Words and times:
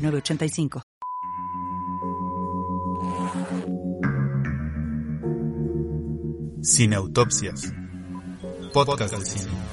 985. 0.00 0.82
Sin 6.62 6.94
autopsias. 6.94 7.72
Podcast 8.72 9.14
de 9.14 9.24
cine. 9.24 9.69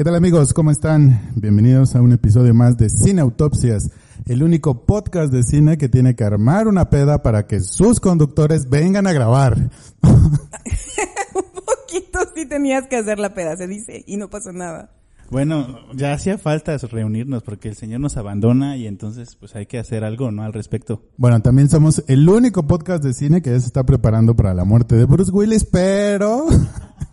¿Qué 0.00 0.04
tal 0.04 0.14
amigos? 0.14 0.54
¿Cómo 0.54 0.70
están? 0.70 1.30
Bienvenidos 1.34 1.94
a 1.94 2.00
un 2.00 2.12
episodio 2.12 2.54
más 2.54 2.78
de 2.78 2.88
Cine 2.88 3.20
Autopsias, 3.20 3.90
el 4.24 4.42
único 4.42 4.86
podcast 4.86 5.30
de 5.30 5.42
cine 5.42 5.76
que 5.76 5.90
tiene 5.90 6.16
que 6.16 6.24
armar 6.24 6.68
una 6.68 6.88
peda 6.88 7.22
para 7.22 7.46
que 7.46 7.60
sus 7.60 8.00
conductores 8.00 8.70
vengan 8.70 9.06
a 9.06 9.12
grabar. 9.12 9.58
un 10.02 11.52
poquito 11.52 12.18
sí 12.34 12.46
tenías 12.46 12.86
que 12.88 12.96
hacer 12.96 13.18
la 13.18 13.34
peda, 13.34 13.58
se 13.58 13.66
dice, 13.66 14.02
y 14.06 14.16
no 14.16 14.30
pasa 14.30 14.52
nada. 14.52 14.90
Bueno, 15.30 15.80
ya 15.94 16.14
hacía 16.14 16.38
falta 16.38 16.78
reunirnos 16.78 17.42
porque 17.42 17.68
el 17.68 17.76
Señor 17.76 18.00
nos 18.00 18.16
abandona 18.16 18.78
y 18.78 18.86
entonces 18.86 19.36
pues 19.36 19.54
hay 19.54 19.66
que 19.66 19.78
hacer 19.78 20.02
algo, 20.02 20.30
¿no? 20.30 20.44
Al 20.44 20.54
respecto. 20.54 21.02
Bueno, 21.18 21.42
también 21.42 21.68
somos 21.68 22.02
el 22.08 22.26
único 22.26 22.66
podcast 22.66 23.04
de 23.04 23.12
cine 23.12 23.42
que 23.42 23.50
ya 23.50 23.60
se 23.60 23.66
está 23.66 23.84
preparando 23.84 24.34
para 24.34 24.54
la 24.54 24.64
muerte 24.64 24.96
de 24.96 25.04
Bruce 25.04 25.30
Willis, 25.30 25.66
pero... 25.66 26.46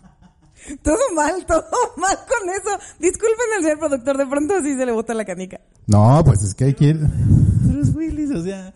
Todo 0.82 0.98
mal, 1.14 1.44
todo 1.46 1.64
mal 1.96 2.16
con 2.16 2.48
eso. 2.50 2.78
Disculpen 2.98 3.46
al 3.56 3.62
señor 3.62 3.78
productor, 3.78 4.16
de 4.16 4.26
pronto 4.26 4.54
así 4.54 4.76
se 4.76 4.86
le 4.86 4.92
bota 4.92 5.14
la 5.14 5.24
canica. 5.24 5.60
No, 5.86 6.22
pues 6.24 6.42
es 6.42 6.54
que 6.54 6.64
hay 6.64 6.74
que 6.74 6.86
ir. 6.86 6.98
Bruce 6.98 7.92
Willis, 7.92 8.30
o 8.30 8.42
sea, 8.42 8.74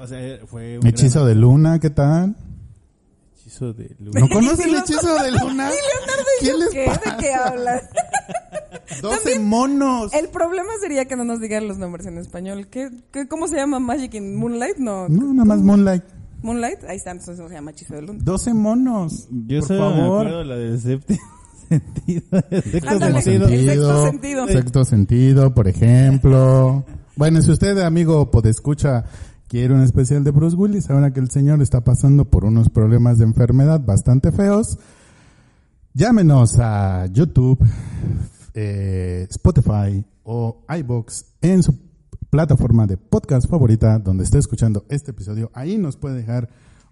o 0.00 0.06
sea 0.06 0.38
fue 0.46 0.78
un 0.78 0.86
Hechizo 0.86 1.24
gran... 1.24 1.34
de 1.34 1.40
luna, 1.40 1.78
¿qué 1.78 1.90
tal? 1.90 2.36
Hechizo 3.36 3.72
de 3.72 3.94
luna. 3.98 4.20
¿No 4.20 4.28
conoces 4.32 4.66
el 4.66 4.76
hechizo 4.76 5.14
de 5.22 5.30
luna? 5.32 5.70
¿Qué 6.40 6.52
les 6.54 6.70
¿Qué? 6.70 6.90
¿De 6.90 7.16
qué 7.20 7.34
hablas? 7.34 7.82
12 9.00 9.38
monos. 9.40 10.12
El 10.14 10.28
problema 10.28 10.72
sería 10.80 11.06
que 11.06 11.16
no 11.16 11.24
nos 11.24 11.40
digan 11.40 11.68
los 11.68 11.78
nombres 11.78 12.06
en 12.06 12.18
español. 12.18 12.68
¿Qué, 12.68 12.90
qué, 13.12 13.28
cómo 13.28 13.48
se 13.48 13.56
llama 13.56 13.78
Magic 13.78 14.14
in 14.14 14.36
Moonlight? 14.36 14.76
No, 14.78 15.08
no 15.08 15.32
nada 15.32 15.44
más 15.44 15.58
Moonlight. 15.60 16.04
Moonlight, 16.42 16.84
ahí 16.88 16.96
está, 16.96 17.10
entonces 17.12 17.36
se 17.46 17.54
llama 17.54 17.70
Hechizo 17.70 17.94
de 17.94 18.02
Luna. 18.02 18.20
12 18.22 18.54
monos. 18.54 19.28
Yo 19.46 19.60
por 19.60 19.68
solo 19.68 19.80
favor. 19.80 19.96
me 19.96 20.02
acuerdo 20.30 20.44
la 20.44 20.56
del 20.56 20.80
séptimo 20.80 21.20
sentido. 21.68 22.22
Sexto 22.50 22.90
Ándale, 22.90 23.22
sentido. 23.22 23.48
el 23.48 23.66
sexto 23.66 24.06
sentido. 24.10 24.46
Sexto 24.48 24.84
sentido, 24.84 25.54
por 25.54 25.68
ejemplo. 25.68 26.84
Bueno, 27.14 27.42
si 27.42 27.50
usted, 27.50 27.76
amigo, 27.78 28.30
escucha 28.44 29.04
quiere 29.46 29.74
un 29.74 29.82
especial 29.82 30.24
de 30.24 30.30
Bruce 30.30 30.56
Willis, 30.56 30.88
ahora 30.88 31.12
que 31.12 31.20
el 31.20 31.30
señor 31.30 31.60
está 31.60 31.84
pasando 31.84 32.24
por 32.24 32.46
unos 32.46 32.70
problemas 32.70 33.18
de 33.18 33.24
enfermedad 33.24 33.82
bastante 33.84 34.32
feos, 34.32 34.78
llámenos 35.92 36.58
a 36.58 37.04
YouTube, 37.12 37.58
eh, 38.54 39.26
Spotify 39.28 40.02
o 40.22 40.64
iBox 40.74 41.26
en 41.42 41.62
su 41.62 41.78
plataforma 42.32 42.86
de 42.86 42.96
podcast 42.96 43.46
favorita 43.46 43.98
donde 43.98 44.24
esté 44.24 44.38
escuchando 44.38 44.86
este 44.88 45.10
episodio. 45.10 45.50
Ahí 45.52 45.76
nos 45.76 45.98
puede 45.98 46.16
dejar 46.16 46.48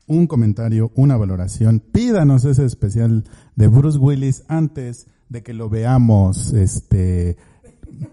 un 0.06 0.26
comentario, 0.26 0.92
una 0.96 1.16
valoración. 1.16 1.80
Pídanos 1.80 2.44
ese 2.44 2.66
especial 2.66 3.24
de 3.56 3.68
Bruce 3.68 3.96
Willis 3.96 4.44
antes 4.48 5.06
de 5.30 5.42
que 5.42 5.54
lo 5.54 5.70
veamos 5.70 6.52
este 6.52 7.38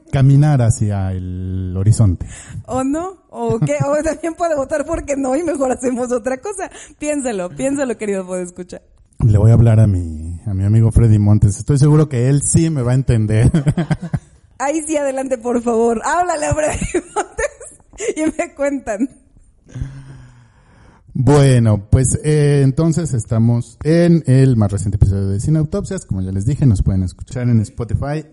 caminar 0.10 0.62
hacia 0.62 1.12
el 1.12 1.76
horizonte. 1.76 2.26
¿O 2.66 2.86
no? 2.86 3.26
¿O 3.30 3.60
qué? 3.60 3.76
O 3.86 4.02
también 4.06 4.34
puede 4.36 4.56
votar 4.56 4.86
porque 4.86 5.18
no 5.18 5.36
y 5.36 5.44
mejor 5.44 5.74
hacemos 5.74 6.14
otra 6.14 6.38
cosa. 6.38 6.72
Piénselo, 6.98 7.50
piénselo, 7.50 7.98
querido 7.98 8.26
puede 8.26 8.44
escuchar. 8.44 8.84
Le 9.26 9.38
voy 9.38 9.52
a 9.52 9.56
hablar 9.56 9.82
a 9.82 9.88
mi, 9.88 10.40
a 10.46 10.54
mi 10.54 10.64
amigo 10.64 10.94
Freddy 10.94 11.20
Montes. 11.20 11.58
Estoy 11.58 11.78
seguro 11.78 12.08
que 12.08 12.30
él 12.30 12.42
sí 12.42 12.70
me 12.70 12.84
va 12.84 12.94
a 12.94 12.96
entender. 12.96 13.52
Ahí 14.60 14.84
sí, 14.88 14.98
adelante, 14.98 15.38
por 15.38 15.62
favor. 15.62 16.02
Háblale 16.04 16.46
a 16.48 16.56
Freddy 16.56 16.86
y 18.16 18.22
me 18.38 18.56
cuentan. 18.56 19.10
Bueno, 21.14 21.88
pues 21.90 22.20
eh, 22.24 22.62
entonces 22.64 23.14
estamos 23.14 23.78
en 23.84 24.24
el 24.28 24.56
más 24.56 24.72
reciente 24.72 24.98
episodio 24.98 25.28
de 25.28 25.40
Cine 25.40 25.60
Autopsias. 25.60 26.06
Como 26.06 26.22
ya 26.22 26.32
les 26.32 26.46
dije, 26.46 26.66
nos 26.66 26.84
pueden 26.84 27.04
escuchar 27.04 27.50
en 27.50 27.60
Spotify, 27.62 28.26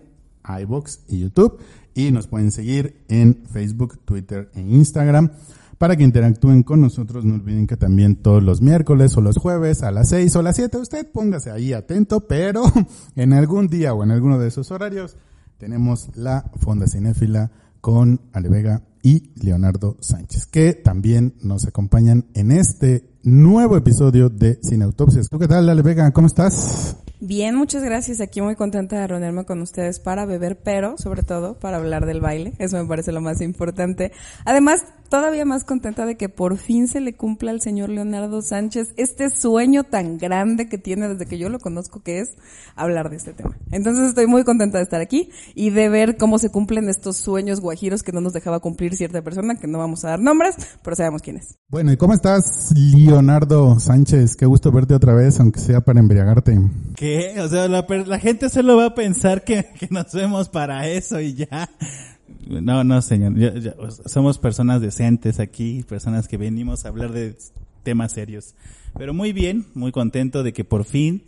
iBox 0.61 1.01
y 1.07 1.19
YouTube. 1.19 1.59
Y 1.93 2.11
nos 2.11 2.27
pueden 2.27 2.51
seguir 2.51 3.03
en 3.07 3.43
Facebook, 3.51 3.99
Twitter 4.05 4.51
e 4.53 4.61
Instagram. 4.61 5.31
Para 5.77 5.95
que 5.95 6.03
interactúen 6.03 6.63
con 6.63 6.81
nosotros, 6.81 7.25
no 7.25 7.35
olviden 7.35 7.67
que 7.67 7.75
también 7.75 8.15
todos 8.15 8.41
los 8.41 8.61
miércoles 8.61 9.15
o 9.17 9.21
los 9.21 9.37
jueves 9.37 9.83
a 9.83 9.91
las 9.91 10.09
6 10.09 10.35
o 10.37 10.41
las 10.41 10.55
7, 10.55 10.77
usted 10.77 11.11
póngase 11.11 11.51
ahí 11.51 11.73
atento, 11.73 12.21
pero 12.21 12.63
en 13.15 13.33
algún 13.33 13.67
día 13.67 13.93
o 13.93 14.03
en 14.03 14.11
alguno 14.11 14.39
de 14.39 14.47
esos 14.47 14.71
horarios 14.71 15.17
tenemos 15.57 16.09
la 16.15 16.51
Fonda 16.57 16.87
Cinéfila 16.87 17.51
con 17.81 18.21
Ale 18.33 18.49
Vega 18.49 18.83
y 19.01 19.31
Leonardo 19.35 19.97
Sánchez, 19.99 20.47
que 20.47 20.73
también 20.73 21.35
nos 21.41 21.67
acompañan 21.67 22.25
en 22.33 22.51
este 22.51 23.14
nuevo 23.25 23.75
episodio 23.75 24.29
de 24.29 24.59
Cine 24.61 24.85
Autopsias. 24.85 25.29
¿Tú 25.29 25.39
qué 25.39 25.47
tal, 25.47 25.67
Ale 25.67 25.81
Vega? 25.81 26.11
¿Cómo 26.11 26.27
estás? 26.27 26.95
Bien, 27.19 27.55
muchas 27.55 27.81
gracias. 27.83 28.21
Aquí 28.21 28.41
muy 28.41 28.55
contenta 28.55 28.99
de 28.99 29.07
reunirme 29.07 29.45
con 29.45 29.61
ustedes 29.61 29.99
para 29.99 30.25
beber, 30.25 30.59
pero 30.63 30.95
sobre 30.97 31.23
todo 31.23 31.57
para 31.57 31.77
hablar 31.77 32.05
del 32.05 32.21
baile. 32.21 32.53
Eso 32.59 32.77
me 32.77 32.87
parece 32.87 33.11
lo 33.11 33.21
más 33.21 33.41
importante. 33.41 34.11
Además, 34.45 34.83
todavía 35.09 35.45
más 35.45 35.63
contenta 35.63 36.05
de 36.05 36.17
que 36.17 36.29
por 36.29 36.57
fin 36.57 36.87
se 36.87 36.99
le 36.99 37.15
cumpla 37.15 37.51
al 37.51 37.61
señor 37.61 37.89
Leonardo 37.89 38.41
Sánchez 38.41 38.93
este 38.97 39.29
sueño 39.29 39.83
tan 39.83 40.17
grande 40.17 40.67
que 40.67 40.77
tiene 40.77 41.07
desde 41.07 41.25
que 41.25 41.37
yo 41.37 41.49
lo 41.49 41.59
conozco, 41.59 42.01
que 42.01 42.19
es 42.19 42.29
hablar 42.75 43.09
de 43.09 43.15
este 43.15 43.33
tema. 43.33 43.57
Entonces 43.71 44.09
estoy 44.09 44.27
muy 44.27 44.43
contenta 44.43 44.77
de 44.77 44.83
estar 44.83 45.01
aquí 45.01 45.29
y 45.53 45.69
de 45.69 45.89
ver 45.89 46.17
cómo 46.17 46.37
se 46.37 46.49
cumplen 46.49 46.89
estos 46.89 47.17
sueños 47.17 47.61
guajiros 47.61 48.03
que 48.03 48.11
no 48.11 48.21
nos 48.21 48.33
dejaba 48.33 48.59
cumplir 48.59 48.95
cierta 48.95 49.21
persona, 49.21 49.55
que 49.55 49.67
no 49.67 49.79
vamos 49.79 50.03
a 50.05 50.09
dar 50.09 50.19
nombres, 50.19 50.55
pero 50.83 50.95
sabemos 50.95 51.21
quién 51.21 51.37
es. 51.37 51.57
Bueno, 51.69 51.91
¿y 51.91 51.97
cómo 51.97 52.13
estás, 52.13 52.73
Leonardo 53.15 53.79
Sánchez? 53.79 54.35
Qué 54.35 54.45
gusto 54.45 54.73
verte 54.73 54.93
otra 54.93 55.13
vez, 55.13 55.39
aunque 55.39 55.61
sea 55.61 55.79
para 55.79 56.01
embriagarte. 56.01 56.59
¿Qué? 56.97 57.35
O 57.39 57.47
sea, 57.47 57.69
la, 57.69 57.85
la 58.05 58.19
gente 58.19 58.49
solo 58.49 58.75
va 58.75 58.87
a 58.87 58.93
pensar 58.93 59.45
que, 59.45 59.67
que 59.79 59.87
nos 59.89 60.11
vemos 60.13 60.49
para 60.49 60.89
eso 60.89 61.21
y 61.21 61.33
ya. 61.33 61.69
No, 62.45 62.83
no, 62.83 63.01
señor. 63.01 63.37
Ya, 63.37 63.53
ya, 63.53 63.73
somos 64.05 64.37
personas 64.37 64.81
decentes 64.81 65.39
aquí, 65.39 65.85
personas 65.87 66.27
que 66.27 66.35
venimos 66.35 66.83
a 66.83 66.89
hablar 66.89 67.13
de 67.13 67.37
temas 67.83 68.11
serios. 68.11 68.53
Pero 68.97 69.13
muy 69.13 69.31
bien, 69.31 69.65
muy 69.75 69.93
contento 69.93 70.43
de 70.43 70.51
que 70.51 70.65
por 70.65 70.83
fin 70.83 71.23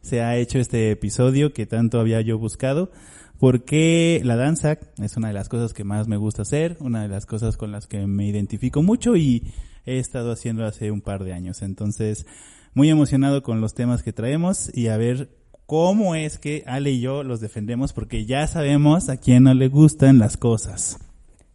se 0.00 0.22
ha 0.22 0.36
hecho 0.36 0.60
este 0.60 0.92
episodio 0.92 1.52
que 1.52 1.66
tanto 1.66 1.98
había 1.98 2.20
yo 2.20 2.38
buscado, 2.38 2.92
porque 3.40 4.20
la 4.22 4.36
danza 4.36 4.78
es 4.98 5.16
una 5.16 5.26
de 5.26 5.34
las 5.34 5.48
cosas 5.48 5.74
que 5.74 5.82
más 5.82 6.06
me 6.06 6.18
gusta 6.18 6.42
hacer, 6.42 6.76
una 6.78 7.02
de 7.02 7.08
las 7.08 7.26
cosas 7.26 7.56
con 7.56 7.72
las 7.72 7.88
que 7.88 8.06
me 8.06 8.28
identifico 8.28 8.80
mucho 8.80 9.16
y 9.16 9.52
he 9.86 9.98
estado 9.98 10.32
haciendo 10.32 10.64
hace 10.64 10.90
un 10.90 11.00
par 11.00 11.24
de 11.24 11.32
años. 11.32 11.62
Entonces, 11.62 12.26
muy 12.74 12.90
emocionado 12.90 13.42
con 13.42 13.60
los 13.60 13.74
temas 13.74 14.02
que 14.02 14.12
traemos 14.12 14.70
y 14.74 14.88
a 14.88 14.96
ver 14.96 15.30
cómo 15.66 16.14
es 16.14 16.38
que 16.38 16.64
Ale 16.66 16.90
y 16.92 17.00
yo 17.00 17.22
los 17.22 17.40
defendemos 17.40 17.92
porque 17.92 18.26
ya 18.26 18.46
sabemos 18.46 19.08
a 19.08 19.16
quién 19.16 19.44
no 19.44 19.54
le 19.54 19.68
gustan 19.68 20.18
las 20.18 20.36
cosas. 20.36 20.98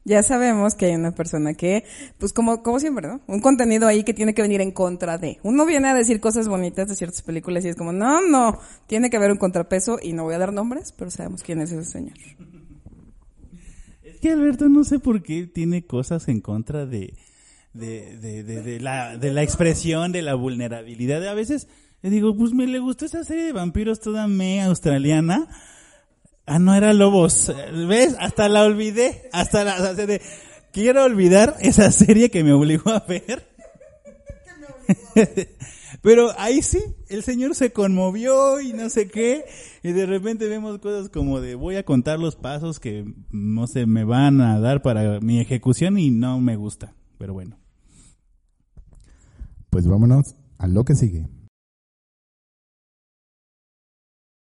Ya 0.06 0.24
sabemos 0.24 0.74
que 0.74 0.86
hay 0.86 0.96
una 0.96 1.12
persona 1.12 1.54
que, 1.54 1.84
pues 2.18 2.32
como, 2.32 2.64
como 2.64 2.80
siempre, 2.80 3.10
¿no? 3.10 3.20
Un 3.28 3.42
contenido 3.42 3.88
ahí 3.88 4.06
que 4.06 4.14
tiene 4.14 4.34
que 4.34 4.42
venir 4.42 4.62
en 4.62 4.72
contra 4.72 5.18
de. 5.18 5.38
Uno 5.44 5.66
viene 5.66 5.90
a 5.90 5.94
decir 5.94 6.22
cosas 6.22 6.48
bonitas 6.48 6.88
de 6.88 6.96
ciertas 6.96 7.22
películas 7.22 7.66
y 7.66 7.68
es 7.68 7.76
como, 7.76 7.92
no, 7.92 8.26
no, 8.26 8.58
tiene 8.88 9.10
que 9.10 9.18
haber 9.18 9.32
un 9.32 9.38
contrapeso 9.38 10.00
y 10.02 10.14
no 10.14 10.24
voy 10.24 10.36
a 10.36 10.38
dar 10.38 10.54
nombres, 10.54 10.94
pero 10.94 11.12
sabemos 11.12 11.44
quién 11.44 11.60
es 11.60 11.74
ese 11.74 11.92
señor. 11.92 12.18
Es 14.02 14.22
que 14.22 14.32
Alberto 14.32 14.70
no 14.70 14.86
sé 14.86 15.00
por 15.00 15.22
qué 15.24 15.46
tiene 15.46 15.86
cosas 15.86 16.30
en 16.30 16.40
contra 16.40 16.86
de, 16.86 17.14
de, 17.74 18.18
de, 18.18 18.44
de, 18.44 18.62
de 18.62 18.80
la, 18.80 19.18
de 19.18 19.32
la 19.32 19.44
expresión, 19.44 20.12
de 20.12 20.22
la 20.22 20.36
vulnerabilidad. 20.36 21.26
A 21.28 21.34
veces, 21.34 21.68
le 22.02 22.10
digo, 22.10 22.36
pues 22.36 22.54
me 22.54 22.68
le 22.68 22.80
gustó 22.80 23.06
esa 23.06 23.24
serie 23.24 23.44
de 23.44 23.54
vampiros 23.54 24.00
toda 24.00 24.28
me 24.28 24.62
australiana. 24.62 25.48
Ah, 26.46 26.60
no 26.60 26.74
era 26.76 26.94
Lobos. 26.94 27.52
¿Ves? 27.88 28.16
Hasta 28.20 28.48
la 28.50 28.64
olvidé. 28.64 29.30
Hasta 29.34 29.64
la, 29.64 29.78
sea, 29.96 30.06
de- 30.06 30.22
quiero 30.72 31.04
olvidar 31.04 31.56
esa 31.60 31.92
serie 31.92 32.30
que 32.30 32.44
me 32.44 32.54
obligó 32.54 32.92
a 32.92 33.00
ver. 33.08 33.48
Pero 36.02 36.30
ahí 36.38 36.62
sí, 36.62 36.80
el 37.10 37.24
señor 37.24 37.56
se 37.56 37.72
conmovió 37.74 38.62
y 38.62 38.72
no 38.74 38.90
sé 38.90 39.08
qué. 39.10 39.44
Y 39.84 39.92
de 39.92 40.06
repente 40.06 40.48
vemos 40.48 40.80
cosas 40.80 41.10
como 41.10 41.42
de 41.42 41.56
voy 41.56 41.76
a 41.76 41.84
contar 41.84 42.20
los 42.20 42.36
pasos 42.36 42.80
que 42.80 43.06
no 43.32 43.68
sé, 43.68 43.86
me 43.86 44.04
van 44.04 44.40
a 44.42 44.60
dar 44.60 44.82
para 44.82 45.20
mi 45.20 45.40
ejecución 45.40 45.98
y 45.98 46.12
no 46.12 46.40
me 46.40 46.56
gusta. 46.56 46.94
Pero 47.18 47.34
bueno. 47.34 47.58
Pues 49.70 49.88
vámonos 49.88 50.36
a 50.58 50.68
lo 50.68 50.84
que 50.84 50.96
sigue. 50.96 51.28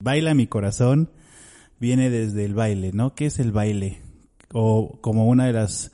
Baila 0.01 0.33
mi 0.33 0.47
corazón 0.47 1.11
viene 1.79 2.09
desde 2.09 2.45
el 2.45 2.53
baile, 2.53 2.91
¿no? 2.93 3.15
¿Qué 3.15 3.25
es 3.25 3.39
el 3.39 3.51
baile? 3.51 4.01
O 4.53 4.99
como 5.01 5.27
una 5.27 5.45
de 5.45 5.53
las 5.53 5.91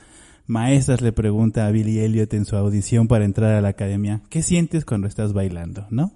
maestras 0.48 1.02
le 1.02 1.12
pregunta 1.12 1.66
a 1.66 1.72
Billy 1.72 2.00
Elliot 2.00 2.34
en 2.34 2.46
su 2.46 2.56
audición 2.56 3.08
para 3.08 3.26
entrar 3.26 3.54
a 3.54 3.62
la 3.62 3.70
academia, 3.70 4.22
¿qué 4.30 4.44
sientes 4.44 4.86
cuando 4.86 5.08
estás 5.08 5.34
bailando, 5.34 5.88
no? 5.90 6.14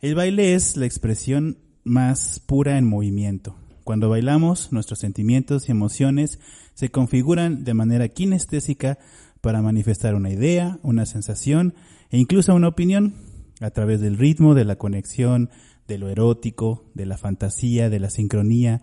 El 0.00 0.14
baile 0.14 0.54
es 0.54 0.76
la 0.76 0.86
expresión 0.86 1.58
más 1.84 2.40
pura 2.40 2.78
en 2.78 2.86
movimiento. 2.86 3.56
Cuando 3.84 4.08
bailamos, 4.08 4.72
nuestros 4.72 4.98
sentimientos 4.98 5.68
y 5.68 5.72
emociones 5.72 6.40
se 6.72 6.90
configuran 6.90 7.64
de 7.64 7.74
manera 7.74 8.08
kinestésica 8.08 8.98
para 9.44 9.60
manifestar 9.60 10.14
una 10.14 10.30
idea, 10.30 10.78
una 10.82 11.04
sensación 11.04 11.74
e 12.10 12.16
incluso 12.16 12.54
una 12.54 12.68
opinión 12.68 13.12
a 13.60 13.68
través 13.68 14.00
del 14.00 14.16
ritmo, 14.16 14.54
de 14.54 14.64
la 14.64 14.76
conexión, 14.76 15.50
de 15.86 15.98
lo 15.98 16.08
erótico, 16.08 16.86
de 16.94 17.04
la 17.04 17.18
fantasía, 17.18 17.90
de 17.90 18.00
la 18.00 18.08
sincronía, 18.08 18.80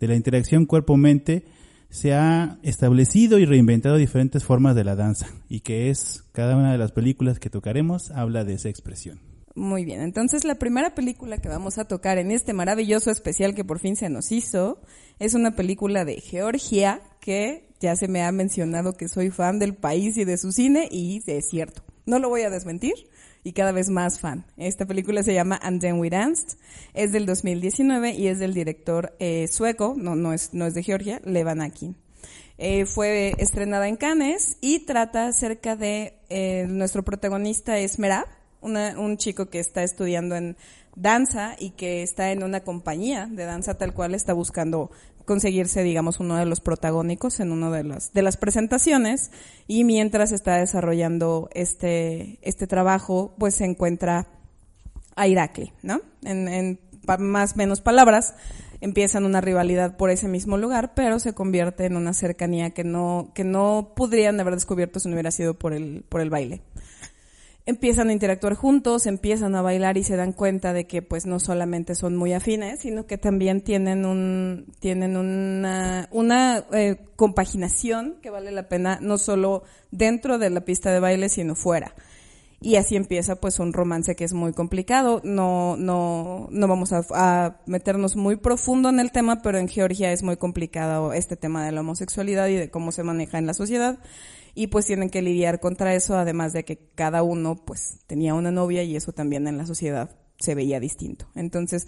de 0.00 0.08
la 0.08 0.14
interacción 0.14 0.66
cuerpo-mente, 0.66 1.46
se 1.88 2.12
ha 2.12 2.58
establecido 2.62 3.38
y 3.38 3.46
reinventado 3.46 3.96
diferentes 3.96 4.44
formas 4.44 4.76
de 4.76 4.84
la 4.84 4.96
danza 4.96 5.28
y 5.48 5.60
que 5.60 5.88
es 5.88 6.24
cada 6.32 6.58
una 6.58 6.72
de 6.72 6.78
las 6.78 6.92
películas 6.92 7.38
que 7.38 7.48
tocaremos 7.48 8.10
habla 8.10 8.44
de 8.44 8.52
esa 8.52 8.68
expresión. 8.68 9.31
Muy 9.54 9.84
bien, 9.84 10.00
entonces 10.00 10.44
la 10.44 10.54
primera 10.54 10.94
película 10.94 11.36
que 11.36 11.48
vamos 11.48 11.76
a 11.76 11.84
tocar 11.84 12.16
en 12.16 12.30
este 12.30 12.54
maravilloso 12.54 13.10
especial 13.10 13.54
que 13.54 13.64
por 13.64 13.80
fin 13.80 13.96
se 13.96 14.08
nos 14.08 14.32
hizo 14.32 14.80
es 15.18 15.34
una 15.34 15.54
película 15.54 16.06
de 16.06 16.22
Georgia 16.22 17.02
que 17.20 17.68
ya 17.78 17.94
se 17.94 18.08
me 18.08 18.22
ha 18.22 18.32
mencionado 18.32 18.94
que 18.94 19.08
soy 19.08 19.30
fan 19.30 19.58
del 19.58 19.74
país 19.74 20.16
y 20.16 20.24
de 20.24 20.38
su 20.38 20.52
cine 20.52 20.88
y 20.90 21.22
es 21.26 21.50
cierto, 21.50 21.82
no 22.06 22.18
lo 22.18 22.30
voy 22.30 22.42
a 22.42 22.50
desmentir 22.50 22.94
y 23.44 23.52
cada 23.52 23.72
vez 23.72 23.90
más 23.90 24.20
fan. 24.20 24.46
Esta 24.56 24.86
película 24.86 25.22
se 25.22 25.34
llama 25.34 25.58
And 25.62 25.80
Then 25.80 25.98
We 25.98 26.08
Danced, 26.08 26.56
es 26.94 27.12
del 27.12 27.26
2019 27.26 28.14
y 28.14 28.28
es 28.28 28.38
del 28.38 28.54
director 28.54 29.14
eh, 29.18 29.48
sueco, 29.48 29.94
no, 29.98 30.14
no, 30.14 30.32
es, 30.32 30.54
no 30.54 30.64
es 30.64 30.72
de 30.72 30.82
Georgia, 30.82 31.20
Levan 31.24 31.60
Akin. 31.60 31.96
Eh, 32.56 32.86
fue 32.86 33.34
estrenada 33.38 33.88
en 33.88 33.96
Cannes 33.96 34.56
y 34.60 34.80
trata 34.86 35.26
acerca 35.26 35.76
de 35.76 36.14
eh, 36.28 36.66
nuestro 36.68 37.02
protagonista 37.02 37.78
es 37.78 37.98
Merab, 37.98 38.26
una- 38.62 38.98
un 38.98 39.16
chico 39.18 39.46
que 39.50 39.58
está 39.58 39.82
estudiando 39.82 40.34
en 40.36 40.56
danza 40.96 41.56
y 41.58 41.70
que 41.70 42.02
está 42.02 42.32
en 42.32 42.42
una 42.42 42.60
compañía 42.60 43.26
de 43.30 43.44
danza 43.44 43.74
tal 43.78 43.94
cual 43.94 44.14
está 44.14 44.32
buscando 44.32 44.90
conseguirse, 45.24 45.82
digamos, 45.82 46.18
uno 46.20 46.36
de 46.36 46.46
los 46.46 46.60
protagónicos 46.60 47.38
en 47.40 47.52
una 47.52 47.70
de 47.70 47.84
las, 47.84 48.12
de 48.12 48.22
las 48.22 48.36
presentaciones 48.36 49.30
y 49.68 49.84
mientras 49.84 50.32
está 50.32 50.56
desarrollando 50.58 51.48
este, 51.54 52.38
este 52.42 52.66
trabajo, 52.66 53.34
pues 53.38 53.54
se 53.54 53.64
encuentra 53.64 54.26
a 55.14 55.26
Irakli, 55.28 55.72
¿no? 55.82 56.00
En, 56.24 56.48
en 56.48 56.80
más 57.18 57.56
menos 57.56 57.80
palabras, 57.80 58.34
empiezan 58.80 59.24
una 59.24 59.40
rivalidad 59.40 59.96
por 59.96 60.10
ese 60.10 60.26
mismo 60.28 60.56
lugar, 60.56 60.92
pero 60.94 61.18
se 61.20 61.34
convierte 61.34 61.84
en 61.86 61.96
una 61.96 62.14
cercanía 62.14 62.70
que 62.70 62.82
no, 62.84 63.30
que 63.34 63.44
no 63.44 63.92
podrían 63.94 64.38
haber 64.40 64.54
descubierto 64.54 64.98
si 64.98 65.08
no 65.08 65.14
hubiera 65.14 65.30
sido 65.30 65.54
por 65.54 65.72
el, 65.72 66.04
por 66.08 66.20
el 66.20 66.30
baile. 66.30 66.62
Empiezan 67.64 68.08
a 68.08 68.12
interactuar 68.12 68.54
juntos, 68.54 69.06
empiezan 69.06 69.54
a 69.54 69.62
bailar 69.62 69.96
y 69.96 70.02
se 70.02 70.16
dan 70.16 70.32
cuenta 70.32 70.72
de 70.72 70.88
que 70.88 71.00
pues 71.00 71.26
no 71.26 71.38
solamente 71.38 71.94
son 71.94 72.16
muy 72.16 72.32
afines, 72.32 72.80
sino 72.80 73.06
que 73.06 73.18
también 73.18 73.60
tienen 73.60 74.04
un, 74.04 74.66
tienen 74.80 75.16
una, 75.16 76.08
una 76.10 76.64
eh, 76.72 76.96
compaginación 77.14 78.16
que 78.20 78.30
vale 78.30 78.50
la 78.50 78.68
pena 78.68 78.98
no 79.00 79.16
solo 79.16 79.62
dentro 79.92 80.38
de 80.38 80.50
la 80.50 80.62
pista 80.64 80.90
de 80.90 80.98
baile, 80.98 81.28
sino 81.28 81.54
fuera. 81.54 81.94
Y 82.60 82.76
así 82.76 82.96
empieza 82.96 83.36
pues 83.36 83.60
un 83.60 83.72
romance 83.72 84.16
que 84.16 84.24
es 84.24 84.32
muy 84.32 84.52
complicado. 84.52 85.20
No, 85.22 85.76
no, 85.76 86.48
no 86.50 86.68
vamos 86.68 86.92
a, 86.92 87.02
a 87.12 87.60
meternos 87.66 88.16
muy 88.16 88.36
profundo 88.36 88.88
en 88.88 88.98
el 88.98 89.12
tema, 89.12 89.40
pero 89.40 89.58
en 89.58 89.68
Georgia 89.68 90.12
es 90.12 90.24
muy 90.24 90.36
complicado 90.36 91.12
este 91.12 91.36
tema 91.36 91.64
de 91.64 91.72
la 91.72 91.80
homosexualidad 91.80 92.48
y 92.48 92.56
de 92.56 92.70
cómo 92.70 92.90
se 92.90 93.04
maneja 93.04 93.38
en 93.38 93.46
la 93.46 93.54
sociedad. 93.54 93.98
Y 94.54 94.66
pues 94.66 94.86
tienen 94.86 95.10
que 95.10 95.22
lidiar 95.22 95.60
contra 95.60 95.94
eso, 95.94 96.16
además 96.16 96.52
de 96.52 96.64
que 96.64 96.90
cada 96.94 97.22
uno 97.22 97.56
pues 97.56 98.00
tenía 98.06 98.34
una 98.34 98.50
novia 98.50 98.82
y 98.82 98.96
eso 98.96 99.12
también 99.12 99.46
en 99.48 99.56
la 99.56 99.66
sociedad 99.66 100.10
se 100.38 100.54
veía 100.54 100.80
distinto. 100.80 101.26
Entonces, 101.34 101.86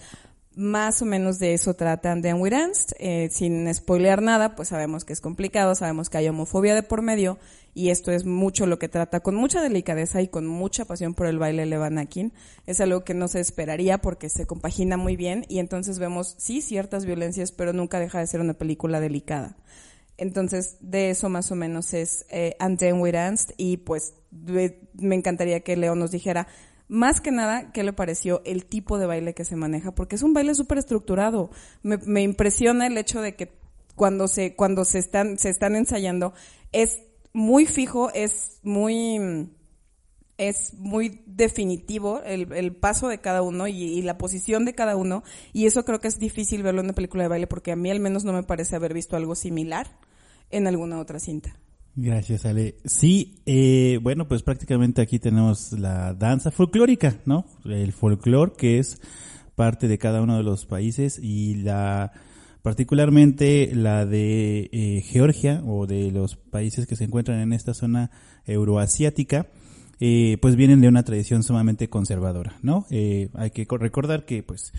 más 0.57 1.03
o 1.03 1.05
menos 1.05 1.39
de 1.39 1.55
eso 1.55 1.75
tratan 1.75 2.23
de 2.23 2.33
We 2.35 2.51
Danced. 2.51 2.97
Eh, 2.99 3.29
sin 3.31 3.73
spoilear 3.73 4.23
nada, 4.23 4.55
pues 4.55 4.69
sabemos 4.69 5.05
que 5.05 5.13
es 5.13 5.21
complicado, 5.21 5.75
sabemos 5.75 6.09
que 6.09 6.19
hay 6.19 6.29
homofobia 6.29 6.75
de 6.75 6.83
por 6.83 7.03
medio 7.03 7.39
y 7.75 7.91
esto 7.91 8.13
es 8.13 8.25
mucho 8.25 8.67
lo 8.67 8.79
que 8.79 8.89
trata 8.89 9.21
con 9.21 9.35
mucha 9.35 9.61
delicadeza 9.61 10.23
y 10.23 10.29
con 10.29 10.47
mucha 10.47 10.85
pasión 10.85 11.15
por 11.15 11.27
el 11.27 11.39
baile 11.39 11.67
Levan 11.67 11.99
Akin. 11.99 12.33
Es 12.67 12.81
algo 12.81 13.05
que 13.05 13.15
no 13.15 13.29
se 13.29 13.41
esperaría 13.41 13.99
porque 13.99 14.29
se 14.29 14.47
compagina 14.47 14.97
muy 14.97 15.17
bien 15.17 15.45
y 15.49 15.59
entonces 15.59 15.99
vemos 15.99 16.37
sí 16.39 16.63
ciertas 16.63 17.05
violencias, 17.05 17.53
pero 17.53 17.73
nunca 17.73 17.99
deja 17.99 18.21
de 18.21 18.27
ser 18.27 18.41
una 18.41 18.55
película 18.55 19.01
delicada. 19.01 19.57
Entonces, 20.17 20.77
de 20.81 21.11
eso 21.11 21.29
más 21.29 21.51
o 21.51 21.57
menos 21.57 21.93
es 21.95 22.27
eh, 22.31 22.57
Danced 22.61 23.55
y 23.57 23.79
pues 23.79 24.15
me 24.31 25.15
encantaría 25.15 25.61
que 25.61 25.77
Leo 25.77 25.95
nos 25.95 26.11
dijera 26.11 26.47
más 26.87 27.21
que 27.21 27.31
nada 27.31 27.73
qué 27.73 27.83
le 27.83 27.93
pareció 27.93 28.43
el 28.45 28.67
tipo 28.67 28.99
de 28.99 29.07
baile 29.07 29.35
que 29.35 29.45
se 29.45 29.57
maneja, 29.57 29.95
porque 29.95 30.17
es 30.17 30.23
un 30.23 30.35
baile 30.35 30.55
súper 30.55 30.79
estructurado. 30.79 31.51
Me, 31.83 31.97
me 31.99 32.23
impresiona 32.23 32.87
el 32.87 32.99
hecho 32.99 33.21
de 33.21 33.35
que 33.35 33.53
cuando 33.95 34.29
se, 34.29 34.55
cuando 34.55 34.85
se 34.85 34.99
están, 34.99 35.39
se 35.39 35.51
están 35.51 35.77
ensayando 35.77 36.35
es 36.73 37.01
muy 37.33 37.67
fijo, 37.67 38.11
es 38.13 38.61
muy, 38.63 39.19
mm, 39.19 39.51
es 40.39 40.75
muy 40.75 41.23
definitivo 41.27 42.21
el, 42.25 42.53
el 42.53 42.75
paso 42.75 43.09
de 43.09 43.19
cada 43.19 43.43
uno 43.43 43.69
y, 43.69 44.03
la 44.03 44.19
posición 44.19 44.65
de 44.65 44.75
cada 44.75 44.97
uno 44.97 45.23
y 45.53 45.67
eso 45.67 45.85
creo 45.85 46.01
que 46.01 46.09
es 46.09 46.19
difícil 46.19 46.63
verlo 46.63 46.81
en 46.81 46.87
una 46.87 46.95
película 46.95 47.23
de 47.23 47.29
baile 47.29 47.47
porque 47.47 47.73
a 47.73 47.77
mí 47.77 47.91
al 47.91 48.01
menos 48.01 48.25
no 48.25 48.33
me 48.33 48.43
parece 48.43 48.77
haber 48.77 48.93
visto 48.93 49.17
algo 49.17 49.35
similar 49.35 49.87
en 50.51 50.67
alguna 50.67 50.99
otra 50.99 51.19
cinta. 51.19 51.57
Gracias, 51.97 52.45
Ale. 52.45 52.77
Sí, 52.85 53.37
eh, 53.47 54.01
bueno, 54.03 54.27
pues 54.27 54.43
prácticamente 54.43 55.01
aquí 55.01 55.21
tenemos 55.21 55.73
la 55.73 56.13
danza 56.13 56.51
folclórica, 56.51 57.21
¿no? 57.25 57.47
El 57.65 57.93
folclore 57.93 58.53
que 58.57 58.79
es 58.79 59.01
parte 59.55 59.87
de 59.87 59.99
cada 59.99 60.21
uno 60.21 60.37
de 60.37 60.43
los 60.43 60.67
países 60.67 61.21
y 61.23 61.55
la 61.57 62.13
particularmente 62.63 63.71
la 63.75 64.07
de 64.07 64.71
eh, 64.73 65.03
Georgia 65.03 65.63
o 65.67 65.87
de 65.87 66.11
los 66.11 66.35
países 66.35 66.87
que 66.87 66.97
se 66.97 67.05
encuentran 67.05 67.41
en 67.41 67.53
esta 67.53 67.75
zona 67.75 68.11
euroasiática, 68.47 69.47
eh, 70.01 70.39
pues 70.41 70.57
vienen 70.57 70.81
de 70.81 70.89
una 70.89 71.03
tradición 71.05 71.43
sumamente 71.43 71.89
conservadora, 71.89 72.59
¿no? 72.63 72.87
Eh, 72.91 73.29
hay 73.35 73.51
que 73.51 73.67
co- 73.67 73.79
recordar 73.79 74.25
que, 74.25 74.43
pues, 74.43 74.73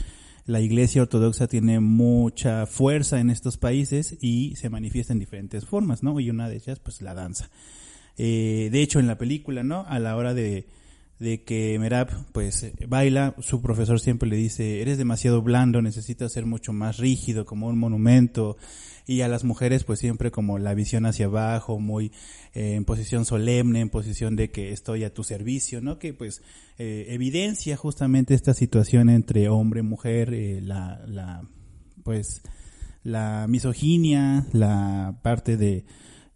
la 0.45 0.61
Iglesia 0.61 1.01
Ortodoxa 1.01 1.47
tiene 1.47 1.79
mucha 1.79 2.65
fuerza 2.67 3.19
en 3.19 3.29
estos 3.31 3.57
países 3.57 4.15
y 4.21 4.55
se 4.57 4.69
manifiesta 4.69 5.13
en 5.13 5.19
diferentes 5.19 5.65
formas, 5.65 6.03
¿no? 6.03 6.19
Y 6.19 6.29
una 6.29 6.47
de 6.49 6.57
ellas, 6.57 6.79
pues, 6.79 7.01
la 7.01 7.13
danza. 7.13 7.49
Eh, 8.17 8.69
de 8.71 8.81
hecho, 8.81 8.99
en 8.99 9.07
la 9.07 9.17
película, 9.17 9.63
¿no? 9.63 9.85
A 9.87 9.99
la 9.99 10.15
hora 10.15 10.33
de, 10.33 10.67
de 11.19 11.43
que 11.43 11.77
Merab, 11.79 12.09
pues, 12.31 12.71
baila, 12.87 13.35
su 13.39 13.61
profesor 13.61 13.99
siempre 13.99 14.29
le 14.29 14.35
dice, 14.35 14.81
eres 14.81 14.97
demasiado 14.97 15.41
blando, 15.41 15.81
necesitas 15.81 16.31
ser 16.31 16.45
mucho 16.45 16.73
más 16.73 16.97
rígido, 16.97 17.45
como 17.45 17.67
un 17.67 17.79
monumento. 17.79 18.57
Y 19.07 19.21
a 19.21 19.27
las 19.27 19.43
mujeres, 19.43 19.83
pues, 19.83 19.99
siempre 19.99 20.31
como 20.31 20.57
la 20.57 20.73
visión 20.73 21.05
hacia 21.05 21.27
abajo, 21.27 21.79
muy 21.79 22.11
eh, 22.53 22.73
en 22.73 22.85
posición 22.85 23.25
solemne, 23.25 23.81
en 23.81 23.89
posición 23.89 24.35
de 24.35 24.49
que 24.49 24.71
estoy 24.71 25.03
a 25.03 25.13
tu 25.13 25.23
servicio, 25.23 25.81
¿no? 25.81 25.99
Que, 25.99 26.13
pues, 26.13 26.41
eh, 26.77 27.05
evidencia 27.09 27.77
justamente 27.77 28.33
esta 28.33 28.53
situación 28.53 29.09
entre 29.09 29.47
hombre 29.49 29.83
mujer, 29.83 30.33
eh, 30.33 30.59
la, 30.61 31.03
la, 31.07 31.47
pues, 32.03 32.41
la 33.03 33.45
misoginia, 33.47 34.47
la 34.51 35.19
parte 35.21 35.57
de 35.57 35.85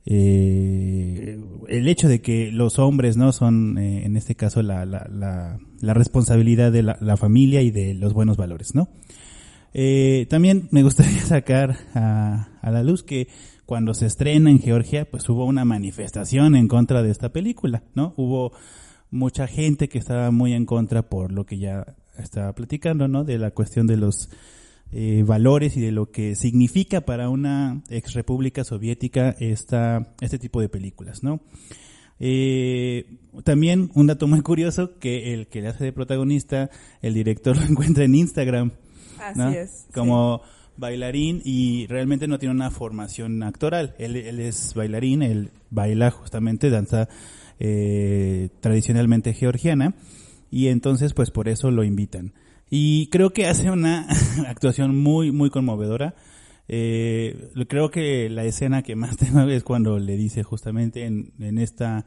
eh, 0.05 1.39
el 1.67 1.88
hecho 1.88 2.07
de 2.07 2.21
que 2.21 2.51
los 2.51 2.79
hombres 2.79 3.17
no 3.17 3.31
son 3.31 3.77
eh, 3.77 4.05
en 4.05 4.15
este 4.15 4.33
caso 4.33 4.63
la, 4.63 4.85
la, 4.85 5.07
la, 5.11 5.59
la 5.81 5.93
responsabilidad 5.93 6.71
de 6.71 6.81
la 6.81 7.17
familia 7.17 7.61
y 7.61 7.69
de 7.69 7.93
los 7.93 8.13
buenos 8.13 8.35
valores 8.35 8.73
no 8.73 8.89
eh, 9.73 10.25
también 10.29 10.67
me 10.71 10.83
gustaría 10.83 11.21
sacar 11.25 11.77
a, 11.93 12.47
la 12.63 12.83
luz 12.83 13.03
que 13.03 13.27
cuando 13.65 13.93
se 13.93 14.05
estrena 14.05 14.49
en 14.49 14.59
Georgia 14.59 15.09
pues 15.09 15.27
hubo 15.29 15.45
una 15.45 15.65
manifestación 15.65 16.55
en 16.55 16.67
contra 16.67 17.03
de 17.03 17.11
esta 17.11 17.29
película 17.29 17.83
no 17.95 18.13
hubo 18.17 18.51
mucha 19.11 19.47
gente 19.47 19.89
que 19.89 19.97
estaba 19.97 20.31
muy 20.31 20.53
en 20.53 20.65
contra 20.65 21.03
por 21.03 21.31
lo 21.31 21.45
que 21.45 21.57
ya 21.57 21.95
estaba 22.17 22.53
platicando 22.53 23.07
no 23.07 23.23
de 23.23 23.38
la 23.38 23.51
cuestión 23.51 23.88
de 23.88 23.97
los 23.97 24.29
eh, 24.91 25.23
valores 25.23 25.77
y 25.77 25.81
de 25.81 25.91
lo 25.91 26.09
que 26.09 26.35
significa 26.35 27.01
para 27.01 27.29
una 27.29 27.83
ex 27.89 28.13
república 28.13 28.63
soviética 28.63 29.35
esta, 29.39 30.15
este 30.19 30.39
tipo 30.39 30.61
de 30.61 30.69
películas, 30.69 31.21
¿no? 31.21 31.41
Eh, 32.19 33.05
también 33.43 33.91
un 33.93 34.07
dato 34.07 34.27
muy 34.27 34.41
curioso 34.41 34.97
que 34.97 35.33
el 35.33 35.47
que 35.47 35.61
le 35.61 35.67
hace 35.67 35.83
de 35.83 35.93
protagonista, 35.93 36.71
el 37.03 37.13
director 37.13 37.55
lo 37.61 37.63
encuentra 37.63 38.03
en 38.03 38.15
Instagram. 38.15 38.71
Así 39.19 39.39
¿no? 39.39 39.49
es. 39.49 39.88
Como 39.93 40.41
bailarín 40.77 41.41
y 41.43 41.88
realmente 41.88 42.27
no 42.27 42.39
tiene 42.39 42.55
una 42.55 42.71
formación 42.71 43.43
actoral. 43.43 43.95
Él, 43.99 44.15
él 44.15 44.39
es 44.39 44.73
bailarín, 44.73 45.21
él 45.21 45.51
baila 45.69 46.09
justamente 46.09 46.69
danza 46.69 47.09
eh, 47.59 48.49
tradicionalmente 48.61 49.33
georgiana 49.33 49.93
y 50.49 50.67
entonces 50.67 51.13
pues 51.13 51.31
por 51.31 51.49
eso 51.49 51.71
lo 51.71 51.83
invitan. 51.83 52.33
Y 52.69 53.07
creo 53.07 53.31
que 53.31 53.47
hace 53.47 53.69
una 53.71 54.07
actuación 54.47 54.95
muy, 54.97 55.31
muy 55.31 55.49
conmovedora. 55.49 56.15
Eh, 56.67 57.49
creo 57.67 57.89
que 57.89 58.29
la 58.29 58.45
escena 58.45 58.83
que 58.83 58.95
más 58.95 59.17
tengo 59.17 59.41
es 59.41 59.63
cuando 59.63 59.99
le 59.99 60.15
dice 60.15 60.43
justamente 60.43 61.05
en, 61.05 61.33
en 61.39 61.57
esta 61.57 62.05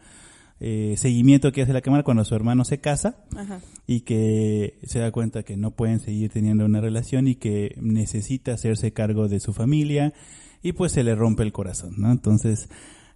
eh, 0.64 0.94
seguimiento 0.96 1.50
que 1.50 1.62
hace 1.62 1.72
la 1.72 1.80
cámara 1.80 2.04
cuando 2.04 2.24
su 2.24 2.36
hermano 2.36 2.64
se 2.64 2.78
casa 2.78 3.16
Ajá. 3.36 3.60
y 3.84 4.02
que 4.02 4.78
se 4.84 5.00
da 5.00 5.10
cuenta 5.10 5.42
que 5.42 5.56
no 5.56 5.72
pueden 5.72 5.98
seguir 5.98 6.30
teniendo 6.30 6.64
una 6.64 6.80
relación 6.80 7.26
y 7.26 7.34
que 7.34 7.74
necesita 7.80 8.52
hacerse 8.52 8.92
cargo 8.92 9.26
de 9.26 9.40
su 9.40 9.52
familia 9.52 10.14
y 10.62 10.70
pues 10.70 10.92
se 10.92 11.02
le 11.02 11.16
rompe 11.16 11.42
el 11.42 11.50
corazón, 11.50 11.94
¿no? 11.98 12.12
Entonces, 12.12 12.68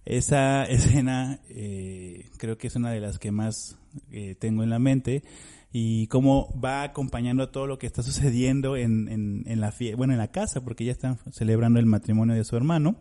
esa 0.03 0.63
escena 0.65 1.39
eh, 1.47 2.25
creo 2.35 2.57
que 2.57 2.67
es 2.67 2.75
una 2.75 2.91
de 2.91 2.99
las 2.99 3.17
que 3.17 3.31
más 3.31 3.77
eh, 4.11 4.35
tengo 4.37 4.63
en 4.63 4.69
la 4.69 4.79
mente 4.79 5.23
y 5.71 6.07
cómo 6.07 6.53
va 6.61 6.83
acompañando 6.83 7.47
todo 7.47 7.65
lo 7.65 7.79
que 7.79 7.87
está 7.87 8.03
sucediendo 8.03 8.75
en, 8.75 9.07
en, 9.07 9.43
en 9.45 9.61
la 9.61 9.73
bueno, 9.95 10.11
en 10.11 10.19
la 10.19 10.31
casa, 10.31 10.65
porque 10.65 10.83
ya 10.83 10.91
están 10.91 11.17
celebrando 11.31 11.79
el 11.79 11.85
matrimonio 11.85 12.35
de 12.35 12.43
su 12.43 12.57
hermano 12.57 12.97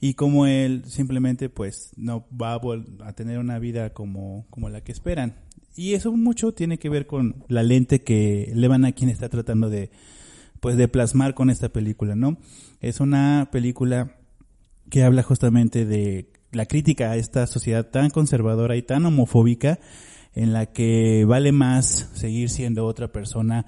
y 0.00 0.14
como 0.14 0.46
él 0.46 0.84
simplemente 0.86 1.48
pues 1.48 1.92
no 1.96 2.26
va 2.30 2.54
a, 2.54 2.60
a 3.06 3.12
tener 3.14 3.38
una 3.38 3.58
vida 3.58 3.90
como, 3.92 4.46
como 4.50 4.68
la 4.68 4.82
que 4.82 4.92
esperan. 4.92 5.36
Y 5.76 5.94
eso 5.94 6.12
mucho 6.12 6.52
tiene 6.52 6.78
que 6.78 6.88
ver 6.88 7.06
con 7.06 7.44
la 7.48 7.62
lente 7.62 8.02
que 8.02 8.50
Levan 8.54 8.90
quien 8.92 9.10
está 9.10 9.28
tratando 9.28 9.70
de 9.70 9.90
pues 10.60 10.76
de 10.78 10.88
plasmar 10.88 11.34
con 11.34 11.50
esta 11.50 11.68
película, 11.68 12.16
¿no? 12.16 12.38
Es 12.80 13.00
una 13.00 13.50
película 13.52 14.16
que 14.88 15.02
habla 15.02 15.22
justamente 15.22 15.84
de 15.84 16.32
la 16.52 16.64
crítica 16.64 17.10
a 17.10 17.16
esta 17.16 17.46
sociedad 17.46 17.90
tan 17.90 18.08
conservadora 18.10 18.76
y 18.76 18.82
tan 18.82 19.04
homofóbica 19.04 19.78
en 20.34 20.52
la 20.52 20.66
que 20.66 21.24
vale 21.26 21.52
más 21.52 22.08
seguir 22.14 22.48
siendo 22.48 22.86
otra 22.86 23.12
persona 23.12 23.66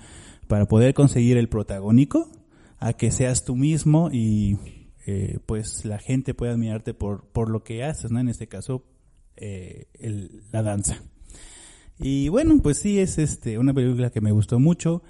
para 0.49 0.67
poder 0.67 0.95
conseguir 0.95 1.37
el 1.37 1.49
protagónico 1.49 2.31
a 2.79 2.93
que 2.93 3.11
seas 3.11 3.45
tú 3.45 3.57
mismo 3.57 4.11
y 4.13 4.57
eh, 5.07 5.39
pues 5.47 5.85
la 5.85 5.99
gente 5.99 6.35
puede 6.35 6.53
admirarte 6.53 6.93
por, 6.93 7.29
por 7.29 7.49
lo 7.49 7.63
que 7.63 7.85
haces, 7.85 8.11
¿no? 8.11 8.19
En 8.19 8.29
este 8.29 8.49
caso, 8.49 8.85
eh, 9.37 9.87
la 10.51 10.63
danza. 10.63 11.01
Y 11.99 12.29
bueno, 12.29 12.59
pues 12.61 12.79
sí, 12.79 12.99
es 12.99 13.19
este 13.19 13.59
una 13.59 13.73
película 13.73 14.11
que 14.11 14.21
me 14.21 14.33
gustó 14.33 14.59
mucho, 14.59 15.03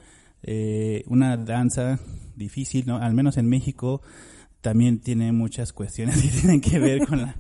eh, 0.43 1.03
una 1.07 1.37
danza 1.39 1.99
difícil, 2.37 2.85
¿no? 2.87 2.99
Al 2.99 3.15
menos 3.15 3.39
en 3.39 3.49
México 3.49 4.03
también 4.61 5.01
tiene 5.01 5.33
muchas 5.33 5.73
cuestiones 5.73 6.21
que 6.23 6.29
tienen 6.29 6.61
que 6.61 6.79
ver 6.79 7.07
con 7.07 7.23
la 7.23 7.37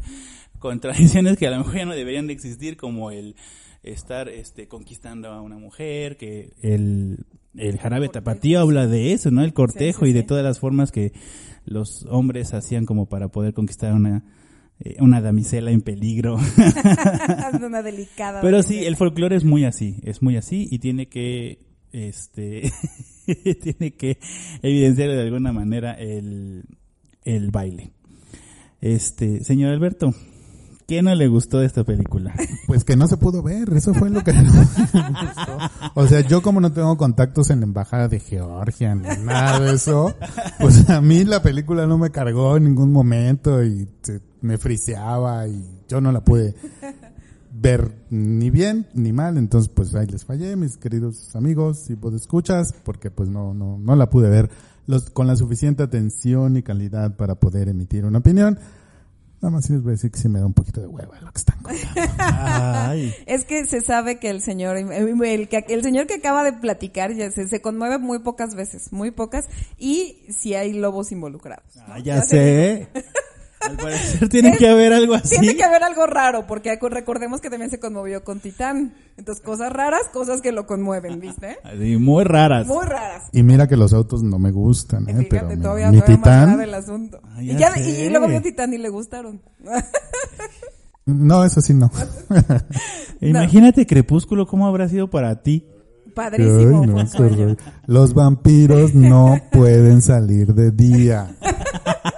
con 0.58 0.80
tradiciones 0.80 1.36
que 1.36 1.46
a 1.46 1.50
lo 1.50 1.58
mejor 1.58 1.76
ya 1.76 1.84
no 1.84 1.94
deberían 1.94 2.26
de 2.26 2.32
existir, 2.32 2.78
como 2.78 3.10
el 3.10 3.36
estar 3.82 4.28
este 4.30 4.66
conquistando 4.66 5.28
a 5.28 5.42
una 5.42 5.58
mujer, 5.58 6.16
que 6.16 6.54
el, 6.62 7.26
el 7.58 7.78
jarabe 7.78 8.08
tapatío 8.08 8.60
habla 8.60 8.86
de 8.86 9.12
eso, 9.12 9.30
¿no? 9.30 9.42
El 9.42 9.52
cortejo 9.52 10.04
sí, 10.04 10.10
y 10.10 10.12
de 10.14 10.22
todas 10.22 10.44
las 10.44 10.58
formas 10.58 10.92
que 10.92 11.12
los 11.64 12.06
hombres 12.08 12.54
hacían 12.54 12.86
como 12.86 13.06
para 13.06 13.28
poder 13.28 13.54
conquistar 13.54 13.92
una 13.92 14.24
eh, 14.78 14.96
una 15.00 15.22
damisela 15.22 15.70
en 15.70 15.80
peligro. 15.80 16.36
una 17.62 17.82
delicada. 17.82 18.42
Pero 18.42 18.62
sí, 18.62 18.84
el 18.84 18.96
folclore 18.96 19.36
es 19.36 19.44
muy 19.44 19.64
así, 19.64 19.96
es 20.02 20.22
muy 20.22 20.36
así 20.36 20.68
y 20.70 20.80
tiene 20.80 21.08
que, 21.08 21.60
este, 21.92 22.70
tiene 23.62 23.94
que 23.94 24.18
evidenciar 24.62 25.08
de 25.10 25.22
alguna 25.22 25.52
manera 25.52 25.92
el, 25.92 26.64
el 27.24 27.50
baile. 27.50 27.92
Este, 28.82 29.42
señor 29.44 29.72
Alberto, 29.72 30.14
¿qué 30.86 31.02
no 31.02 31.14
le 31.14 31.28
gustó 31.28 31.58
de 31.58 31.66
esta 31.66 31.84
película? 31.84 32.34
Pues 32.66 32.82
que 32.82 32.96
no 32.96 33.06
se 33.06 33.16
pudo 33.16 33.44
ver, 33.44 33.72
eso 33.74 33.94
fue 33.94 34.10
lo 34.10 34.24
que 34.24 34.32
no 34.32 34.42
me 34.42 34.50
gustó. 34.50 35.58
O 35.94 36.06
sea, 36.08 36.20
yo 36.22 36.42
como 36.42 36.60
no 36.60 36.72
tengo 36.72 36.96
contactos 36.96 37.50
en 37.50 37.60
la 37.60 37.66
embajada 37.66 38.08
de 38.08 38.18
Georgia 38.18 38.92
ni 38.96 39.06
nada 39.24 39.60
de 39.60 39.74
eso, 39.74 40.12
pues 40.58 40.90
a 40.90 41.00
mí 41.00 41.24
la 41.24 41.42
película 41.42 41.86
no 41.86 41.96
me 41.96 42.10
cargó 42.10 42.56
en 42.56 42.64
ningún 42.64 42.90
momento 42.90 43.62
y 43.62 43.88
me 44.40 44.58
friseaba 44.58 45.46
y 45.46 45.64
yo 45.88 46.00
no 46.00 46.10
la 46.10 46.24
pude 46.24 46.56
ver 47.52 48.04
ni 48.10 48.50
bien 48.50 48.86
ni 48.94 49.12
mal, 49.12 49.38
entonces 49.38 49.70
pues 49.72 49.94
ahí 49.94 50.06
les 50.06 50.24
fallé, 50.24 50.56
mis 50.56 50.76
queridos 50.76 51.34
amigos 51.36 51.88
y 51.88 51.94
pues 51.94 52.14
escuchas, 52.14 52.74
porque 52.84 53.12
pues 53.12 53.28
no, 53.28 53.54
no, 53.54 53.78
no 53.78 53.96
la 53.96 54.10
pude 54.10 54.28
ver 54.28 54.50
los, 54.86 55.10
con 55.10 55.26
la 55.26 55.36
suficiente 55.36 55.82
atención 55.82 56.56
y 56.56 56.62
calidad 56.62 57.16
para 57.16 57.36
poder 57.36 57.68
emitir 57.68 58.04
una 58.04 58.18
opinión. 58.18 58.58
Nada 59.42 59.50
más 59.54 59.66
sí 59.66 59.72
les 59.74 59.82
voy 59.82 59.90
a 59.90 59.92
decir 59.92 60.10
que 60.10 60.18
sí 60.18 60.28
me 60.28 60.40
da 60.40 60.46
un 60.46 60.54
poquito 60.54 60.80
de 60.80 60.86
hueva 60.86 61.20
lo 61.20 61.30
que 61.30 61.38
están 61.38 61.58
contando. 61.62 62.00
Ay, 62.18 63.14
Es 63.26 63.44
que 63.44 63.66
se 63.66 63.80
sabe 63.82 64.18
que 64.18 64.30
el 64.30 64.40
señor, 64.40 64.76
el, 64.78 65.48
que- 65.48 65.64
el 65.68 65.82
señor 65.82 66.06
que 66.06 66.14
acaba 66.14 66.42
de 66.42 66.54
platicar 66.54 67.12
ya 67.14 67.30
se, 67.30 67.46
se 67.46 67.60
conmueve 67.60 67.98
muy 67.98 68.20
pocas 68.20 68.54
veces, 68.54 68.92
muy 68.92 69.10
pocas, 69.10 69.44
y 69.78 70.24
si 70.30 70.54
hay 70.54 70.72
lobos 70.72 71.12
involucrados. 71.12 71.64
¿no? 71.76 71.82
ah, 71.88 71.98
ya 71.98 72.22
se- 72.22 72.88
sé. 72.92 73.04
Al 73.66 73.76
parecer 73.76 74.28
tiene 74.28 74.56
que 74.56 74.68
haber 74.68 74.92
algo 74.92 75.14
así. 75.14 75.38
Tiene 75.38 75.56
que 75.56 75.64
haber 75.64 75.82
algo 75.82 76.06
raro, 76.06 76.46
porque 76.46 76.78
recordemos 76.90 77.40
que 77.40 77.50
también 77.50 77.70
se 77.70 77.78
conmovió 77.80 78.22
con 78.24 78.40
Titán. 78.40 78.94
Entonces, 79.16 79.42
cosas 79.44 79.72
raras, 79.72 80.02
cosas 80.12 80.40
que 80.42 80.52
lo 80.52 80.66
conmueven, 80.66 81.20
¿viste? 81.20 81.58
Muy 81.98 82.24
raras. 82.24 82.66
Muy 82.66 82.84
raras. 82.84 83.24
Y 83.32 83.42
mira 83.42 83.66
que 83.66 83.76
los 83.76 83.92
autos 83.92 84.22
no 84.22 84.38
me 84.38 84.50
gustan, 84.50 85.04
¿eh? 85.08 85.12
Fíjate, 85.12 85.26
pero 85.30 85.48
mi- 85.48 85.56
todavía, 85.62 85.90
mi, 85.90 85.98
todavía 86.00 86.16
más 86.18 86.24
grave 86.48 86.64
el 86.64 86.70
titán, 86.70 86.82
asunto. 86.82 87.20
Ah, 87.24 87.42
y, 87.42 87.46
ya 87.48 87.58
ya- 87.58 87.72
sé. 87.74 88.04
y 88.04 88.10
luego 88.10 88.28
vio 88.28 88.42
Titán 88.42 88.72
y 88.74 88.78
le 88.78 88.88
gustaron. 88.88 89.40
no, 91.06 91.44
eso 91.44 91.60
sí 91.60 91.72
no. 91.74 91.90
Imagínate 93.20 93.86
Crepúsculo, 93.86 94.46
¿cómo 94.46 94.66
habrá 94.66 94.88
sido 94.88 95.08
para 95.08 95.42
ti? 95.42 95.66
Padrísimo. 96.14 96.82
Ay, 96.82 96.86
no. 96.86 97.56
Los 97.86 98.14
vampiros 98.14 98.94
no 98.94 99.38
pueden 99.52 100.00
salir 100.02 100.54
de 100.54 100.70
día. 100.70 101.36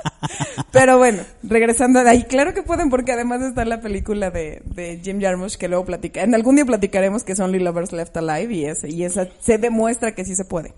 Pero 0.72 0.98
bueno, 0.98 1.22
regresando 1.42 2.02
de 2.04 2.10
ahí, 2.10 2.22
claro 2.24 2.54
que 2.54 2.62
pueden 2.62 2.90
porque 2.90 3.12
además 3.12 3.42
está 3.42 3.64
la 3.64 3.80
película 3.80 4.30
de, 4.30 4.62
de 4.64 5.00
Jim 5.02 5.20
Jarmusch 5.20 5.56
que 5.56 5.68
luego 5.68 5.84
platica, 5.84 6.22
en 6.22 6.34
algún 6.34 6.56
día 6.56 6.64
platicaremos 6.64 7.24
que 7.24 7.34
son 7.34 7.46
Only 7.46 7.60
Lovers 7.60 7.92
Left 7.92 8.16
Alive 8.16 8.54
y, 8.54 8.64
ese, 8.66 8.88
y 8.90 9.04
esa 9.04 9.28
se 9.40 9.58
demuestra 9.58 10.12
que 10.14 10.24
sí 10.24 10.34
se 10.34 10.44
puede. 10.44 10.74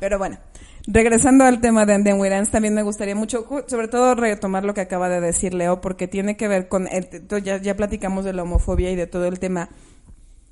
Pero 0.00 0.18
bueno, 0.18 0.38
regresando 0.86 1.44
al 1.44 1.60
tema 1.60 1.84
de 1.86 1.94
Andy 1.94 2.12
Wirans, 2.12 2.50
también 2.50 2.74
me 2.74 2.82
gustaría 2.82 3.14
mucho, 3.14 3.46
sobre 3.66 3.88
todo 3.88 4.14
retomar 4.14 4.64
lo 4.64 4.74
que 4.74 4.80
acaba 4.82 5.08
de 5.08 5.20
decir 5.20 5.54
Leo, 5.54 5.80
porque 5.80 6.08
tiene 6.08 6.36
que 6.36 6.48
ver 6.48 6.68
con, 6.68 6.86
el- 6.88 7.08
ya, 7.42 7.60
ya 7.60 7.76
platicamos 7.76 8.24
de 8.24 8.32
la 8.32 8.42
homofobia 8.42 8.90
y 8.90 8.96
de 8.96 9.06
todo 9.06 9.26
el 9.26 9.38
tema 9.38 9.68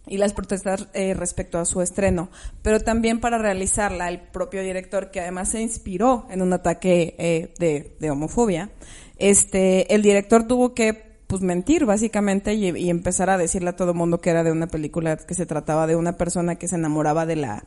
y 0.06 0.18
las 0.18 0.32
protestas 0.32 0.88
eh, 0.92 1.14
respecto 1.14 1.58
a 1.58 1.64
su 1.64 1.80
estreno, 1.80 2.30
pero 2.62 2.80
también 2.80 3.20
para 3.20 3.38
realizarla 3.38 4.08
el 4.08 4.20
propio 4.20 4.62
director 4.62 5.11
que 5.11 5.20
además 5.20 5.50
se 5.50 5.61
inspiró 5.61 6.26
en 6.30 6.42
un 6.42 6.52
ataque 6.52 7.14
eh, 7.18 7.54
de, 7.58 7.96
de 7.99 8.11
homofobia, 8.11 8.70
este, 9.16 9.94
el 9.94 10.02
director 10.02 10.46
tuvo 10.46 10.75
que 10.75 11.14
pues 11.26 11.40
mentir 11.40 11.87
básicamente 11.87 12.54
y, 12.54 12.70
y 12.76 12.90
empezar 12.90 13.30
a 13.30 13.38
decirle 13.38 13.70
a 13.70 13.76
todo 13.76 13.94
mundo 13.94 14.20
que 14.20 14.30
era 14.30 14.44
de 14.44 14.52
una 14.52 14.66
película 14.66 15.16
que 15.16 15.34
se 15.34 15.46
trataba 15.46 15.87
de 15.87 15.96
una 15.96 16.16
persona 16.16 16.56
que 16.56 16.68
se 16.68 16.76
enamoraba 16.76 17.26
de 17.26 17.37
la 17.37 17.64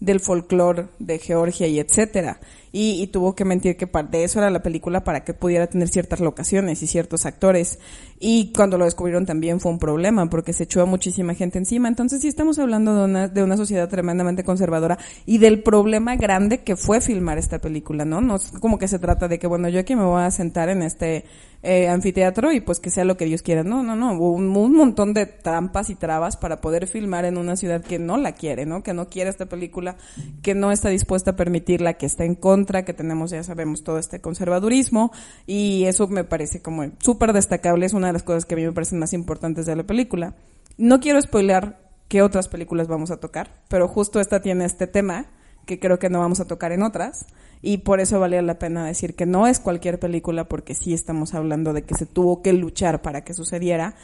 del 0.00 0.20
folclore 0.20 0.88
de 0.98 1.18
Georgia 1.18 1.66
y 1.66 1.80
etcétera. 1.80 2.40
Y, 2.70 3.02
y 3.02 3.06
tuvo 3.06 3.34
que 3.34 3.44
mentir 3.44 3.76
que 3.76 3.86
par- 3.86 4.10
de 4.10 4.24
eso 4.24 4.38
era 4.38 4.50
la 4.50 4.62
película 4.62 5.04
para 5.04 5.24
que 5.24 5.34
pudiera 5.34 5.66
tener 5.68 5.88
ciertas 5.88 6.20
locaciones 6.20 6.82
y 6.82 6.86
ciertos 6.86 7.26
actores. 7.26 7.78
Y 8.20 8.52
cuando 8.54 8.78
lo 8.78 8.84
descubrieron 8.84 9.26
también 9.26 9.60
fue 9.60 9.72
un 9.72 9.78
problema 9.78 10.28
porque 10.28 10.52
se 10.52 10.64
echó 10.64 10.82
a 10.82 10.86
muchísima 10.86 11.34
gente 11.34 11.58
encima. 11.58 11.88
Entonces 11.88 12.20
sí 12.20 12.28
estamos 12.28 12.58
hablando 12.58 12.94
de 12.94 13.04
una, 13.04 13.28
de 13.28 13.42
una 13.42 13.56
sociedad 13.56 13.88
tremendamente 13.88 14.44
conservadora 14.44 14.98
y 15.24 15.38
del 15.38 15.62
problema 15.62 16.16
grande 16.16 16.58
que 16.58 16.76
fue 16.76 17.00
filmar 17.00 17.38
esta 17.38 17.58
película, 17.60 18.04
¿no? 18.04 18.20
No 18.20 18.36
es 18.36 18.50
como 18.60 18.78
que 18.78 18.88
se 18.88 18.98
trata 18.98 19.28
de 19.28 19.38
que, 19.38 19.46
bueno, 19.46 19.68
yo 19.68 19.80
aquí 19.80 19.96
me 19.96 20.04
voy 20.04 20.22
a 20.22 20.30
sentar 20.30 20.68
en 20.68 20.82
este 20.82 21.24
eh, 21.62 21.88
anfiteatro 21.88 22.52
y 22.52 22.60
pues 22.60 22.78
que 22.80 22.90
sea 22.90 23.04
lo 23.04 23.16
que 23.16 23.24
Dios 23.24 23.42
quiera. 23.42 23.62
No, 23.64 23.82
no, 23.82 23.96
no. 23.96 24.18
Un, 24.18 24.56
un 24.56 24.72
montón 24.74 25.14
de 25.14 25.26
trampas 25.26 25.90
y 25.90 25.94
trabas 25.94 26.36
para 26.36 26.60
poder 26.60 26.86
filmar 26.86 27.24
en 27.24 27.38
una 27.38 27.56
ciudad 27.56 27.82
que 27.82 27.98
no 27.98 28.16
la 28.16 28.32
quiere, 28.32 28.66
¿no? 28.66 28.82
Que 28.82 28.94
no 28.94 29.08
quiere 29.08 29.30
esta 29.30 29.46
película, 29.46 29.96
que 30.42 30.54
no 30.54 30.72
está 30.72 30.88
dispuesta 30.88 31.32
a 31.32 31.36
permitirla, 31.36 31.94
que 31.94 32.06
está 32.06 32.24
en 32.24 32.34
contra, 32.34 32.57
que 32.66 32.92
tenemos, 32.92 33.30
ya 33.30 33.42
sabemos, 33.42 33.84
todo 33.84 33.98
este 33.98 34.20
conservadurismo. 34.20 35.12
Y 35.46 35.84
eso 35.84 36.08
me 36.08 36.24
parece 36.24 36.60
como 36.62 36.84
súper 36.98 37.32
destacable. 37.32 37.86
Es 37.86 37.92
una 37.92 38.08
de 38.08 38.12
las 38.12 38.22
cosas 38.22 38.44
que 38.44 38.54
a 38.54 38.56
mí 38.56 38.64
me 38.64 38.72
parecen 38.72 38.98
más 38.98 39.12
importantes 39.12 39.66
de 39.66 39.76
la 39.76 39.84
película. 39.84 40.34
No 40.76 41.00
quiero 41.00 41.20
spoilear 41.20 41.80
qué 42.08 42.22
otras 42.22 42.48
películas 42.48 42.88
vamos 42.88 43.10
a 43.10 43.18
tocar, 43.18 43.62
pero 43.68 43.88
justo 43.88 44.20
esta 44.20 44.40
tiene 44.40 44.64
este 44.64 44.86
tema 44.86 45.26
que 45.66 45.78
creo 45.78 45.98
que 45.98 46.08
no 46.08 46.20
vamos 46.20 46.40
a 46.40 46.46
tocar 46.46 46.72
en 46.72 46.82
otras. 46.82 47.26
Y 47.60 47.78
por 47.78 48.00
eso 48.00 48.20
valía 48.20 48.40
la 48.42 48.58
pena 48.58 48.86
decir 48.86 49.14
que 49.14 49.26
no 49.26 49.46
es 49.46 49.58
cualquier 49.58 49.98
película, 49.98 50.48
porque 50.48 50.74
sí 50.74 50.94
estamos 50.94 51.34
hablando 51.34 51.72
de 51.72 51.82
que 51.82 51.94
se 51.94 52.06
tuvo 52.06 52.40
que 52.40 52.52
luchar 52.52 53.02
para 53.02 53.24
que 53.24 53.34
sucediera. 53.34 53.94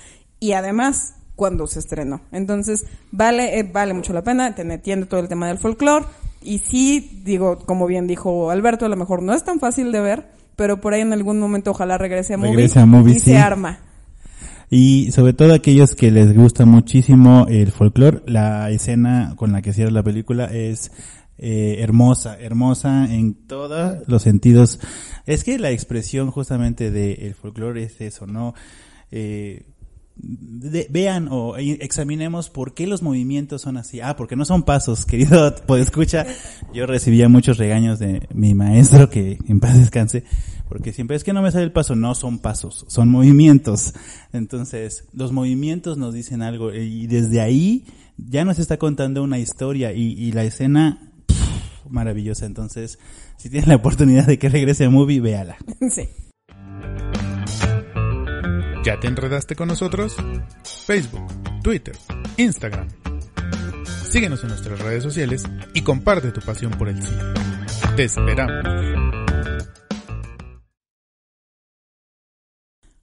Y 0.40 0.52
además, 0.52 1.14
cuando 1.36 1.66
se 1.66 1.78
estrenó. 1.78 2.20
Entonces, 2.32 2.86
vale, 3.10 3.58
eh, 3.58 3.62
vale 3.62 3.94
mucho 3.94 4.12
la 4.12 4.22
pena, 4.22 4.54
te 4.54 4.62
entiende 4.62 5.06
todo 5.06 5.20
el 5.20 5.28
tema 5.28 5.48
del 5.48 5.58
folclore. 5.58 6.06
Y 6.44 6.58
sí, 6.58 7.22
digo, 7.24 7.58
como 7.58 7.86
bien 7.86 8.06
dijo 8.06 8.50
Alberto, 8.50 8.86
a 8.86 8.88
lo 8.88 8.96
mejor 8.96 9.22
no 9.22 9.32
es 9.32 9.44
tan 9.44 9.60
fácil 9.60 9.92
de 9.92 10.00
ver, 10.00 10.28
pero 10.56 10.80
por 10.80 10.94
ahí 10.94 11.00
en 11.00 11.12
algún 11.12 11.40
momento 11.40 11.70
ojalá 11.70 11.98
regrese 11.98 12.34
a 12.34 12.36
Regrese 12.36 12.80
a 12.80 12.86
Movie, 12.86 13.14
y 13.14 13.18
sí. 13.18 13.30
se 13.30 13.38
arma. 13.38 13.80
Y 14.70 15.12
sobre 15.12 15.32
todo 15.32 15.54
aquellos 15.54 15.94
que 15.94 16.10
les 16.10 16.34
gusta 16.34 16.64
muchísimo 16.66 17.46
el 17.48 17.70
folclore, 17.70 18.22
la 18.26 18.70
escena 18.70 19.34
con 19.36 19.52
la 19.52 19.62
que 19.62 19.72
cierra 19.72 19.90
la 19.90 20.02
película 20.02 20.46
es 20.46 20.90
eh, 21.38 21.76
hermosa, 21.80 22.38
hermosa 22.38 23.12
en 23.12 23.34
todos 23.34 24.06
los 24.06 24.22
sentidos. 24.22 24.80
Es 25.26 25.44
que 25.44 25.58
la 25.58 25.70
expresión 25.70 26.30
justamente 26.30 26.90
del 26.90 27.34
folclore 27.34 27.84
es 27.84 28.00
eso, 28.00 28.26
¿no? 28.26 28.54
Eh, 29.10 29.62
vean 30.16 31.28
o 31.30 31.56
examinemos 31.56 32.48
por 32.48 32.74
qué 32.74 32.86
los 32.86 33.02
movimientos 33.02 33.62
son 33.62 33.76
así. 33.76 34.00
Ah, 34.00 34.16
porque 34.16 34.36
no 34.36 34.44
son 34.44 34.62
pasos, 34.62 35.06
querido 35.06 35.54
escucha. 35.78 36.26
Yo 36.72 36.86
recibía 36.86 37.28
muchos 37.28 37.58
regaños 37.58 37.98
de 37.98 38.26
mi 38.32 38.54
maestro, 38.54 39.10
que 39.10 39.38
en 39.48 39.60
paz 39.60 39.78
descanse, 39.78 40.24
porque 40.68 40.92
siempre 40.92 41.16
es 41.16 41.24
que 41.24 41.32
no 41.32 41.42
me 41.42 41.50
sale 41.50 41.64
el 41.64 41.72
paso. 41.72 41.96
No 41.96 42.14
son 42.14 42.38
pasos, 42.38 42.84
son 42.88 43.08
movimientos. 43.08 43.94
Entonces, 44.32 45.04
los 45.12 45.32
movimientos 45.32 45.98
nos 45.98 46.14
dicen 46.14 46.42
algo 46.42 46.72
y 46.72 47.06
desde 47.06 47.40
ahí 47.40 47.84
ya 48.16 48.44
nos 48.44 48.58
está 48.58 48.78
contando 48.78 49.22
una 49.22 49.38
historia 49.38 49.92
y, 49.92 50.30
la 50.32 50.44
escena 50.44 51.12
maravillosa. 51.88 52.46
Entonces, 52.46 52.98
si 53.36 53.50
tienes 53.50 53.68
la 53.68 53.76
oportunidad 53.76 54.26
de 54.26 54.38
que 54.38 54.48
regrese 54.48 54.84
a 54.84 54.90
Movie, 54.90 55.20
véala. 55.20 55.56
sí. 55.90 56.08
¿Ya 58.84 59.00
te 59.00 59.06
enredaste 59.06 59.56
con 59.56 59.68
nosotros? 59.68 60.14
Facebook, 60.84 61.26
Twitter, 61.62 61.96
Instagram. 62.36 62.86
Síguenos 64.10 64.42
en 64.42 64.50
nuestras 64.50 64.78
redes 64.78 65.02
sociales 65.02 65.42
y 65.72 65.80
comparte 65.80 66.32
tu 66.32 66.42
pasión 66.42 66.72
por 66.72 66.90
el 66.90 67.02
cine. 67.02 67.22
Te 67.96 68.04
esperamos. 68.04 68.62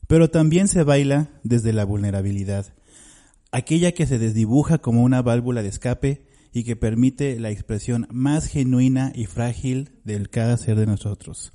Pero 0.08 0.30
también 0.30 0.68
se 0.68 0.84
baila 0.84 1.32
desde 1.42 1.74
la 1.74 1.84
vulnerabilidad, 1.84 2.76
aquella 3.52 3.94
que 3.94 4.06
se 4.06 4.20
desdibuja 4.20 4.78
como 4.78 5.02
una 5.02 5.24
válvula 5.24 5.64
de 5.64 5.70
escape 5.70 6.28
y 6.54 6.64
que 6.64 6.76
permite 6.76 7.40
la 7.40 7.50
expresión 7.50 8.08
más 8.12 8.46
genuina 8.46 9.12
y 9.16 9.26
frágil 9.26 10.00
del 10.04 10.30
cada 10.30 10.58
ser 10.58 10.76
de 10.76 10.86
nosotros. 10.86 11.52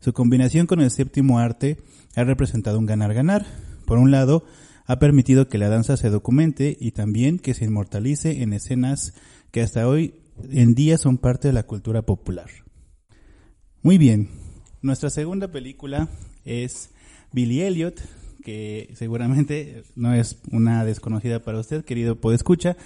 Su 0.00 0.12
combinación 0.12 0.66
con 0.66 0.80
el 0.80 0.90
séptimo 0.90 1.38
arte 1.38 1.78
ha 2.14 2.24
representado 2.24 2.78
un 2.78 2.86
ganar-ganar. 2.86 3.46
Por 3.86 3.98
un 3.98 4.10
lado, 4.10 4.44
ha 4.86 4.98
permitido 4.98 5.48
que 5.48 5.58
la 5.58 5.68
danza 5.68 5.96
se 5.96 6.10
documente 6.10 6.76
y 6.78 6.92
también 6.92 7.38
que 7.38 7.54
se 7.54 7.64
inmortalice 7.64 8.42
en 8.42 8.52
escenas 8.52 9.14
que 9.50 9.62
hasta 9.62 9.88
hoy 9.88 10.14
en 10.50 10.74
día 10.74 10.98
son 10.98 11.18
parte 11.18 11.48
de 11.48 11.54
la 11.54 11.64
cultura 11.64 12.02
popular. 12.02 12.48
Muy 13.82 13.98
bien, 13.98 14.28
nuestra 14.80 15.10
segunda 15.10 15.48
película 15.48 16.08
es 16.44 16.90
Billy 17.32 17.62
Elliot, 17.62 18.00
que 18.44 18.92
seguramente 18.94 19.84
no 19.94 20.14
es 20.14 20.38
una 20.50 20.84
desconocida 20.84 21.42
para 21.42 21.60
usted, 21.60 21.84
querido 21.84 22.20
podescucha, 22.20 22.76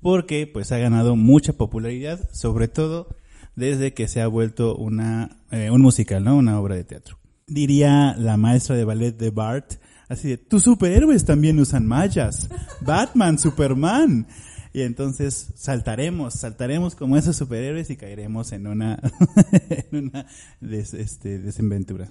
porque 0.00 0.46
pues 0.46 0.72
ha 0.72 0.78
ganado 0.78 1.16
mucha 1.16 1.52
popularidad, 1.52 2.28
sobre 2.32 2.68
todo 2.68 3.14
desde 3.54 3.92
que 3.92 4.08
se 4.08 4.20
ha 4.20 4.26
vuelto 4.26 4.76
una 4.76 5.38
eh, 5.50 5.70
un 5.70 5.82
musical, 5.82 6.24
¿no? 6.24 6.36
Una 6.36 6.58
obra 6.58 6.74
de 6.74 6.84
teatro. 6.84 7.21
Diría 7.46 8.14
la 8.16 8.36
maestra 8.36 8.76
de 8.76 8.84
ballet 8.84 9.16
de 9.16 9.30
Bart, 9.30 9.74
así 10.08 10.28
de, 10.28 10.36
tus 10.38 10.62
superhéroes 10.62 11.24
también 11.24 11.58
usan 11.60 11.86
mallas. 11.86 12.48
Batman, 12.80 13.38
Superman. 13.38 14.26
Y 14.74 14.82
entonces 14.82 15.48
saltaremos, 15.54 16.34
saltaremos 16.34 16.94
como 16.94 17.16
esos 17.18 17.36
superhéroes 17.36 17.90
y 17.90 17.96
caeremos 17.96 18.52
en 18.52 18.66
una, 18.66 18.98
en 19.68 20.06
una 20.06 20.26
des- 20.60 20.94
este, 20.94 21.38
desenventura. 21.38 22.08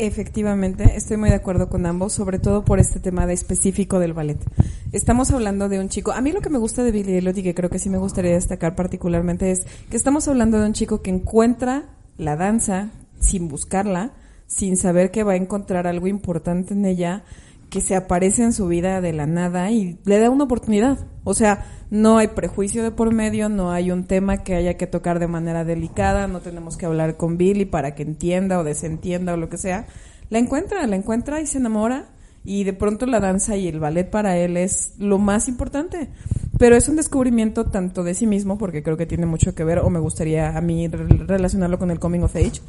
Efectivamente, 0.00 0.96
estoy 0.96 1.16
muy 1.16 1.28
de 1.28 1.34
acuerdo 1.36 1.68
con 1.68 1.84
ambos, 1.84 2.12
sobre 2.12 2.38
todo 2.38 2.64
por 2.64 2.78
este 2.78 3.00
tema 3.00 3.26
de 3.26 3.34
específico 3.34 3.98
del 3.98 4.12
ballet. 4.12 4.38
Estamos 4.92 5.32
hablando 5.32 5.68
de 5.68 5.80
un 5.80 5.88
chico, 5.88 6.12
a 6.12 6.20
mí 6.20 6.30
lo 6.30 6.40
que 6.40 6.50
me 6.50 6.58
gusta 6.58 6.84
de 6.84 6.92
Billy 6.92 7.14
Elliot 7.14 7.36
y 7.38 7.42
que 7.42 7.54
creo 7.54 7.68
que 7.68 7.80
sí 7.80 7.90
me 7.90 7.98
gustaría 7.98 8.32
destacar 8.32 8.76
particularmente 8.76 9.50
es 9.50 9.66
que 9.90 9.96
estamos 9.96 10.28
hablando 10.28 10.60
de 10.60 10.66
un 10.66 10.72
chico 10.72 11.02
que 11.02 11.10
encuentra 11.10 11.96
la 12.16 12.36
danza 12.36 12.90
sin 13.18 13.48
buscarla, 13.48 14.12
sin 14.46 14.76
saber 14.76 15.10
que 15.10 15.24
va 15.24 15.32
a 15.32 15.36
encontrar 15.36 15.86
algo 15.86 16.06
importante 16.06 16.74
en 16.74 16.84
ella, 16.84 17.24
que 17.70 17.80
se 17.82 17.94
aparece 17.94 18.42
en 18.44 18.54
su 18.54 18.66
vida 18.66 19.02
de 19.02 19.12
la 19.12 19.26
nada 19.26 19.70
y 19.70 19.98
le 20.04 20.18
da 20.18 20.30
una 20.30 20.44
oportunidad. 20.44 21.06
O 21.24 21.34
sea, 21.34 21.66
no 21.90 22.16
hay 22.16 22.28
prejuicio 22.28 22.82
de 22.82 22.90
por 22.90 23.12
medio, 23.12 23.50
no 23.50 23.70
hay 23.70 23.90
un 23.90 24.04
tema 24.04 24.38
que 24.38 24.54
haya 24.54 24.78
que 24.78 24.86
tocar 24.86 25.18
de 25.18 25.26
manera 25.28 25.64
delicada, 25.64 26.28
no 26.28 26.40
tenemos 26.40 26.78
que 26.78 26.86
hablar 26.86 27.18
con 27.18 27.36
Billy 27.36 27.66
para 27.66 27.94
que 27.94 28.02
entienda 28.04 28.58
o 28.58 28.64
desentienda 28.64 29.34
o 29.34 29.36
lo 29.36 29.50
que 29.50 29.58
sea. 29.58 29.86
La 30.30 30.38
encuentra, 30.38 30.86
la 30.86 30.96
encuentra 30.96 31.42
y 31.42 31.46
se 31.46 31.58
enamora 31.58 32.06
y 32.42 32.64
de 32.64 32.72
pronto 32.72 33.04
la 33.04 33.20
danza 33.20 33.56
y 33.56 33.68
el 33.68 33.80
ballet 33.80 34.08
para 34.08 34.38
él 34.38 34.56
es 34.56 34.94
lo 34.98 35.18
más 35.18 35.48
importante. 35.48 36.08
Pero 36.58 36.74
es 36.74 36.88
un 36.88 36.96
descubrimiento 36.96 37.66
tanto 37.66 38.02
de 38.02 38.14
sí 38.14 38.26
mismo, 38.26 38.56
porque 38.56 38.82
creo 38.82 38.96
que 38.96 39.06
tiene 39.06 39.26
mucho 39.26 39.54
que 39.54 39.64
ver, 39.64 39.80
o 39.80 39.90
me 39.90 40.00
gustaría 40.00 40.56
a 40.56 40.60
mí 40.60 40.88
re- 40.88 41.06
relacionarlo 41.26 41.78
con 41.78 41.90
el 41.90 42.00
coming 42.00 42.20
of 42.20 42.34
age, 42.34 42.60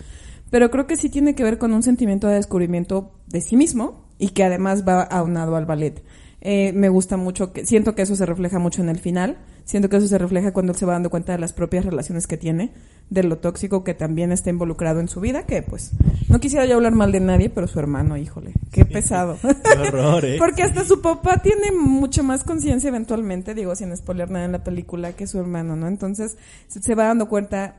pero 0.50 0.72
creo 0.72 0.88
que 0.88 0.96
sí 0.96 1.10
tiene 1.10 1.36
que 1.36 1.44
ver 1.44 1.58
con 1.58 1.74
un 1.74 1.84
sentimiento 1.84 2.28
de 2.28 2.36
descubrimiento 2.36 3.12
de 3.28 3.42
sí 3.42 3.56
mismo 3.56 4.06
y 4.18 4.30
que 4.30 4.44
además 4.44 4.84
va 4.88 5.02
aunado 5.02 5.56
al 5.56 5.66
ballet. 5.66 6.04
Eh, 6.42 6.72
me 6.74 6.88
gusta 6.88 7.18
mucho, 7.18 7.52
que 7.52 7.66
siento 7.66 7.96
que 7.96 8.04
eso 8.04 8.16
se 8.16 8.26
refleja 8.26 8.60
mucho 8.60 8.82
en 8.82 8.88
el 8.88 8.98
final, 8.98 9.38
siento 9.66 9.90
que 9.90 9.98
eso 9.98 10.08
se 10.08 10.18
refleja 10.18 10.54
cuando 10.54 10.72
él 10.72 10.78
se 10.78 10.86
va 10.86 10.94
dando 10.94 11.10
cuenta 11.10 11.34
de 11.34 11.38
las 11.38 11.52
propias 11.52 11.84
relaciones 11.84 12.28
que 12.28 12.38
tiene, 12.38 12.72
de 13.10 13.24
lo 13.24 13.40
tóxico 13.40 13.84
que 13.84 13.94
también 13.94 14.32
está 14.32 14.50
involucrado 14.50 15.02
en 15.02 15.10
su 15.10 15.20
vida, 15.20 15.46
que 15.46 15.62
pues 15.64 15.92
no 16.30 16.40
quisiera 16.40 16.66
yo 16.66 16.76
hablar 16.76 16.96
mal 16.96 17.12
de 17.12 17.20
nadie, 17.20 17.50
pero 17.50 17.68
su 17.68 17.78
hermano, 17.78 18.16
híjole, 18.16 18.54
qué 18.72 18.86
pesado. 18.86 19.38
Qué 19.42 19.80
horror, 19.80 20.24
¿eh? 20.24 20.36
Porque 20.40 20.64
hasta 20.64 20.86
su 20.86 21.02
papá 21.02 21.42
tiene 21.44 21.74
mucho 21.74 22.24
más 22.24 22.46
conciencia 22.46 22.88
eventualmente, 22.88 23.54
digo, 23.54 23.76
sin 23.76 23.96
spoiler 23.98 24.32
nada 24.32 24.46
en 24.46 24.54
la 24.54 24.64
película, 24.64 25.12
que 25.14 25.28
su 25.28 25.40
hermano, 25.40 25.76
¿no? 25.76 25.88
Entonces 25.90 26.38
se 26.68 26.82
se 26.82 26.96
va 26.96 27.06
dando 27.06 27.28
cuenta 27.28 27.76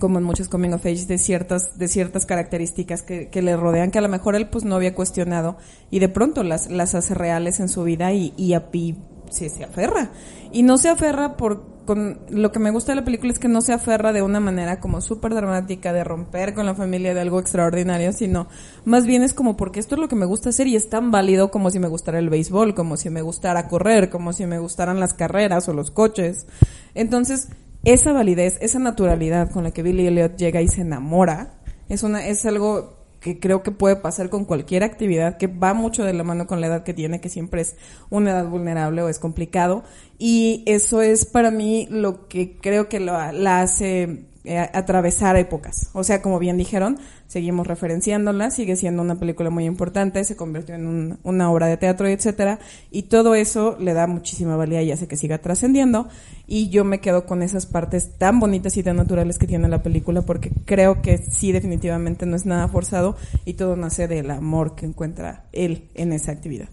como 0.00 0.18
en 0.18 0.24
muchos 0.24 0.48
coming 0.48 0.70
of 0.72 0.84
age, 0.84 1.06
de 1.06 1.18
ciertas, 1.18 1.78
de 1.78 1.88
ciertas 1.88 2.26
características 2.26 3.02
que, 3.02 3.28
que 3.28 3.42
le 3.42 3.56
rodean, 3.56 3.90
que 3.90 3.98
a 3.98 4.02
lo 4.02 4.08
mejor 4.08 4.36
él 4.36 4.48
pues 4.48 4.64
no 4.64 4.74
había 4.76 4.94
cuestionado, 4.94 5.56
y 5.90 5.98
de 6.00 6.08
pronto 6.08 6.42
las, 6.42 6.70
las 6.70 6.94
hace 6.94 7.14
reales 7.14 7.60
en 7.60 7.68
su 7.68 7.82
vida 7.84 8.12
y, 8.12 8.34
y, 8.36 8.52
a- 8.54 8.68
y 8.72 8.96
se, 9.30 9.48
se 9.48 9.64
aferra. 9.64 10.10
Y 10.52 10.62
no 10.62 10.78
se 10.78 10.88
aferra 10.90 11.36
por, 11.36 11.64
con, 11.86 12.20
lo 12.30 12.52
que 12.52 12.58
me 12.60 12.70
gusta 12.70 12.92
de 12.92 12.96
la 12.96 13.04
película 13.04 13.32
es 13.32 13.38
que 13.38 13.48
no 13.48 13.60
se 13.60 13.72
aferra 13.72 14.12
de 14.12 14.22
una 14.22 14.38
manera 14.38 14.80
como 14.80 15.00
súper 15.00 15.34
dramática 15.34 15.92
de 15.92 16.04
romper 16.04 16.54
con 16.54 16.66
la 16.66 16.74
familia 16.74 17.14
de 17.14 17.20
algo 17.20 17.40
extraordinario, 17.40 18.12
sino 18.12 18.48
más 18.84 19.06
bien 19.06 19.22
es 19.22 19.34
como 19.34 19.56
porque 19.56 19.80
esto 19.80 19.94
es 19.96 20.00
lo 20.00 20.08
que 20.08 20.14
me 20.16 20.26
gusta 20.26 20.50
hacer 20.50 20.66
y 20.68 20.76
es 20.76 20.88
tan 20.88 21.10
válido 21.10 21.50
como 21.50 21.70
si 21.70 21.78
me 21.78 21.88
gustara 21.88 22.18
el 22.18 22.30
béisbol, 22.30 22.74
como 22.74 22.96
si 22.96 23.10
me 23.10 23.22
gustara 23.22 23.66
correr, 23.68 24.08
como 24.10 24.32
si 24.32 24.46
me 24.46 24.58
gustaran 24.58 25.00
las 25.00 25.14
carreras 25.14 25.68
o 25.68 25.72
los 25.74 25.90
coches. 25.90 26.46
Entonces, 26.94 27.48
esa 27.86 28.12
validez, 28.12 28.58
esa 28.60 28.80
naturalidad 28.80 29.50
con 29.50 29.62
la 29.62 29.70
que 29.70 29.82
Billy 29.82 30.08
Elliot 30.08 30.36
llega 30.36 30.60
y 30.60 30.68
se 30.68 30.80
enamora, 30.82 31.60
es 31.88 32.02
una, 32.02 32.26
es 32.26 32.44
algo 32.44 32.96
que 33.20 33.38
creo 33.38 33.62
que 33.62 33.70
puede 33.70 33.94
pasar 33.94 34.28
con 34.28 34.44
cualquier 34.44 34.82
actividad, 34.82 35.36
que 35.38 35.46
va 35.46 35.72
mucho 35.72 36.04
de 36.04 36.12
la 36.12 36.24
mano 36.24 36.48
con 36.48 36.60
la 36.60 36.66
edad 36.66 36.82
que 36.82 36.94
tiene, 36.94 37.20
que 37.20 37.28
siempre 37.28 37.60
es 37.60 37.76
una 38.10 38.32
edad 38.32 38.48
vulnerable 38.48 39.02
o 39.02 39.08
es 39.08 39.20
complicado. 39.20 39.84
Y 40.18 40.64
eso 40.66 41.00
es 41.00 41.26
para 41.26 41.52
mí 41.52 41.86
lo 41.88 42.26
que 42.26 42.58
creo 42.58 42.88
que 42.88 42.98
la 43.00 43.60
hace 43.60 44.26
eh, 44.46 44.58
atravesar 44.72 45.36
épocas. 45.36 45.90
O 45.92 46.04
sea, 46.04 46.22
como 46.22 46.38
bien 46.38 46.56
dijeron, 46.56 46.98
seguimos 47.26 47.66
referenciándola, 47.66 48.50
sigue 48.50 48.76
siendo 48.76 49.02
una 49.02 49.16
película 49.18 49.50
muy 49.50 49.64
importante, 49.64 50.24
se 50.24 50.36
convirtió 50.36 50.74
en 50.74 50.86
un- 50.86 51.18
una 51.24 51.50
obra 51.50 51.66
de 51.66 51.76
teatro, 51.76 52.06
etcétera, 52.06 52.58
y 52.90 53.02
todo 53.04 53.34
eso 53.34 53.76
le 53.78 53.92
da 53.92 54.06
muchísima 54.06 54.56
valía 54.56 54.82
y 54.82 54.92
hace 54.92 55.08
que 55.08 55.16
siga 55.16 55.38
trascendiendo. 55.38 56.08
Y 56.46 56.68
yo 56.70 56.84
me 56.84 57.00
quedo 57.00 57.26
con 57.26 57.42
esas 57.42 57.66
partes 57.66 58.16
tan 58.18 58.38
bonitas 58.38 58.76
y 58.76 58.82
tan 58.82 58.96
naturales 58.96 59.36
que 59.38 59.46
tiene 59.48 59.68
la 59.68 59.82
película, 59.82 60.22
porque 60.22 60.52
creo 60.64 61.02
que 61.02 61.18
sí, 61.18 61.50
definitivamente 61.52 62.24
no 62.24 62.36
es 62.36 62.46
nada 62.46 62.68
forzado 62.68 63.16
y 63.44 63.54
todo 63.54 63.76
nace 63.76 64.06
del 64.08 64.30
amor 64.30 64.76
que 64.76 64.86
encuentra 64.86 65.46
él 65.52 65.88
en 65.94 66.12
esa 66.12 66.30
actividad. 66.32 66.68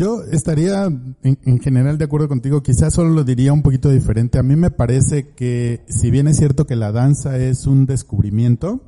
Yo 0.00 0.22
estaría 0.32 0.86
en, 0.86 1.14
en 1.22 1.60
general 1.60 1.98
de 1.98 2.06
acuerdo 2.06 2.26
contigo, 2.26 2.62
quizás 2.62 2.94
solo 2.94 3.10
lo 3.10 3.22
diría 3.22 3.52
un 3.52 3.60
poquito 3.60 3.90
diferente. 3.90 4.38
A 4.38 4.42
mí 4.42 4.56
me 4.56 4.70
parece 4.70 5.34
que 5.34 5.84
si 5.90 6.10
bien 6.10 6.26
es 6.26 6.38
cierto 6.38 6.66
que 6.66 6.74
la 6.74 6.90
danza 6.90 7.36
es 7.36 7.66
un 7.66 7.84
descubrimiento, 7.84 8.80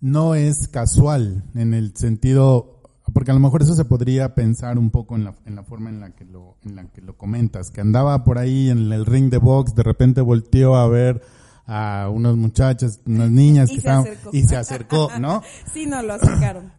no 0.00 0.34
es 0.34 0.66
casual 0.66 1.44
en 1.54 1.72
el 1.72 1.94
sentido, 1.96 2.82
porque 3.14 3.30
a 3.30 3.34
lo 3.34 3.38
mejor 3.38 3.62
eso 3.62 3.76
se 3.76 3.84
podría 3.84 4.34
pensar 4.34 4.76
un 4.76 4.90
poco 4.90 5.14
en 5.14 5.22
la, 5.22 5.36
en 5.46 5.54
la 5.54 5.62
forma 5.62 5.88
en 5.88 6.00
la 6.00 6.10
que 6.10 6.24
lo, 6.24 6.56
en 6.64 6.74
la 6.74 6.90
que 6.90 7.00
lo 7.00 7.16
comentas, 7.16 7.70
que 7.70 7.80
andaba 7.80 8.24
por 8.24 8.38
ahí 8.38 8.70
en 8.70 8.90
el 8.92 9.06
ring 9.06 9.30
de 9.30 9.38
box, 9.38 9.76
de 9.76 9.84
repente 9.84 10.20
volteó 10.20 10.74
a 10.74 10.88
ver 10.88 11.22
a 11.64 12.10
unas 12.12 12.34
muchachas, 12.34 12.98
unas 13.06 13.30
niñas 13.30 13.70
Y 13.70 13.76
que 13.76 13.80
se 13.82 13.86
estaban, 13.86 14.02
acercó. 14.02 14.30
y 14.32 14.42
se 14.42 14.56
acercó, 14.56 15.10
¿no? 15.20 15.42
Sí, 15.72 15.86
no, 15.86 16.02
lo 16.02 16.14
acercaron. 16.14 16.72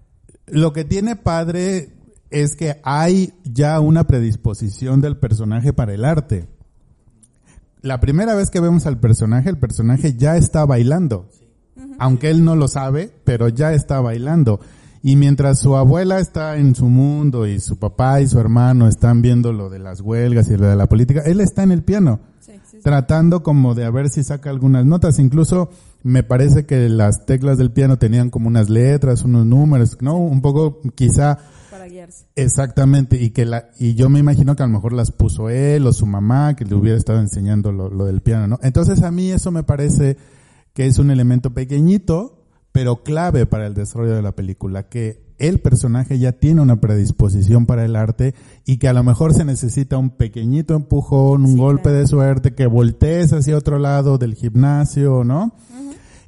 Lo 0.47 0.73
que 0.73 0.83
tiene 0.83 1.15
padre 1.15 1.98
es 2.31 2.55
que 2.55 2.79
hay 2.83 3.33
ya 3.43 3.79
una 3.79 4.05
predisposición 4.05 5.01
del 5.01 5.17
personaje 5.17 5.73
para 5.73 5.93
el 5.93 6.05
arte. 6.05 6.47
La 7.81 7.99
primera 7.99 8.35
vez 8.35 8.49
que 8.49 8.59
vemos 8.59 8.85
al 8.85 8.99
personaje, 8.99 9.49
el 9.49 9.57
personaje 9.57 10.15
ya 10.15 10.37
está 10.37 10.65
bailando. 10.65 11.27
Aunque 11.97 12.29
él 12.29 12.43
no 12.43 12.55
lo 12.55 12.67
sabe, 12.67 13.11
pero 13.23 13.49
ya 13.49 13.73
está 13.73 13.99
bailando. 14.01 14.59
Y 15.01 15.15
mientras 15.15 15.59
su 15.59 15.77
abuela 15.77 16.19
está 16.19 16.57
en 16.57 16.75
su 16.75 16.85
mundo 16.89 17.47
y 17.47 17.59
su 17.61 17.77
papá 17.79 18.19
y 18.19 18.27
su 18.27 18.37
hermano 18.37 18.87
están 18.87 19.21
viendo 19.21 19.53
lo 19.53 19.69
de 19.69 19.79
las 19.79 20.01
huelgas 20.01 20.49
y 20.49 20.57
lo 20.57 20.67
de 20.67 20.75
la 20.75 20.89
política, 20.89 21.21
él 21.25 21.39
está 21.39 21.63
en 21.63 21.71
el 21.71 21.83
piano 21.83 22.19
Sí, 22.41 22.51
sí, 22.69 22.77
sí. 22.77 22.77
tratando 22.83 23.41
como 23.43 23.75
de 23.75 23.85
a 23.85 23.91
ver 23.91 24.09
si 24.09 24.23
saca 24.23 24.49
algunas 24.49 24.85
notas. 24.85 25.17
Incluso 25.19 25.69
me 26.03 26.23
parece 26.23 26.65
que 26.65 26.89
las 26.89 27.25
teclas 27.25 27.57
del 27.57 27.71
piano 27.71 27.97
tenían 27.97 28.29
como 28.29 28.49
unas 28.49 28.69
letras, 28.69 29.23
unos 29.23 29.45
números, 29.45 29.97
¿no? 30.01 30.17
Un 30.17 30.41
poco 30.41 30.81
quizá 30.95 31.37
Para 31.79 31.89
guiarse. 31.89 32.25
exactamente 32.35 33.15
y 33.21 33.29
que 33.31 33.45
la 33.45 33.69
y 33.79 33.95
yo 33.95 34.09
me 34.09 34.19
imagino 34.19 34.55
que 34.55 34.63
a 34.63 34.67
lo 34.67 34.73
mejor 34.73 34.93
las 34.93 35.11
puso 35.11 35.49
él 35.49 35.85
o 35.87 35.93
su 35.93 36.05
mamá 36.05 36.55
que 36.55 36.65
le 36.65 36.75
hubiera 36.75 36.97
estado 36.97 37.19
enseñando 37.19 37.71
lo, 37.71 37.89
lo 37.89 38.05
del 38.05 38.21
piano, 38.21 38.47
¿no? 38.47 38.59
Entonces 38.63 39.01
a 39.03 39.11
mí 39.11 39.31
eso 39.31 39.51
me 39.51 39.63
parece 39.63 40.17
que 40.73 40.85
es 40.87 40.99
un 40.99 41.09
elemento 41.11 41.53
pequeñito 41.53 42.35
pero 42.71 43.01
clave 43.03 43.45
para 43.45 43.65
el 43.65 43.73
desarrollo 43.73 44.15
de 44.15 44.21
la 44.21 44.33
película 44.33 44.89
que 44.89 45.27
el 45.39 45.59
personaje 45.59 46.19
ya 46.19 46.33
tiene 46.33 46.61
una 46.61 46.81
predisposición 46.81 47.65
para 47.65 47.85
el 47.85 47.95
arte 47.95 48.35
y 48.65 48.77
que 48.77 48.89
a 48.89 48.93
lo 48.93 49.03
mejor 49.03 49.33
se 49.33 49.45
necesita 49.45 49.97
un 49.97 50.09
pequeñito 50.09 50.75
empujón, 50.75 51.45
un 51.45 51.51
Sí, 51.53 51.57
golpe 51.57 51.83
claro. 51.83 51.97
de 51.99 52.07
suerte, 52.07 52.53
que 52.55 52.67
voltees 52.67 53.31
hacia 53.31 53.57
otro 53.57 53.79
lado 53.79 54.17
del 54.17 54.35
gimnasio, 54.35 55.23
¿no? 55.23 55.53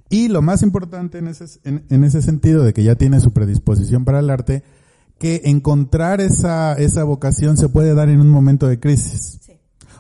Y 0.09 0.29
lo 0.29 0.41
más 0.41 0.61
importante 0.63 1.17
en 1.19 1.27
ese, 1.27 1.45
en, 1.65 1.83
en 1.89 2.03
ese 2.05 2.21
sentido 2.21 2.63
de 2.63 2.73
que 2.73 2.83
ya 2.83 2.95
tiene 2.95 3.19
su 3.19 3.31
predisposición 3.31 4.03
para 4.05 4.19
el 4.19 4.29
arte, 4.29 4.63
que 5.21 5.41
encontrar 5.45 6.19
esa, 6.19 6.73
esa 6.73 7.03
vocación 7.03 7.55
se 7.55 7.69
puede 7.69 7.93
dar 7.93 8.09
en 8.09 8.19
un 8.19 8.29
momento 8.29 8.67
de 8.67 8.79
crisis. 8.79 9.37
Sí. 9.45 9.51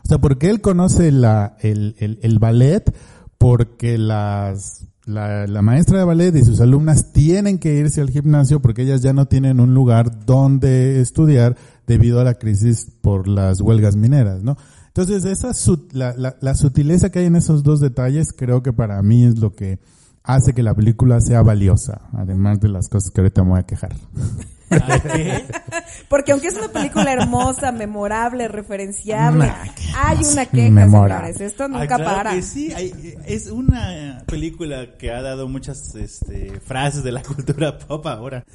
O 0.03 0.07
sea, 0.07 0.17
porque 0.17 0.49
él 0.49 0.61
conoce 0.61 1.11
la, 1.11 1.55
el, 1.59 1.95
el, 1.99 2.17
el 2.23 2.39
ballet, 2.39 2.91
porque 3.37 3.99
las, 3.99 4.87
la, 5.05 5.45
la 5.45 5.61
maestra 5.61 5.99
de 5.99 6.05
ballet 6.05 6.35
y 6.35 6.43
sus 6.43 6.59
alumnas 6.59 7.13
tienen 7.13 7.59
que 7.59 7.75
irse 7.75 8.01
al 8.01 8.09
gimnasio 8.09 8.61
porque 8.63 8.81
ellas 8.81 9.01
ya 9.03 9.13
no 9.13 9.27
tienen 9.27 9.59
un 9.59 9.75
lugar 9.75 10.25
donde 10.25 10.99
estudiar 11.01 11.55
debido 11.85 12.19
a 12.19 12.23
la 12.23 12.33
crisis 12.33 12.87
por 13.01 13.27
las 13.27 13.61
huelgas 13.61 13.95
mineras, 13.95 14.41
¿no? 14.41 14.57
Entonces, 14.87 15.23
esa, 15.25 15.53
su- 15.53 15.87
la, 15.91 16.15
la, 16.17 16.35
la 16.41 16.55
sutileza 16.55 17.11
que 17.11 17.19
hay 17.19 17.25
en 17.27 17.35
esos 17.35 17.61
dos 17.63 17.79
detalles 17.79 18.33
creo 18.35 18.63
que 18.63 18.73
para 18.73 19.01
mí 19.03 19.23
es 19.23 19.37
lo 19.39 19.53
que 19.55 19.79
hace 20.23 20.53
que 20.53 20.63
la 20.63 20.73
película 20.73 21.21
sea 21.21 21.41
valiosa, 21.43 22.09
además 22.13 22.59
de 22.59 22.69
las 22.69 22.89
cosas 22.89 23.11
que 23.11 23.21
ahorita 23.21 23.43
me 23.43 23.51
voy 23.51 23.59
a 23.59 23.63
quejar. 23.67 23.95
Porque 26.07 26.31
aunque 26.31 26.47
es 26.47 26.55
una 26.57 26.67
película 26.69 27.11
hermosa, 27.11 27.71
memorable, 27.71 28.47
referenciable, 28.47 29.47
Nah, 29.47 29.63
hay 29.95 30.17
una 30.31 30.45
queja, 30.45 30.69
Memorable. 30.69 31.33
señores. 31.33 31.41
Esto 31.51 31.63
Ah, 31.65 31.67
nunca 31.67 31.95
claro 31.95 32.03
para. 32.15 32.31
que 32.35 32.41
sí, 32.41 32.71
hay- 32.73 33.15
es 33.25 33.47
una 33.47 34.23
película 34.27 34.97
que 34.97 35.11
ha 35.11 35.21
dado 35.21 35.47
muchas 35.47 35.95
este, 35.95 36.59
frases 36.65 37.03
de 37.03 37.11
la 37.11 37.21
cultura 37.23 37.77
pop 37.77 38.05
ahora. 38.07 38.45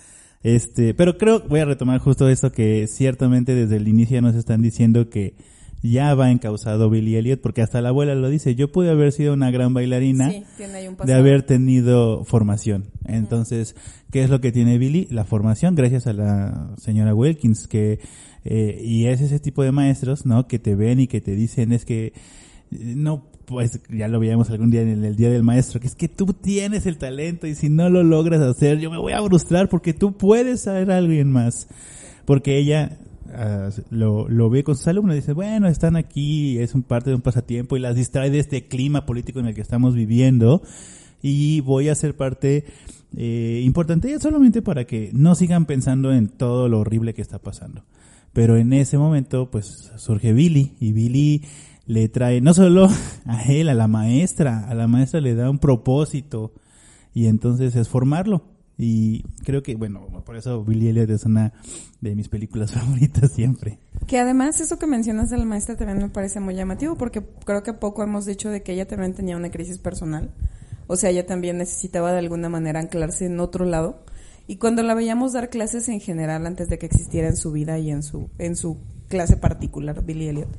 Este, 0.43 0.95
pero 0.95 1.19
creo, 1.19 1.41
voy 1.49 1.61
a 1.61 1.65
retomar 1.65 1.99
justo 1.99 2.29
esto 2.29 2.53
que 2.53 2.87
ciertamente 2.87 3.55
desde 3.55 3.77
el 3.77 3.89
inicio 3.89 4.21
nos 4.23 4.35
están 4.37 4.63
diciendo 4.63 5.09
que 5.11 5.35
ya 5.83 6.15
va 6.15 6.31
encausado 6.31 6.91
Billy 6.91 7.17
Elliot, 7.17 7.41
porque 7.41 7.62
hasta 7.62 7.81
la 7.81 7.91
abuela 7.91 8.15
lo 8.15 8.29
dice, 8.29 8.55
yo 8.55 8.73
pude 8.73 8.91
haber 8.91 9.12
sido 9.12 9.35
una 9.35 9.51
gran 9.51 9.75
bailarina 9.75 10.31
Sí, 10.31 10.45
tiene 10.57 10.75
ahí 10.75 10.89
un 10.89 10.97
de 10.97 11.15
haber 11.15 11.43
tenido 11.43 12.25
formación. 12.25 12.87
Entonces, 13.05 13.77
¿qué 14.11 14.23
es 14.23 14.31
lo 14.31 14.41
que 14.41 14.53
tiene 14.53 14.79
Billy? 14.79 15.07
La 15.11 15.25
formación 15.25 15.75
gracias 15.75 16.07
a 16.07 16.12
la 16.12 16.75
señora 16.79 17.15
Wilkins, 17.15 17.69
que, 17.69 18.01
eh, 18.45 18.81
y 18.83 19.07
es 19.07 19.21
ese 19.21 19.39
tipo 19.39 19.62
de 19.62 19.73
maestros, 19.73 20.27
¿no? 20.27 20.47
Que 20.49 20.59
te 20.59 20.75
ven 20.75 21.01
y 21.01 21.07
que 21.07 21.21
te 21.21 21.35
dicen 21.35 21.73
es 21.73 21.85
que, 21.85 22.12
no, 22.71 23.27
pues 23.47 23.81
ya 23.89 24.09
lo 24.09 24.19
veíamos 24.19 24.51
algún 24.51 24.71
día 24.71 24.83
en 24.83 25.05
el 25.05 25.17
Día 25.17 25.31
del 25.31 25.45
Maestro, 25.45 25.81
que 25.81 25.87
es 25.87 25.95
que 25.95 26.09
tú 26.09 26.27
tienes 26.27 26.85
el 26.87 26.99
talento 26.99 27.47
y 27.47 27.55
si 27.55 27.69
no 27.69 27.89
lo 27.89 28.03
logras 28.03 28.41
hacer, 28.41 28.79
yo 28.79 28.91
me 28.91 28.99
voy 28.99 29.12
a 29.12 29.23
frustrar 29.23 29.69
porque 29.69 29.95
tú 29.95 30.17
puedes 30.17 30.62
ser 30.62 30.91
alguien 30.91 31.31
más. 31.31 31.69
Porque 32.25 32.59
ella 32.59 32.99
ah, 33.37 33.70
lo, 33.90 34.29
lo 34.29 34.51
ve 34.51 34.64
con 34.64 34.77
sus 34.77 34.88
alumnos 34.88 35.14
dice, 35.14 35.33
bueno, 35.33 35.68
están 35.68 35.96
aquí, 35.96 36.59
es 36.59 36.75
un 36.75 36.83
parte 36.83 37.11
de 37.11 37.16
un 37.16 37.22
pasatiempo 37.22 37.77
y 37.77 37.81
las 37.81 37.94
distrae 37.94 38.31
de 38.31 38.38
este 38.38 38.66
clima 38.66 39.07
político 39.07 39.40
en 39.40 39.46
el 39.46 39.55
que 39.55 39.61
estamos 39.61 39.94
viviendo 39.94 40.62
y 41.22 41.61
voy 41.61 41.88
a 41.88 41.94
ser 41.94 42.16
parte 42.16 42.64
eh, 43.16 43.62
importante 43.64 44.18
solamente 44.18 44.62
para 44.62 44.85
que 44.85 45.11
no 45.12 45.35
sigan 45.35 45.66
pensando 45.66 46.12
en 46.12 46.29
todo 46.29 46.68
lo 46.68 46.81
horrible 46.81 47.14
que 47.14 47.22
está 47.22 47.38
pasando. 47.38 47.85
Pero 48.33 48.57
en 48.57 48.72
ese 48.72 48.99
momento, 48.99 49.51
pues 49.51 49.92
surge 49.96 50.33
Billy 50.33 50.75
y 50.79 50.92
Billy 50.92 51.42
le 51.87 52.09
trae 52.09 52.40
no 52.40 52.53
solo 52.53 52.88
a 53.25 53.42
él, 53.44 53.68
a 53.68 53.75
la 53.75 53.88
maestra, 53.88 54.68
a 54.68 54.75
la 54.75 54.88
maestra 54.88 55.20
le 55.20 55.35
da 55.35 55.49
un 55.51 55.59
propósito 55.59 56.53
y 57.14 57.27
entonces 57.27 57.75
es 57.77 57.88
formarlo. 57.88 58.44
Y 58.79 59.22
creo 59.44 59.62
que, 59.62 59.75
bueno, 59.75 60.07
por 60.27 60.37
eso 60.37 60.62
Billy 60.62 60.88
Elliot 60.88 61.09
es 61.09 61.25
una 61.25 61.55
de 62.09 62.16
mis 62.16 62.29
películas 62.29 62.73
favoritas 62.75 63.33
siempre. 63.33 63.79
Que 64.07 64.19
además 64.19 64.61
eso 64.61 64.79
que 64.79 64.87
mencionas 64.87 65.31
de 65.31 65.38
la 65.38 65.45
maestra 65.45 65.77
también 65.77 65.99
me 65.99 66.09
parece 66.09 66.40
muy 66.40 66.55
llamativo 66.55 66.97
porque 66.97 67.23
creo 67.45 67.62
que 67.62 67.73
poco 67.73 68.03
hemos 68.03 68.25
dicho 68.27 68.51
de 68.51 68.62
que 68.62 68.73
ella 68.73 68.87
también 68.87 69.14
tenía 69.14 69.37
una 69.37 69.51
crisis 69.51 69.79
personal. 69.79 70.31
O 70.87 70.97
sea, 70.97 71.11
ella 71.11 71.27
también 71.27 71.59
necesitaba 71.59 72.12
de 72.12 72.19
alguna 72.19 72.49
manera 72.49 72.81
anclarse 72.81 73.27
en 73.27 73.40
otro 73.40 73.64
lado. 73.64 74.05
Y 74.47 74.57
cuando 74.57 74.83
la 74.83 74.95
veíamos 74.95 75.33
dar 75.33 75.51
clases 75.51 75.88
en 75.88 76.01
general 76.01 76.47
antes 76.47 76.69
de 76.69 76.79
que 76.79 76.87
existiera 76.87 77.29
en 77.29 77.37
su 77.37 77.51
vida 77.51 77.79
y 77.79 77.90
en 77.90 78.05
su 78.05 78.31
en 78.38 78.55
su 78.55 78.79
clase 79.09 79.37
particular 79.37 80.05
Billy 80.05 80.29
Elliot, 80.29 80.57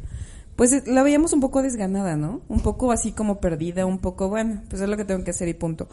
pues 0.57 0.73
eh, 0.73 0.83
la 0.87 1.03
veíamos 1.03 1.31
un 1.33 1.39
poco 1.39 1.61
desganada, 1.61 2.17
¿no? 2.17 2.41
Un 2.49 2.59
poco 2.59 2.91
así 2.91 3.13
como 3.13 3.39
perdida, 3.39 3.85
un 3.85 3.99
poco, 3.99 4.27
bueno, 4.27 4.63
pues 4.69 4.81
es 4.81 4.89
lo 4.89 4.97
que 4.97 5.05
tengo 5.05 5.23
que 5.23 5.31
hacer 5.31 5.47
y 5.47 5.53
punto. 5.53 5.87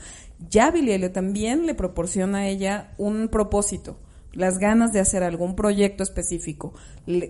Ya 0.51 0.71
Billy 0.71 0.93
Elliot 0.93 1.13
también 1.13 1.67
le 1.67 1.75
proporciona 1.75 2.39
a 2.39 2.47
ella 2.49 2.95
un 2.97 3.29
propósito, 3.29 3.99
las 4.35 4.59
ganas 4.59 4.93
de 4.93 5.01
hacer 5.01 5.23
algún 5.23 5.57
proyecto 5.57 6.03
específico. 6.03 6.75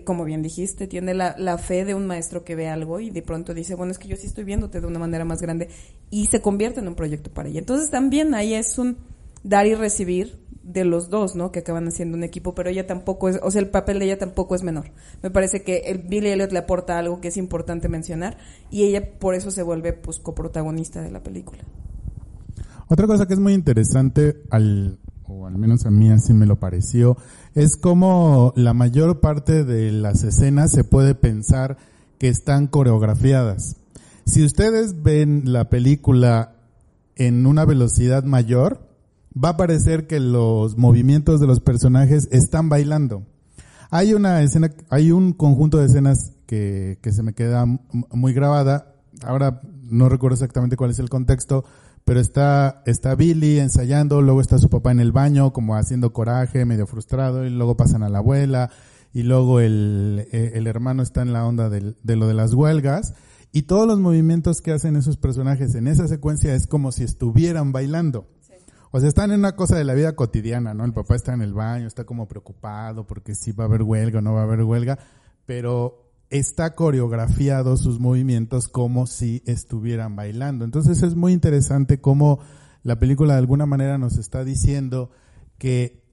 Como 0.03 0.25
bien 0.25 0.41
dijiste, 0.41 0.87
tiene 0.87 1.13
la, 1.13 1.35
la 1.37 1.57
fe 1.57 1.85
de 1.85 1.95
un 1.95 2.05
maestro 2.07 2.43
que 2.43 2.55
ve 2.55 2.67
algo 2.67 2.99
y 2.99 3.09
de 3.09 3.21
pronto 3.21 3.53
dice, 3.53 3.75
bueno, 3.75 3.91
es 3.91 3.99
que 3.99 4.07
yo 4.07 4.15
sí 4.15 4.27
estoy 4.27 4.43
viéndote 4.43 4.81
de 4.81 4.87
una 4.87 4.99
manera 4.99 5.25
más 5.25 5.41
grande 5.41 5.69
y 6.09 6.27
se 6.27 6.41
convierte 6.41 6.79
en 6.79 6.87
un 6.87 6.95
proyecto 6.95 7.31
para 7.31 7.49
ella. 7.49 7.59
Entonces 7.59 7.89
también 7.89 8.33
ahí 8.33 8.53
es 8.53 8.77
un 8.77 8.97
dar 9.43 9.67
y 9.67 9.75
recibir 9.75 10.45
de 10.65 10.83
los 10.83 11.09
dos, 11.09 11.35
¿no? 11.35 11.51
Que 11.51 11.59
acaban 11.59 11.87
haciendo 11.87 12.17
un 12.17 12.23
equipo, 12.23 12.55
pero 12.55 12.69
ella 12.71 12.87
tampoco 12.87 13.29
es, 13.29 13.39
o 13.43 13.51
sea, 13.51 13.61
el 13.61 13.69
papel 13.69 13.99
de 13.99 14.05
ella 14.05 14.17
tampoco 14.17 14.55
es 14.55 14.63
menor. 14.63 14.91
Me 15.21 15.29
parece 15.29 15.61
que 15.61 15.83
el 15.85 15.99
Billy 15.99 16.29
Elliot 16.29 16.51
le 16.51 16.59
aporta 16.59 16.97
algo 16.97 17.21
que 17.21 17.27
es 17.27 17.37
importante 17.37 17.87
mencionar 17.87 18.37
y 18.71 18.83
ella 18.83 19.19
por 19.19 19.35
eso 19.35 19.51
se 19.51 19.61
vuelve 19.61 19.93
pues 19.93 20.17
coprotagonista 20.19 21.01
de 21.01 21.11
la 21.11 21.21
película. 21.21 21.63
Otra 22.87 23.05
cosa 23.05 23.27
que 23.27 23.33
es 23.35 23.39
muy 23.39 23.53
interesante, 23.53 24.41
al, 24.49 24.99
o 25.27 25.47
al 25.47 25.57
menos 25.57 25.85
a 25.85 25.91
mí 25.91 26.09
así 26.09 26.33
me 26.33 26.45
lo 26.45 26.59
pareció, 26.59 27.17
es 27.53 27.77
como 27.77 28.53
la 28.55 28.73
mayor 28.73 29.19
parte 29.19 29.63
de 29.63 29.91
las 29.91 30.23
escenas 30.23 30.71
se 30.71 30.83
puede 30.83 31.15
pensar 31.15 31.77
que 32.17 32.29
están 32.29 32.67
coreografiadas. 32.67 33.77
Si 34.25 34.43
ustedes 34.43 35.03
ven 35.03 35.43
la 35.45 35.69
película 35.69 36.55
en 37.15 37.45
una 37.45 37.65
velocidad 37.65 38.23
mayor, 38.23 38.87
va 39.35 39.49
a 39.49 39.57
parecer 39.57 40.07
que 40.07 40.19
los 40.19 40.77
movimientos 40.77 41.39
de 41.39 41.47
los 41.47 41.59
personajes 41.59 42.27
están 42.31 42.69
bailando. 42.69 43.23
Hay 43.91 44.13
una 44.13 44.41
escena, 44.41 44.71
hay 44.89 45.11
un 45.11 45.33
conjunto 45.33 45.77
de 45.77 45.85
escenas 45.85 46.33
que, 46.47 46.97
que 47.01 47.11
se 47.11 47.23
me 47.23 47.33
queda 47.33 47.65
muy 48.11 48.33
grabada. 48.33 48.95
Ahora 49.23 49.61
no 49.83 50.09
recuerdo 50.09 50.35
exactamente 50.35 50.75
cuál 50.75 50.91
es 50.91 50.99
el 50.99 51.09
contexto, 51.09 51.65
pero 52.05 52.19
está, 52.19 52.83
está 52.85 53.15
Billy 53.15 53.59
ensayando, 53.59 54.21
luego 54.21 54.39
está 54.39 54.57
su 54.59 54.69
papá 54.69 54.91
en 54.91 54.99
el 54.99 55.11
baño, 55.11 55.51
como 55.51 55.75
haciendo 55.75 56.13
coraje, 56.13 56.63
medio 56.65 56.87
frustrado, 56.87 57.45
y 57.45 57.49
luego 57.49 57.75
pasan 57.75 58.03
a 58.03 58.09
la 58.09 58.19
abuela, 58.19 58.69
y 59.11 59.23
luego 59.23 59.59
el, 59.59 60.27
eh, 60.31 60.51
el 60.55 60.67
hermano 60.67 61.01
está 61.03 61.21
en 61.23 61.33
la 61.33 61.45
onda 61.45 61.69
del- 61.69 61.97
de 62.03 62.15
lo 62.15 62.27
de 62.27 62.35
las 62.35 62.53
huelgas, 62.53 63.15
y 63.51 63.63
todos 63.63 63.87
los 63.87 63.99
movimientos 63.99 64.61
que 64.61 64.71
hacen 64.71 64.95
esos 64.95 65.17
personajes 65.17 65.75
en 65.75 65.87
esa 65.87 66.07
secuencia 66.07 66.53
es 66.53 66.67
como 66.67 66.91
si 66.91 67.03
estuvieran 67.03 67.71
bailando. 67.71 68.27
O 68.91 68.99
sea, 68.99 69.09
están 69.09 69.31
en 69.31 69.39
una 69.39 69.55
cosa 69.55 69.75
de 69.77 69.83
la 69.83 69.93
vida 69.93 70.15
cotidiana, 70.15 70.73
¿no? 70.73 70.85
El 70.85 70.93
papá 70.93 71.15
está 71.15 71.33
en 71.33 71.41
el 71.41 71.53
baño, 71.53 71.87
está 71.87 72.03
como 72.05 72.27
preocupado 72.27 73.05
porque 73.07 73.35
si 73.35 73.51
va 73.51 73.65
a 73.65 73.67
haber 73.67 73.81
huelga 73.81 74.19
o 74.19 74.21
no 74.21 74.33
va 74.33 74.41
a 74.41 74.43
haber 74.43 74.63
huelga, 74.63 74.99
pero 75.45 76.04
está 76.37 76.75
coreografiado 76.75 77.77
sus 77.77 77.99
movimientos 77.99 78.67
como 78.67 79.07
si 79.07 79.43
estuvieran 79.45 80.15
bailando. 80.15 80.65
Entonces 80.65 81.03
es 81.03 81.15
muy 81.15 81.33
interesante 81.33 82.01
cómo 82.01 82.39
la 82.83 82.99
película 82.99 83.33
de 83.33 83.39
alguna 83.39 83.65
manera 83.65 83.97
nos 83.97 84.17
está 84.17 84.43
diciendo 84.43 85.11
que 85.57 86.03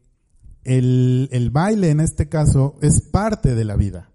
el, 0.65 1.29
el 1.33 1.51
baile 1.51 1.91
en 1.91 2.01
este 2.01 2.29
caso 2.29 2.77
es 2.83 3.01
parte 3.01 3.55
de 3.55 3.65
la 3.65 3.77
vida. 3.77 4.12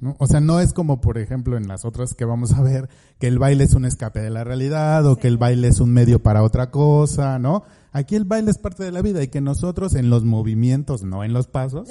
¿No? 0.00 0.16
O 0.18 0.26
sea, 0.26 0.40
no 0.40 0.60
es 0.60 0.72
como, 0.72 1.00
por 1.00 1.18
ejemplo, 1.18 1.56
en 1.56 1.68
las 1.68 1.84
otras 1.84 2.14
que 2.14 2.24
vamos 2.24 2.52
a 2.52 2.62
ver, 2.62 2.88
que 3.18 3.26
el 3.26 3.38
baile 3.38 3.64
es 3.64 3.74
un 3.74 3.84
escape 3.84 4.20
de 4.20 4.30
la 4.30 4.44
realidad 4.44 5.06
o 5.06 5.16
que 5.16 5.28
el 5.28 5.38
baile 5.38 5.68
es 5.68 5.80
un 5.80 5.92
medio 5.92 6.22
para 6.22 6.42
otra 6.42 6.70
cosa, 6.70 7.38
¿no? 7.38 7.62
Aquí 7.92 8.14
el 8.14 8.24
baile 8.24 8.52
es 8.52 8.58
parte 8.58 8.84
de 8.84 8.92
la 8.92 9.02
vida 9.02 9.22
y 9.22 9.28
que 9.28 9.40
nosotros 9.40 9.94
en 9.94 10.10
los 10.10 10.24
movimientos, 10.24 11.02
no 11.02 11.24
en 11.24 11.32
los 11.32 11.48
pasos, 11.48 11.88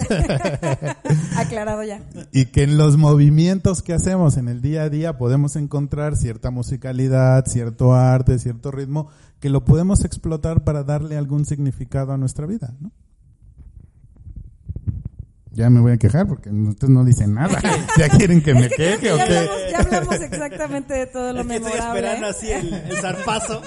Aclarado 1.37 1.83
ya. 1.83 2.01
y 2.31 2.45
que 2.45 2.63
en 2.63 2.77
los 2.77 2.97
movimientos 2.97 3.81
que 3.81 3.93
hacemos 3.93 4.37
en 4.37 4.47
el 4.47 4.61
día 4.61 4.83
a 4.83 4.89
día 4.89 5.17
podemos 5.17 5.57
encontrar 5.57 6.15
cierta 6.15 6.51
musicalidad, 6.51 7.45
cierto 7.47 7.93
arte, 7.93 8.39
cierto 8.39 8.71
ritmo, 8.71 9.09
que 9.41 9.49
lo 9.49 9.65
podemos 9.65 10.05
explotar 10.05 10.63
para 10.63 10.83
darle 10.83 11.17
algún 11.17 11.45
significado 11.45 12.13
a 12.13 12.17
nuestra 12.17 12.45
vida, 12.45 12.73
¿no? 12.79 12.91
Ya 15.51 15.69
me 15.69 15.79
voy 15.79 15.93
a 15.93 15.97
quejar 15.97 16.27
porque 16.27 16.49
ustedes 16.51 16.89
no 16.91 17.03
dicen 17.03 17.33
nada. 17.33 17.59
¿Ya 17.97 18.09
quieren 18.09 18.41
que 18.41 18.53
me 18.53 18.67
Es 18.67 18.69
que 18.69 18.75
creo 18.75 18.99
que 18.99 19.01
queje 19.07 19.11
o 19.13 19.17
ya, 19.17 19.25
qué? 19.27 19.37
hablamos, 19.37 19.59
ya 19.71 19.77
hablamos 19.79 20.21
exactamente 20.21 20.93
de 20.93 21.07
todo 21.07 21.33
lo 21.33 21.41
Es 21.41 21.47
que 21.47 21.55
estoy 21.55 21.71
memorable. 21.71 21.99
esperando 21.99 22.27
así 22.27 22.51
el, 22.51 22.73
el 22.73 22.97
zarpazo. 22.97 23.61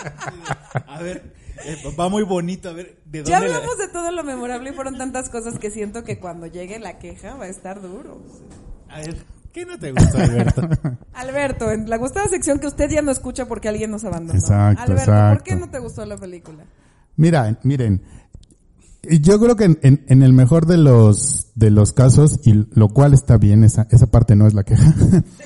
A 0.87 1.03
ver, 1.03 1.35
eh, 1.65 1.77
va 1.99 2.09
muy 2.09 2.23
bonito, 2.23 2.69
a 2.71 2.73
ver, 2.73 2.99
¿de 3.05 3.19
dónde 3.23 3.31
Ya 3.31 3.41
la- 3.41 3.47
hablamos 3.57 3.79
de 3.79 3.89
todo 3.89 4.11
lo 4.13 4.23
memorable 4.25 4.71
y 4.71 4.73
fueron 4.73 4.97
tantas 4.97 5.29
cosas 5.29 5.59
que 5.59 5.71
siento 5.71 6.05
que 6.05 6.19
cuando 6.19 6.47
llegue 6.47 6.79
la 6.79 6.99
queja 6.99 7.35
va 7.35 7.45
a 7.45 7.49
estar 7.49 7.81
duro. 7.83 8.23
A 8.89 8.99
ver, 9.01 9.17
¿qué 9.53 9.65
no 9.67 9.79
te 9.79 9.91
gustó, 9.93 10.19
Alberto? 10.19 10.69
Alberto, 11.15 11.71
en 11.73 11.91
la 11.91 11.97
gustada 11.97 12.29
sección 12.29 12.59
que 12.61 12.67
usted 12.69 12.89
ya 12.91 13.03
no 13.03 13.11
escucha 13.11 13.47
porque 13.47 13.69
alguien 13.69 13.91
nos 13.91 14.05
abandonó. 14.05 14.39
Exacto, 14.39 14.83
Alberto, 14.83 15.05
¿por 15.07 15.15
exacto. 15.15 15.45
qué 15.45 15.57
no 15.57 15.69
te 15.71 15.79
gustó 15.81 16.07
la 16.07 16.17
película? 16.17 16.65
Mira, 17.17 17.59
miren, 17.63 18.03
yo 19.03 19.39
creo 19.41 19.57
que 19.57 19.65
en, 19.65 19.79
en- 19.83 20.05
en 20.09 20.23
el 20.23 20.33
mejor 20.33 20.67
de 20.67 20.77
los 20.77 21.51
de 21.55 21.71
los 21.71 21.93
casos, 21.93 22.41
y 22.45 22.67
lo 22.75 22.89
cual 22.89 23.13
está 23.15 23.37
bien, 23.37 23.63
esa, 23.65 23.87
esa 23.91 24.07
parte 24.07 24.37
no 24.37 24.47
es 24.47 24.55
la 24.55 24.65
queja, 24.65 24.95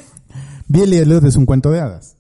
Billy 0.69 0.97
Elliot 0.99 1.25
es 1.25 1.37
un 1.37 1.47
cuento 1.47 1.71
de 1.71 1.81
hadas. 1.81 2.17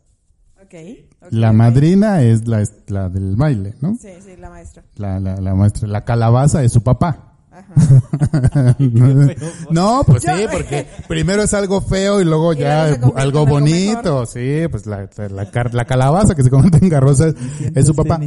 Ok. 0.57 0.75
ok, 1.21 1.29
La 1.31 1.53
madrina 1.53 2.23
es 2.23 2.47
la, 2.49 2.65
la 2.89 3.09
del 3.09 3.37
baile, 3.37 3.75
¿no? 3.81 3.97
Sí, 4.01 4.09
sí, 4.25 4.37
la 4.39 4.51
maestra. 4.51 4.83
La, 4.97 5.21
la, 5.21 5.37
la 5.41 5.55
maestra. 5.55 5.87
La 5.89 6.05
calabaza 6.05 6.63
es 6.65 6.73
su 6.73 6.83
papá. 6.83 7.35
Ajá. 7.53 8.77
no, 9.71 10.03
pues 10.07 10.23
sí, 10.23 10.29
Yo- 10.43 10.51
porque 10.51 10.87
primero 11.09 11.43
es 11.43 11.55
algo 11.55 11.81
feo 11.81 12.21
y 12.21 12.25
luego 12.25 12.53
Y 12.53 12.59
ya 12.59 12.85
algo 13.17 13.47
bonito. 13.47 14.03
mejor. 14.03 14.27
Sí, 14.27 14.63
pues 14.71 14.87
la, 14.87 15.09
la, 15.31 15.69
la 15.73 15.85
calabaza 15.85 16.35
que 16.35 16.43
se 16.43 16.51
convierte 16.51 16.79
en 16.85 16.91
carroza 16.91 17.29
es, 17.29 17.35
es 17.75 17.87
su 17.87 17.95
papá. 17.95 18.21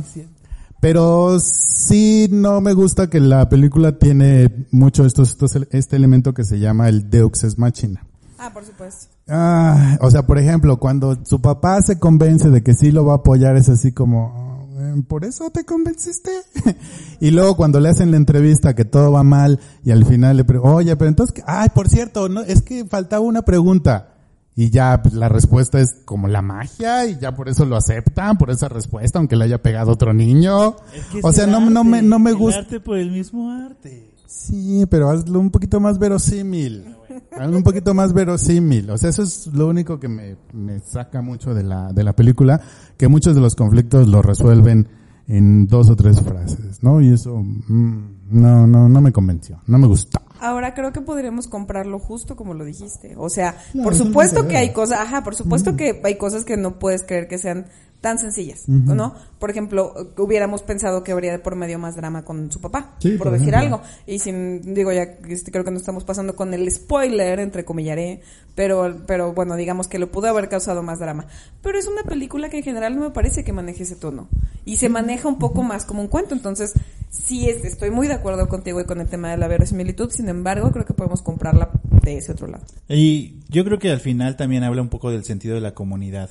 Pero 0.79 1.39
sí 1.39 2.27
no 2.31 2.61
me 2.61 2.73
gusta 2.73 3.09
que 3.09 3.19
la 3.19 3.49
película 3.49 3.97
tiene 3.97 4.65
mucho 4.71 5.05
estos, 5.05 5.29
estos, 5.29 5.55
este 5.71 5.95
elemento 5.95 6.33
que 6.33 6.45
se 6.45 6.59
llama 6.59 6.87
el 6.87 7.09
Deux 7.09 7.43
Ex 7.43 7.57
Machina. 7.57 8.05
Ah, 8.37 8.51
por 8.53 8.63
supuesto. 8.65 9.07
Ah, 9.27 9.97
o 10.01 10.09
sea, 10.09 10.25
por 10.25 10.37
ejemplo, 10.39 10.77
cuando 10.77 11.17
su 11.25 11.41
papá 11.41 11.81
se 11.81 11.99
convence 11.99 12.49
de 12.49 12.63
que 12.63 12.73
sí 12.73 12.91
lo 12.91 13.03
va 13.05 13.13
a 13.13 13.17
apoyar, 13.17 13.57
es 13.57 13.67
así 13.67 13.91
como, 13.91 14.69
"Eh, 14.79 15.03
¿por 15.05 15.25
eso 15.25 15.49
te 15.51 15.65
convenciste? 15.65 16.31
y 17.19 17.31
luego 17.31 17.57
cuando 17.57 17.81
le 17.81 17.89
hacen 17.89 18.11
la 18.11 18.17
entrevista 18.17 18.73
que 18.75 18.85
todo 18.85 19.11
va 19.11 19.23
mal 19.23 19.59
y 19.83 19.91
al 19.91 20.05
final 20.05 20.37
le 20.37 20.45
preguntan, 20.45 20.75
oye, 20.77 20.95
pero 20.95 21.09
entonces, 21.09 21.43
ay, 21.45 21.67
por 21.75 21.89
cierto, 21.89 22.29
no, 22.29 22.41
es 22.41 22.61
que 22.61 22.85
faltaba 22.85 23.21
una 23.21 23.41
pregunta. 23.41 24.13
Y 24.59 24.71
ya 24.71 25.01
pues, 25.01 25.13
la 25.13 25.29
respuesta 25.29 25.79
es 25.79 26.01
como 26.03 26.27
la 26.27 26.41
magia 26.41 27.05
y 27.05 27.17
ya 27.17 27.33
por 27.33 27.47
eso 27.47 27.63
lo 27.63 27.77
aceptan, 27.77 28.37
por 28.37 28.49
esa 28.49 28.67
respuesta, 28.67 29.17
aunque 29.17 29.37
le 29.37 29.45
haya 29.45 29.61
pegado 29.61 29.93
otro 29.93 30.13
niño. 30.13 30.75
Es 30.93 31.05
que 31.05 31.21
o 31.23 31.31
sea, 31.31 31.47
no, 31.47 31.69
no 31.69 31.85
me, 31.85 31.99
arte, 31.99 32.09
no 32.09 32.19
me 32.19 32.33
gusta. 32.33 32.59
arte 32.59 32.81
por 32.81 32.97
el 32.97 33.09
mismo 33.09 33.49
arte. 33.49 34.11
Sí, 34.27 34.83
pero 34.89 35.11
hazlo 35.11 35.39
un 35.39 35.49
poquito 35.49 35.79
más 35.79 35.97
verosímil. 35.97 36.93
Hazlo 37.31 37.55
un 37.55 37.63
poquito 37.63 37.93
más 37.93 38.11
verosímil. 38.11 38.89
O 38.89 38.97
sea, 38.97 39.11
eso 39.11 39.23
es 39.23 39.47
lo 39.47 39.65
único 39.65 39.97
que 39.97 40.09
me, 40.09 40.35
me 40.51 40.81
saca 40.81 41.21
mucho 41.21 41.53
de 41.53 41.63
la, 41.63 41.93
de 41.93 42.03
la 42.03 42.11
película, 42.11 42.59
que 42.97 43.07
muchos 43.07 43.35
de 43.35 43.39
los 43.39 43.55
conflictos 43.55 44.09
lo 44.09 44.21
resuelven 44.21 44.89
en 45.29 45.67
dos 45.67 45.89
o 45.89 45.95
tres 45.95 46.19
frases, 46.19 46.83
¿no? 46.83 46.99
Y 46.99 47.13
eso, 47.13 47.37
mm, 47.37 47.97
no, 48.31 48.67
no, 48.67 48.89
no 48.89 48.99
me 48.99 49.13
convenció, 49.13 49.61
no 49.67 49.77
me 49.77 49.87
gustó. 49.87 50.19
Ahora 50.39 50.73
creo 50.73 50.93
que 50.93 51.01
podríamos 51.01 51.47
comprarlo 51.47 51.99
justo 51.99 52.35
como 52.35 52.53
lo 52.53 52.65
dijiste. 52.65 53.15
O 53.17 53.29
sea, 53.29 53.57
por 53.83 53.95
supuesto 53.95 54.43
no 54.43 54.47
que 54.47 54.57
hay 54.57 54.71
cosas, 54.71 54.99
ajá, 54.99 55.23
por 55.23 55.35
supuesto 55.35 55.75
que 55.75 56.01
hay 56.03 56.15
cosas 56.15 56.45
que 56.45 56.57
no 56.57 56.79
puedes 56.79 57.03
creer 57.03 57.27
que 57.27 57.37
sean 57.37 57.65
tan 58.01 58.17
sencillas, 58.17 58.63
¿no? 58.67 59.13
Por 59.39 59.49
ejemplo, 59.49 59.93
hubiéramos 60.17 60.61
pensado 60.63 61.03
que 61.03 61.11
habría 61.11 61.43
por 61.43 61.55
medio 61.55 61.77
más 61.79 61.95
drama 61.97 62.23
con 62.23 62.49
su 62.51 62.61
papá, 62.61 62.95
Sí, 62.99 63.11
por, 63.17 63.27
por 63.29 63.37
decir 63.37 63.55
algo. 63.55 63.81
Y 64.07 64.19
sin, 64.19 64.73
digo, 64.73 64.91
ya 64.93 65.03
este, 65.27 65.51
creo 65.51 65.65
que 65.65 65.71
nos 65.71 65.81
estamos 65.81 66.05
pasando 66.05 66.35
con 66.35 66.53
el 66.53 66.71
spoiler, 66.71 67.39
entre 67.39 67.65
comillaré, 67.65 68.21
pero, 68.55 69.01
pero 69.05 69.33
bueno, 69.33 69.55
digamos 69.57 69.87
que 69.89 69.99
lo 69.99 70.11
pudo 70.11 70.27
haber 70.27 70.47
causado 70.47 70.81
más 70.81 70.99
drama. 70.99 71.25
Pero 71.61 71.77
es 71.77 71.87
una 71.87 72.03
película 72.03 72.47
que 72.49 72.57
en 72.59 72.63
general 72.63 72.95
no 72.95 73.01
me 73.01 73.09
parece 73.11 73.43
que 73.43 73.51
maneje 73.51 73.83
ese 73.83 73.95
tono. 73.97 74.29
Y 74.65 74.77
se 74.77 74.87
maneja 74.87 75.27
un 75.27 75.37
poco 75.39 75.63
más 75.63 75.83
como 75.83 76.01
un 76.01 76.07
cuento, 76.07 76.33
entonces 76.35 76.73
sí 77.09 77.49
es- 77.49 77.65
estoy 77.65 77.89
muy 77.91 78.07
de 78.07 78.13
acuerdo 78.13 78.47
contigo 78.47 78.79
y 78.79 78.85
con 78.85 79.01
el 79.01 79.07
tema 79.07 79.29
de 79.31 79.37
la 79.37 79.47
verosimilitud, 79.49 80.09
sin 80.11 80.29
embargo, 80.29 80.71
creo 80.71 80.85
que 80.85 80.93
podemos 80.93 81.21
comprarla 81.21 81.69
de 82.03 82.17
ese 82.17 82.31
otro 82.31 82.47
lado. 82.47 82.63
Y 82.87 83.39
yo 83.49 83.65
creo 83.65 83.77
que 83.79 83.91
al 83.91 83.99
final 83.99 84.37
también 84.37 84.63
habla 84.63 84.81
un 84.81 84.89
poco 84.89 85.11
del 85.11 85.25
sentido 85.25 85.55
de 85.55 85.61
la 85.61 85.73
comunidad. 85.73 86.29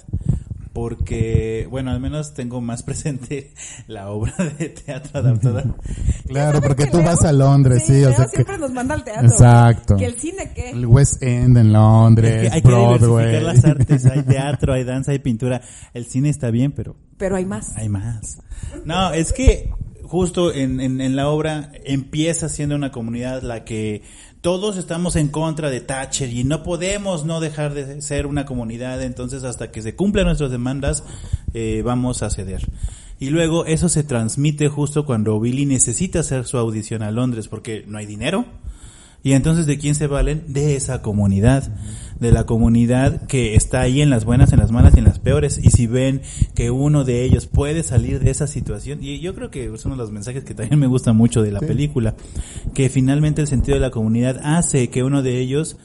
Porque, 0.79 1.67
bueno, 1.69 1.91
al 1.91 1.99
menos 1.99 2.35
tengo 2.35 2.61
más 2.61 2.85
presente 2.85 3.51
la 3.88 4.11
obra 4.11 4.33
de 4.59 4.69
teatro 4.69 5.19
adaptada. 5.21 5.64
Claro, 6.29 6.61
porque 6.61 6.85
Que 6.85 6.91
tú 6.91 7.03
vas 7.03 7.25
a 7.25 7.33
Londres, 7.33 7.85
sí, 7.87 8.05
o 8.05 8.11
Leo 8.11 8.17
sea 8.17 8.27
que 8.27 8.31
siempre 8.33 8.59
nos 8.59 8.71
manda 8.71 8.95
al 8.95 9.03
teatro. 9.03 9.27
Exacto. 9.29 9.97
Que 9.97 10.05
el 10.05 10.14
cine, 10.21 10.53
¿qué? 10.55 10.71
el 10.71 10.85
West 10.87 11.23
End 11.23 11.57
en 11.57 11.73
Londres, 11.73 12.31
Es 12.45 12.49
que 12.51 12.55
hay 12.57 12.62
que 12.62 12.69
Broadway. 12.69 13.27
diversificar 13.27 13.43
las 13.43 13.64
artes. 13.64 14.07
Hay 14.07 14.23
teatro, 14.25 14.73
hay 14.75 14.85
danza, 14.85 15.12
hay 15.12 15.19
pintura. 15.21 15.62
El 15.95 16.05
cine 16.05 16.29
está 16.29 16.51
bien, 16.51 16.73
pero 16.73 16.97
Pero 17.17 17.37
hay 17.37 17.47
más. 17.47 17.75
hay 17.77 17.88
más. 17.88 18.41
No, 18.85 19.12
es 19.14 19.33
que 19.33 19.71
justo 20.03 20.53
en, 20.53 20.81
en, 20.81 21.01
en 21.01 21.17
la 21.17 21.29
obra 21.31 21.73
empieza 21.85 22.49
siendo 22.51 22.75
una 22.77 22.93
comunidad 22.93 23.43
la 23.43 23.64
que 23.64 24.03
todos 24.40 24.77
estamos 24.77 25.16
en 25.16 25.29
contra 25.29 25.70
de 25.70 25.81
Thatcher 25.81 26.33
y 26.33 26.44
no 26.44 26.62
podemos 26.62 27.24
no 27.24 27.40
dejar 27.40 27.74
de 27.74 28.01
ser 28.03 28.27
una 28.27 28.44
comunidad, 28.44 29.03
entonces 29.03 29.44
hasta 29.44 29.70
que 29.70 29.83
se 29.83 29.96
cumplan 29.96 30.27
nuestras 30.27 30.51
demandas 30.51 31.05
eh, 31.55 31.83
vamos 31.85 32.22
a 32.22 32.31
ceder. 32.31 32.66
Y 33.20 33.31
luego 33.31 33.66
eso 33.66 33.88
se 33.88 34.05
transmite 34.05 34.68
justo 34.68 35.05
cuando 35.05 35.40
Billy 35.40 35.66
necesita 35.66 36.20
hacer 36.20 36.44
su 36.44 36.57
audición 36.57 37.03
a 37.03 37.11
Londres 37.11 37.48
porque 37.48 37.85
no 37.87 37.98
hay 37.98 38.07
dinero. 38.07 38.44
Y 39.24 39.33
entonces, 39.33 39.66
¿de 39.66 39.79
quién 39.79 39.96
se 39.96 40.07
valen? 40.07 40.44
De 40.53 40.77
esa 40.77 41.03
comunidad. 41.03 41.68
De 42.21 42.33
la 42.33 42.47
comunidad 42.47 43.27
que 43.27 43.55
está 43.55 43.81
ahí 43.81 44.03
en 44.03 44.11
las 44.11 44.25
buenas, 44.25 44.53
en 44.53 44.59
las 44.59 44.73
malas 44.73 44.95
y 44.97 44.99
en 44.99 45.05
las 45.05 45.19
peores. 45.19 45.61
Y 45.63 45.71
si 45.71 45.87
ven 45.87 46.23
que 46.55 46.71
uno 46.71 47.05
de 47.05 47.23
ellos 47.23 47.47
puede 47.47 47.83
salir 47.83 48.21
de 48.21 48.31
esa 48.31 48.47
situación, 48.47 48.99
y 49.03 49.21
yo 49.21 49.35
creo 49.35 49.51
que 49.51 49.73
es 49.73 49.85
uno 49.85 49.95
de 49.95 50.03
los 50.03 50.11
mensajes 50.11 50.45
que 50.45 50.55
también 50.55 50.81
me 50.81 50.87
gusta 50.87 51.13
mucho 51.13 51.43
de 51.43 51.53
la 51.53 51.61
película, 51.61 52.15
que 52.75 52.89
finalmente 52.89 53.41
el 53.41 53.47
sentido 53.47 53.77
de 53.77 53.81
la 53.81 53.91
comunidad 53.91 54.41
hace 54.43 54.89
que 54.91 55.05
uno 55.05 55.23
de 55.23 55.39
ellos 55.39 55.77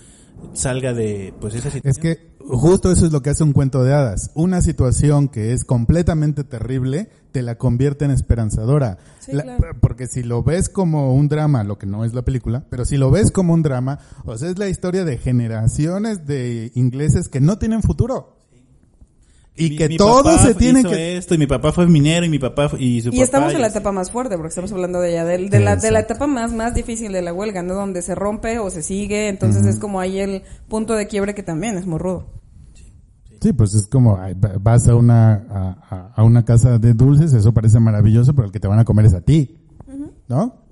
salga 0.53 0.93
de 0.93 1.33
pues 1.39 1.55
esa 1.55 1.71
situación. 1.71 1.89
Es 1.91 1.97
que 1.97 2.33
justo 2.45 2.91
eso 2.91 3.05
es 3.05 3.11
lo 3.11 3.21
que 3.21 3.29
hace 3.29 3.43
un 3.43 3.53
cuento 3.53 3.83
de 3.83 3.93
hadas. 3.93 4.31
Una 4.35 4.61
situación 4.61 5.29
que 5.29 5.53
es 5.53 5.63
completamente 5.63 6.43
terrible 6.43 7.09
te 7.31 7.41
la 7.41 7.57
convierte 7.57 8.05
en 8.05 8.11
esperanzadora. 8.11 8.97
Sí, 9.19 9.31
La- 9.33 9.43
claro. 9.43 9.77
Porque 9.81 10.07
si 10.07 10.23
lo 10.23 10.43
ves 10.43 10.69
como 10.69 11.13
un 11.15 11.29
drama, 11.29 11.63
lo 11.63 11.77
que 11.77 11.85
no 11.87 12.03
es 12.05 12.13
la 12.13 12.21
película, 12.23 12.65
pero 12.69 12.85
si 12.85 12.97
lo 12.97 13.09
ves 13.11 13.31
como 13.31 13.53
un 13.53 13.63
drama, 13.63 13.99
o 14.25 14.37
sea, 14.37 14.49
es 14.49 14.59
la 14.59 14.67
historia 14.69 15.03
de 15.05 15.17
generaciones 15.17 16.25
de 16.27 16.71
ingleses 16.75 17.29
que 17.29 17.39
no 17.39 17.57
tienen 17.57 17.81
futuro. 17.81 18.37
Y 19.55 19.69
Mi- 19.69 19.75
que 19.75 19.87
mi 19.89 19.97
todos 19.97 20.23
papá 20.23 20.37
se 20.39 20.55
tienen 20.55 20.79
hizo 20.81 20.89
que... 20.89 21.17
esto 21.17 21.35
y 21.35 21.37
mi 21.37 21.45
papá 21.45 21.71
fue 21.71 21.85
minero 21.87 22.25
y 22.25 22.29
mi 22.29 22.39
papá 22.39 22.69
fue- 22.69 22.81
y 22.81 23.01
su 23.01 23.09
Y 23.09 23.11
papá 23.11 23.23
estamos 23.23 23.53
en 23.53 23.61
la 23.61 23.67
etapa 23.67 23.91
más 23.91 24.09
fuerte, 24.09 24.35
porque 24.35 24.49
estamos 24.49 24.71
hablando 24.71 24.99
de 24.99 25.11
ella, 25.11 25.25
de, 25.25 25.47
de 25.47 25.59
la, 25.59 25.75
de 25.75 25.91
la 25.91 25.99
etapa 25.99 26.25
más, 26.25 26.51
más 26.53 26.73
difícil 26.73 27.11
de 27.11 27.21
la 27.21 27.33
huelga, 27.33 27.61
¿no? 27.61 27.75
Donde 27.75 28.01
se 28.01 28.15
rompe 28.15 28.57
o 28.57 28.69
se 28.71 28.81
sigue, 28.81 29.27
entonces 29.29 29.65
es 29.67 29.77
como 29.77 29.99
ahí 29.99 30.19
el 30.19 30.41
punto 30.67 30.95
de 30.95 31.05
quiebre 31.07 31.35
que 31.35 31.43
también 31.43 31.77
es 31.77 31.85
muy 31.85 31.99
rudo. 31.99 32.25
Sí, 33.41 33.51
pues 33.51 33.73
es 33.73 33.87
como 33.87 34.17
vas 34.61 34.87
a 34.87 34.95
una 34.95 35.33
a, 35.49 35.77
a- 35.89 36.11
a 36.15 36.23
una 36.23 36.45
casa 36.45 36.79
de 36.79 36.93
dulces, 36.93 37.33
eso 37.33 37.53
parece 37.53 37.77
maravilloso, 37.79 38.33
pero 38.33 38.45
el 38.47 38.51
que 38.53 38.59
te 38.59 38.67
van 38.69 38.79
a 38.79 38.85
comer 38.85 39.05
es 39.05 39.13
a 39.13 39.21
ti. 39.21 39.59
¿No? 40.29 40.63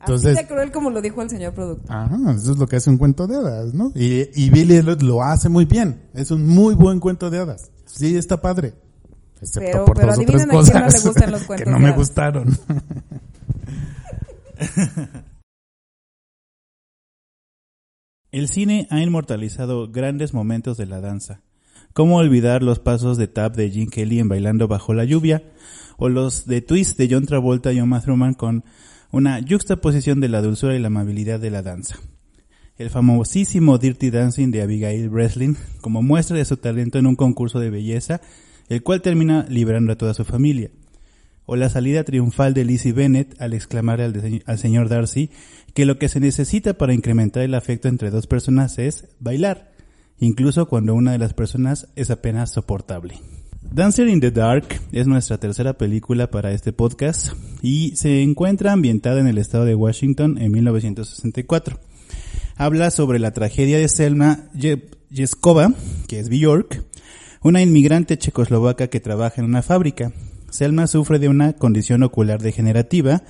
Así 0.00 0.28
de 0.28 0.46
cruel 0.46 0.70
como 0.70 0.88
lo 0.88 1.02
dijo 1.02 1.20
el 1.20 1.28
señor 1.28 1.52
productor. 1.52 1.84
Ajá, 1.94 2.16
eso 2.36 2.52
es 2.52 2.58
lo 2.58 2.66
que 2.68 2.76
hace 2.76 2.88
un 2.88 2.96
cuento 2.96 3.26
de 3.26 3.36
hadas, 3.36 3.74
¿no? 3.74 3.92
Y, 3.96 4.28
y 4.34 4.48
Billy 4.50 4.76
Elliot 4.76 5.02
lo 5.02 5.22
hace 5.24 5.48
muy 5.48 5.64
bien. 5.66 6.02
Es 6.14 6.30
un 6.30 6.46
muy 6.48 6.74
buen 6.76 7.00
cuento 7.00 7.28
de 7.28 7.38
hadas. 7.40 7.71
Sí, 7.94 8.16
está 8.16 8.40
padre. 8.40 8.74
Excepto 9.40 9.70
Pero- 9.72 9.84
por 9.84 9.96
pero 9.96 10.08
dos 10.08 10.18
o 10.18 10.22
tres 10.22 10.36
quién 10.36 10.48
no 10.48 10.54
cosas 10.54 10.74
le 10.74 10.80
gustan 11.08 11.30
los 11.32 11.40
que 11.42 11.46
cuentos 11.46 11.68
no 11.72 11.78
de 11.78 11.84
me 11.84 11.92
gustaron. 11.92 12.58
El 18.30 18.48
cine 18.48 18.86
ha 18.90 19.00
inmortalizado 19.00 19.90
grandes 19.90 20.32
momentos 20.32 20.76
de 20.78 20.86
la 20.86 21.00
danza. 21.00 21.42
¿Cómo 21.92 22.16
olvidar 22.16 22.62
los 22.62 22.78
pasos 22.78 23.18
de 23.18 23.28
tap 23.28 23.54
de 23.54 23.70
Gene 23.70 23.88
Kelly 23.90 24.20
en 24.20 24.28
Bailando 24.28 24.68
bajo 24.68 24.94
la 24.94 25.04
lluvia? 25.04 25.42
O 25.98 26.08
los 26.08 26.46
de 26.46 26.62
twist 26.62 26.96
de 26.96 27.08
John 27.10 27.26
Travolta 27.26 27.72
y 27.72 27.80
Uma 27.80 28.00
Thurman 28.00 28.32
con 28.32 28.64
una 29.10 29.38
yuxtaposición 29.40 30.20
de 30.20 30.30
la 30.30 30.40
dulzura 30.40 30.74
y 30.74 30.78
la 30.78 30.86
amabilidad 30.86 31.38
de 31.40 31.50
la 31.50 31.60
danza. 31.60 31.96
El 32.78 32.88
famosísimo 32.88 33.76
Dirty 33.76 34.10
Dancing 34.10 34.50
de 34.50 34.62
Abigail 34.62 35.10
Breslin 35.10 35.56
como 35.82 36.02
muestra 36.02 36.38
de 36.38 36.46
su 36.46 36.56
talento 36.56 36.98
en 36.98 37.06
un 37.06 37.16
concurso 37.16 37.60
de 37.60 37.68
belleza, 37.68 38.22
el 38.68 38.82
cual 38.82 39.02
termina 39.02 39.44
liberando 39.48 39.92
a 39.92 39.96
toda 39.96 40.14
su 40.14 40.24
familia. 40.24 40.70
O 41.44 41.56
la 41.56 41.68
salida 41.68 42.02
triunfal 42.02 42.54
de 42.54 42.64
Lizzie 42.64 42.94
Bennett 42.94 43.40
al 43.40 43.52
exclamar 43.52 44.00
al, 44.00 44.42
al 44.46 44.58
señor 44.58 44.88
Darcy 44.88 45.30
que 45.74 45.84
lo 45.84 45.98
que 45.98 46.08
se 46.08 46.20
necesita 46.20 46.74
para 46.74 46.94
incrementar 46.94 47.42
el 47.42 47.54
afecto 47.54 47.88
entre 47.88 48.10
dos 48.10 48.26
personas 48.26 48.78
es 48.78 49.08
bailar, 49.20 49.72
incluso 50.18 50.66
cuando 50.66 50.94
una 50.94 51.12
de 51.12 51.18
las 51.18 51.34
personas 51.34 51.88
es 51.94 52.10
apenas 52.10 52.52
soportable. 52.52 53.20
Dancer 53.70 54.08
in 54.08 54.20
the 54.20 54.30
Dark 54.30 54.66
es 54.92 55.06
nuestra 55.06 55.38
tercera 55.38 55.74
película 55.74 56.30
para 56.30 56.52
este 56.52 56.72
podcast 56.72 57.32
y 57.60 57.96
se 57.96 58.22
encuentra 58.22 58.72
ambientada 58.72 59.20
en 59.20 59.26
el 59.26 59.38
estado 59.38 59.66
de 59.66 59.74
Washington 59.74 60.38
en 60.38 60.52
1964. 60.52 61.91
Habla 62.56 62.90
sobre 62.90 63.18
la 63.18 63.32
tragedia 63.32 63.78
de 63.78 63.88
Selma 63.88 64.50
Jeskova, 65.10 65.72
que 66.06 66.20
es 66.20 66.28
Bjork, 66.28 66.84
una 67.42 67.62
inmigrante 67.62 68.18
checoslovaca 68.18 68.88
que 68.88 69.00
trabaja 69.00 69.40
en 69.40 69.46
una 69.46 69.62
fábrica. 69.62 70.12
Selma 70.50 70.86
sufre 70.86 71.18
de 71.18 71.28
una 71.28 71.54
condición 71.54 72.02
ocular 72.02 72.40
degenerativa 72.40 73.22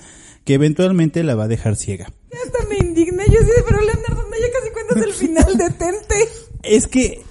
que 0.43 0.55
eventualmente 0.55 1.23
la 1.23 1.35
va 1.35 1.45
a 1.45 1.47
dejar 1.47 1.75
ciega. 1.75 2.11
Ya 2.31 2.37
hasta 2.45 2.67
me 2.67 2.77
indigné. 2.77 3.23
Yo 3.27 3.39
sí, 3.39 3.51
pero 3.65 3.79
Leonardo, 3.81 4.23
no, 4.23 4.37
ya 4.37 4.59
casi 4.59 4.73
cuentas 4.73 4.97
el 4.97 5.13
final, 5.13 5.57
detente. 5.57 6.15
Es 6.63 6.87
que 6.87 7.21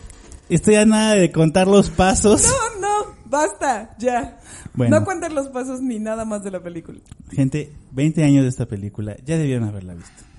estoy 0.49 0.77
a 0.77 0.87
nada 0.87 1.15
de 1.15 1.31
contar 1.31 1.69
los 1.69 1.91
pasos. 1.91 2.43
No, 2.43 2.81
no, 2.81 3.17
basta, 3.27 3.95
ya. 3.99 4.41
Bueno. 4.75 4.99
No 4.99 5.05
cuentes 5.05 5.33
los 5.33 5.49
pasos 5.49 5.83
ni 5.83 5.99
nada 5.99 6.25
más 6.25 6.43
de 6.43 6.51
la 6.51 6.63
película. 6.63 7.01
Gente, 7.31 7.71
20 7.93 8.25
años 8.25 8.45
de 8.45 8.49
esta 8.49 8.67
película, 8.67 9.17
ya 9.27 9.37
debieron 9.37 9.69
haberla 9.69 9.95
visto. 9.95 10.32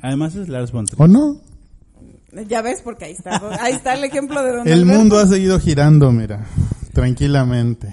Además 0.00 0.34
es 0.36 0.48
Lars 0.48 0.72
von 0.72 0.86
Trier. 0.86 1.02
¿O 1.02 1.08
no? 1.08 1.40
Ya 2.48 2.62
ves, 2.62 2.82
porque 2.82 3.06
ahí 3.06 3.12
está. 3.12 3.40
Ahí 3.60 3.72
está 3.74 3.94
el 3.94 4.04
ejemplo 4.04 4.42
de 4.42 4.52
Don 4.52 4.68
El 4.68 4.82
Alberto. 4.82 4.98
mundo 4.98 5.18
ha 5.18 5.26
seguido 5.26 5.58
girando, 5.58 6.12
mira, 6.12 6.44
tranquilamente. 6.92 7.88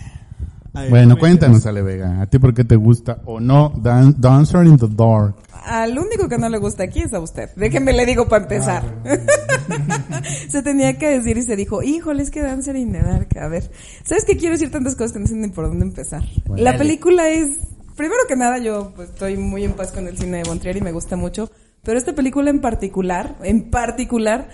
Ay, 0.73 0.89
Bueno, 0.89 1.17
cuéntanos, 1.17 1.65
Ale 1.65 1.81
Vega, 1.81 2.21
¿a 2.21 2.27
ti 2.27 2.37
por 2.37 2.53
qué 2.53 2.65
te 2.65 2.75
gusta 2.75 3.21
o 3.25 3.39
no 3.39 3.71
Dan 3.77 4.15
Dancer 4.19 4.65
in 4.65 4.77
the 4.77 4.87
Dark? 4.89 5.35
Al 5.63 5.97
único 5.97 6.27
que 6.27 6.37
no 6.37 6.49
le 6.49 6.57
gusta 6.57 6.83
aquí 6.83 6.99
es 7.01 7.13
a 7.13 7.19
usted. 7.21 7.49
Déjeme 7.55 7.93
le 7.93 8.05
digo 8.05 8.27
para 8.27 8.43
empezar. 8.43 8.83
se 10.49 10.61
tenía 10.61 10.97
que 10.97 11.07
decir 11.09 11.37
y 11.37 11.43
se 11.43 11.55
dijo, 11.55 11.81
híjole, 11.81 12.21
es 12.23 12.29
que 12.29 12.41
Dancer 12.41 12.75
in 12.75 12.91
the 12.91 13.01
Dark. 13.01 13.29
A 13.39 13.47
ver, 13.47 13.71
¿sabes 14.03 14.25
qué? 14.25 14.35
Quiero 14.37 14.53
decir 14.53 14.69
tantas 14.69 14.95
cosas 14.95 15.13
que 15.13 15.19
no 15.19 15.27
sé 15.27 15.35
ni 15.35 15.47
por 15.47 15.65
dónde 15.67 15.85
empezar. 15.85 16.23
Bueno. 16.45 16.61
la 16.63 16.71
Dale. 16.73 16.83
película 16.83 17.29
es, 17.29 17.47
primero 17.95 18.19
que 18.27 18.35
nada, 18.35 18.57
yo 18.59 18.91
pues, 18.95 19.09
estoy 19.09 19.37
muy 19.37 19.63
en 19.63 19.73
paz 19.73 19.91
con 19.93 20.07
el 20.07 20.17
cine 20.17 20.37
de 20.37 20.43
Bontrier 20.43 20.75
y 20.77 20.81
me 20.81 20.91
gusta 20.91 21.15
mucho. 21.15 21.49
Pero 21.85 21.99
esta 21.99 22.13
película 22.13 22.49
en 22.49 22.59
particular, 22.59 23.37
en 23.43 23.69
particular, 23.69 24.49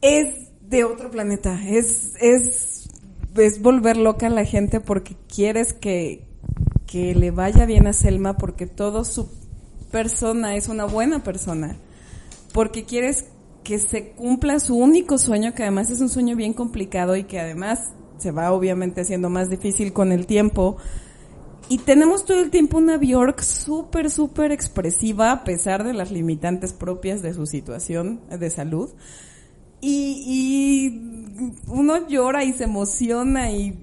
es 0.00 0.52
de 0.60 0.84
otro 0.84 1.10
planeta. 1.10 1.60
Es, 1.68 2.14
es, 2.20 2.88
es 3.36 3.60
volver 3.60 3.96
loca 3.96 4.28
a 4.28 4.30
la 4.30 4.44
gente 4.44 4.80
porque 4.80 5.16
quieres 5.28 5.74
que, 5.74 6.24
que 6.86 7.14
le 7.16 7.32
vaya 7.32 7.66
bien 7.66 7.88
a 7.88 7.92
Selma 7.92 8.38
porque 8.38 8.66
todo 8.66 9.04
su 9.04 9.28
persona 9.90 10.54
es 10.54 10.68
una 10.68 10.84
buena 10.84 11.24
persona. 11.24 11.76
Porque 12.54 12.84
quieres 12.84 13.26
que 13.64 13.80
se 13.80 14.12
cumpla 14.12 14.60
su 14.60 14.76
único 14.76 15.18
sueño, 15.18 15.54
que 15.54 15.62
además 15.62 15.90
es 15.90 16.00
un 16.00 16.08
sueño 16.08 16.36
bien 16.36 16.52
complicado 16.52 17.16
y 17.16 17.24
que 17.24 17.40
además 17.40 17.94
se 18.18 18.30
va 18.30 18.52
obviamente 18.52 19.00
haciendo 19.00 19.28
más 19.28 19.50
difícil 19.50 19.92
con 19.92 20.12
el 20.12 20.26
tiempo. 20.26 20.76
Y 21.72 21.78
tenemos 21.78 22.24
todo 22.26 22.42
el 22.42 22.50
tiempo 22.50 22.76
una 22.78 22.98
Bjork 22.98 23.40
súper, 23.40 24.10
súper 24.10 24.52
expresiva 24.52 25.32
a 25.32 25.44
pesar 25.44 25.84
de 25.84 25.94
las 25.94 26.10
limitantes 26.10 26.72
propias 26.74 27.22
de 27.22 27.32
su 27.32 27.46
situación 27.46 28.20
de 28.30 28.50
salud. 28.50 28.90
Y, 29.80 30.22
y 30.26 31.52
uno 31.68 32.06
llora 32.08 32.44
y 32.44 32.52
se 32.52 32.64
emociona 32.64 33.50
y 33.50 33.78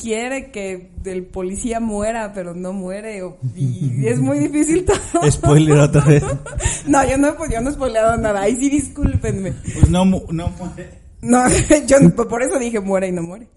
quiere 0.00 0.50
que 0.50 0.90
el 1.04 1.24
policía 1.26 1.78
muera, 1.78 2.32
pero 2.32 2.54
no 2.54 2.72
muere. 2.72 3.22
o- 3.22 3.36
y 3.54 3.92
es 4.06 4.18
muy 4.18 4.38
difícil 4.38 4.84
todo. 4.86 5.30
Spoiler 5.30 5.78
otra 5.78 6.04
vez. 6.04 6.22
No, 6.86 7.06
yo 7.08 7.18
no, 7.18 7.36
pues 7.36 7.50
yo 7.52 7.60
no 7.60 7.68
he 7.70 7.72
spoileado 7.74 8.16
nada. 8.16 8.40
Ahí 8.42 8.56
sí 8.56 8.70
discúlpenme. 8.70 9.52
Pues 9.52 9.90
no, 9.90 10.04
mu- 10.04 10.22
no 10.32 10.48
muere. 10.50 10.90
No, 11.20 11.42
yo 11.86 12.00
no- 12.00 12.14
por 12.14 12.42
eso 12.42 12.58
dije 12.58 12.80
muere 12.80 13.08
y 13.08 13.12
no 13.12 13.22
muere. 13.22 13.48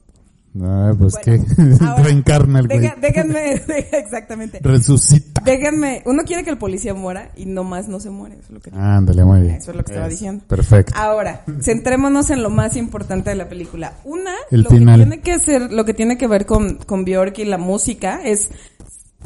Ay, 0.56 0.94
pues 0.98 1.14
Bueno, 1.26 1.46
que 1.46 1.86
ahora, 1.86 2.04
reencarna 2.04 2.60
el 2.60 2.68
güey. 2.68 2.80
deja- 2.80 2.96
déjenme, 3.00 3.54
exactamente. 3.92 4.60
Resucita. 4.64 5.42
Déjenme, 5.46 6.02
uno 6.06 6.24
quiere 6.24 6.44
que 6.44 6.50
el 6.50 6.58
policía 6.58 6.94
muera 6.96 7.32
y 7.38 7.46
nomás 7.46 7.88
no 7.88 8.00
se 8.00 8.10
muere. 8.10 8.36
Eso 8.36 8.46
es 8.48 8.52
lo 8.52 8.60
que, 8.60 8.72
Ándale, 8.74 9.24
muy 9.26 9.42
bien. 9.42 9.56
eso 9.56 9.72
es 9.72 9.78
lo 9.78 9.84
que 9.84 9.92
estaba 9.92 10.10
diciendo. 10.10 10.44
Perfecto. 10.48 10.94
Ahora, 10.96 11.44
centrémonos 11.62 12.30
en 12.32 12.42
lo 12.42 12.50
más 12.50 12.76
importante 12.78 13.30
de 13.30 13.36
la 13.36 13.48
película. 13.48 13.94
Una, 14.04 14.34
El 14.50 14.62
lo 14.64 14.70
final. 14.72 15.00
que 15.00 15.06
tiene 15.06 15.22
que 15.22 15.40
ser, 15.40 15.72
lo 15.72 15.86
que 15.86 15.94
tiene 15.94 16.18
que 16.18 16.28
ver 16.28 16.46
con, 16.48 16.78
con 16.78 17.06
Bjork 17.06 17.38
y 17.40 17.46
la 17.46 17.58
música 17.60 18.20
es, 18.24 18.50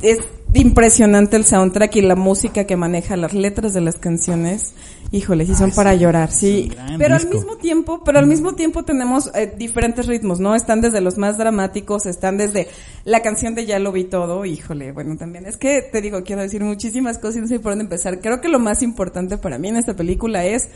es 0.01 0.19
impresionante 0.53 1.35
el 1.35 1.45
soundtrack 1.45 1.95
y 1.95 2.01
la 2.01 2.15
música 2.15 2.65
que 2.65 2.75
maneja 2.75 3.17
las 3.17 3.33
letras 3.33 3.73
de 3.73 3.81
las 3.81 3.97
canciones. 3.97 4.73
Híjole, 5.11 5.45
sí 5.45 5.55
son 5.55 5.71
para 5.71 5.93
llorar, 5.95 6.31
sí. 6.31 6.71
Pero 6.97 7.15
al 7.15 7.27
mismo 7.27 7.57
tiempo, 7.57 8.03
pero 8.03 8.19
al 8.19 8.27
mismo 8.27 8.53
tiempo 8.53 8.83
tenemos 8.83 9.31
eh, 9.35 9.51
diferentes 9.57 10.07
ritmos, 10.07 10.39
¿no? 10.39 10.55
Están 10.55 10.81
desde 10.81 11.01
los 11.01 11.17
más 11.17 11.37
dramáticos, 11.37 12.05
están 12.05 12.37
desde 12.37 12.67
la 13.03 13.21
canción 13.21 13.55
de 13.55 13.65
Ya 13.65 13.79
lo 13.79 13.91
vi 13.91 14.05
todo, 14.05 14.45
híjole, 14.45 14.91
bueno, 14.91 15.17
también 15.17 15.45
es 15.45 15.57
que 15.57 15.81
te 15.81 16.01
digo, 16.01 16.23
quiero 16.23 16.41
decir 16.41 16.63
muchísimas 16.63 17.17
cosas 17.17 17.37
y 17.37 17.41
no 17.41 17.47
sé 17.47 17.59
por 17.59 17.71
dónde 17.71 17.85
empezar. 17.85 18.19
Creo 18.21 18.41
que 18.41 18.49
lo 18.49 18.59
más 18.59 18.83
importante 18.83 19.37
para 19.37 19.57
mí 19.57 19.69
en 19.69 19.77
esta 19.77 19.95
película 19.95 20.45
es 20.45 20.69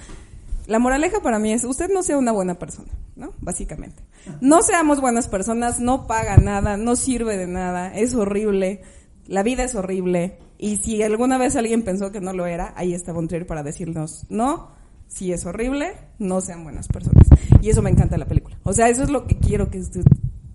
la 0.67 0.79
moraleja 0.79 1.21
para 1.21 1.39
mí 1.39 1.53
es, 1.53 1.63
usted 1.63 1.89
no 1.89 2.03
sea 2.03 2.17
una 2.17 2.31
buena 2.31 2.55
persona, 2.55 2.91
¿no? 3.15 3.31
Básicamente. 3.39 4.03
No 4.41 4.61
seamos 4.61 4.99
buenas 4.99 5.27
personas, 5.29 5.79
no 5.79 6.07
paga 6.07 6.37
nada, 6.37 6.75
no 6.75 6.95
sirve 6.95 7.37
de 7.37 7.47
nada, 7.47 7.95
es 7.95 8.13
horrible, 8.13 8.81
la 9.27 9.43
vida 9.43 9.63
es 9.63 9.75
horrible. 9.75 10.37
Y 10.57 10.77
si 10.77 11.01
alguna 11.03 11.37
vez 11.37 11.55
alguien 11.55 11.83
pensó 11.83 12.11
que 12.11 12.21
no 12.21 12.33
lo 12.33 12.45
era, 12.45 12.73
ahí 12.75 12.93
está 12.93 13.13
Von 13.13 13.27
Trier 13.27 13.45
para 13.45 13.63
decirnos, 13.63 14.25
no, 14.29 14.69
si 15.07 15.31
es 15.31 15.45
horrible, 15.45 15.93
no 16.19 16.41
sean 16.41 16.63
buenas 16.63 16.87
personas. 16.87 17.27
Y 17.61 17.69
eso 17.69 17.81
me 17.81 17.89
encanta 17.89 18.17
la 18.17 18.25
película. 18.25 18.57
O 18.63 18.73
sea, 18.73 18.89
eso 18.89 19.03
es 19.03 19.09
lo 19.09 19.27
que 19.27 19.37
quiero 19.37 19.69
que 19.69 19.83
se- 19.83 20.01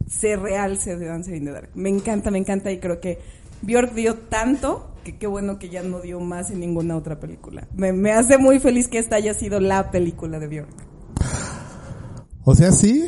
se 0.08 0.37
realce 0.37 0.96
de 0.96 1.06
Dancer 1.06 1.37
in 1.37 1.44
the 1.44 1.52
Dark. 1.52 1.70
Me 1.74 1.88
encanta, 1.88 2.30
me 2.30 2.38
encanta 2.38 2.70
y 2.72 2.78
creo 2.78 3.00
que 3.00 3.18
Björk 3.62 3.94
dio 3.94 4.16
tanto 4.16 4.88
que 5.04 5.16
qué 5.16 5.26
bueno 5.26 5.58
que 5.58 5.68
ya 5.68 5.82
no 5.82 6.00
dio 6.00 6.20
más 6.20 6.50
en 6.50 6.61
ninguna 6.61 6.96
otra 6.96 7.18
película. 7.20 7.66
Me, 7.74 7.92
me 7.92 8.12
hace 8.12 8.38
muy 8.38 8.58
feliz 8.61 8.88
que 8.88 8.98
esta 8.98 9.16
haya 9.16 9.35
sido 9.35 9.58
la 9.61 9.90
película 9.90 10.38
de 10.38 10.48
Björk. 10.48 10.74
O 12.44 12.54
sea, 12.54 12.72
sí. 12.72 13.06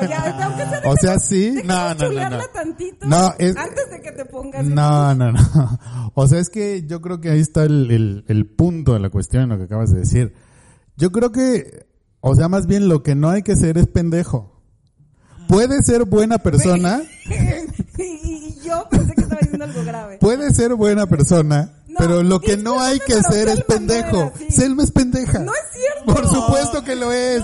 Oye, 0.00 0.14
aunque 0.14 0.62
sea, 0.66 0.80
O 0.84 0.96
sea, 0.96 1.18
sí. 1.18 1.50
déjame 1.50 1.64
No, 1.64 1.94
no, 1.94 2.10
no, 2.30 2.30
no. 2.38 2.44
tantito 2.52 3.06
No, 3.06 3.34
es- 3.38 3.56
antes 3.56 3.90
de 3.90 4.00
que 4.00 4.12
te 4.12 4.24
pongas... 4.24 4.64
No, 4.64 5.14
no, 5.14 5.32
no. 5.32 5.40
O 6.14 6.28
sea, 6.28 6.40
es 6.40 6.50
que 6.50 6.84
yo 6.86 7.00
creo 7.00 7.20
que 7.20 7.30
ahí 7.30 7.40
está 7.40 7.64
el, 7.64 7.90
el, 7.90 8.24
el 8.28 8.46
punto 8.46 8.92
de 8.92 9.00
la 9.00 9.08
cuestión, 9.10 9.48
lo 9.48 9.56
que 9.58 9.64
acabas 9.64 9.90
de 9.92 10.00
decir. 10.00 10.34
Yo 10.96 11.10
creo 11.10 11.32
que, 11.32 11.86
o 12.20 12.34
sea, 12.34 12.48
más 12.48 12.66
bien 12.66 12.88
lo 12.88 13.02
que 13.02 13.14
no 13.14 13.30
hay 13.30 13.42
que 13.42 13.56
ser 13.56 13.78
es 13.78 13.86
pendejo. 13.86 14.60
Puede 15.48 15.82
ser 15.82 16.04
buena 16.04 16.38
persona, 16.38 17.02
y, 17.98 18.58
yo 18.64 18.86
pensé 18.90 19.14
que 19.14 19.22
estaba 19.22 19.40
diciendo 19.40 19.64
algo 19.64 19.84
grave. 19.84 20.18
puede 20.18 20.52
ser 20.54 20.74
buena 20.74 21.06
persona, 21.06 21.72
No, 21.88 21.96
pero 21.98 22.22
lo 22.22 22.40
que 22.40 22.56
no 22.56 22.80
hay 22.80 22.98
que 23.00 23.20
ser 23.22 23.48
es 23.48 23.58
no 23.58 23.64
pendejo. 23.66 24.32
Selma 24.48 24.82
es 24.82 24.90
pendeja. 24.92 25.40
No 25.40 25.52
es 25.52 25.60
cierto. 25.72 26.14
Por 26.14 26.26
supuesto 26.28 26.84
que 26.84 26.94
lo 26.96 27.12
es. 27.12 27.42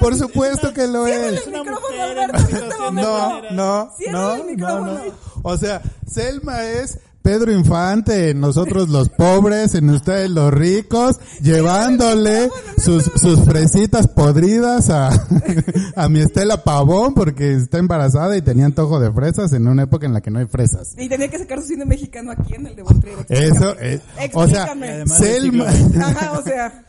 Por 0.00 0.16
supuesto 0.16 0.72
que 0.72 0.86
lo 0.86 1.06
es. 1.06 1.46
el 1.46 1.52
micrófono, 1.52 2.02
Alberto, 2.02 2.38
en 2.38 2.56
este. 2.56 2.68
No, 2.92 3.40
no, 3.52 3.90
no, 4.10 4.34
el 4.34 4.56
no. 4.56 4.96
O 5.42 5.56
sea, 5.56 5.80
Selma 6.06 6.64
es 6.64 6.98
Pedro 7.22 7.52
Infante, 7.52 8.30
en 8.30 8.40
nosotros 8.40 8.88
los 8.88 9.10
pobres, 9.10 9.74
en 9.74 9.90
ustedes 9.90 10.30
los 10.30 10.52
ricos, 10.52 11.20
llevándole 11.42 12.48
sus, 12.78 13.04
sus 13.04 13.44
fresitas 13.44 14.08
podridas 14.08 14.88
a, 14.88 15.10
a 15.96 16.08
mi 16.08 16.20
Estela 16.20 16.64
Pavón 16.64 17.12
porque 17.12 17.52
está 17.52 17.76
embarazada 17.78 18.36
y 18.38 18.42
tenía 18.42 18.64
antojo 18.64 18.98
de 19.00 19.12
fresas 19.12 19.52
en 19.52 19.68
una 19.68 19.82
época 19.82 20.06
en 20.06 20.14
la 20.14 20.22
que 20.22 20.30
no 20.30 20.38
hay 20.38 20.46
fresas. 20.46 20.94
Y 20.96 21.08
tenía 21.10 21.28
que 21.28 21.38
sacar 21.38 21.60
su 21.60 21.68
cine 21.68 21.84
mexicano 21.84 22.30
aquí 22.32 22.54
en 22.54 22.66
el 22.66 22.74
de 22.76 22.82
Von 22.82 23.00
Trier. 23.00 23.18
Eso 23.28 23.76
Explícame. 23.78 23.94
es, 24.24 24.30
o 24.34 24.48
sea, 24.48 24.62
Explícame. 24.64 24.88
además 24.90 25.20
del 25.20 25.42
Selma, 25.42 25.66
Ajá, 26.06 26.32
o 26.38 26.42
sea, 26.42 26.84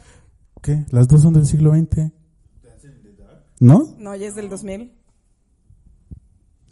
¿qué? 0.62 0.86
¿Las 0.92 1.08
dos 1.10 1.22
son 1.22 1.34
del 1.34 1.46
siglo 1.46 1.74
XX? 1.76 2.10
¿No? 3.62 3.96
no, 3.98 4.14
ya 4.16 4.28
es 4.28 4.36
del 4.36 4.50
2000. 4.50 4.92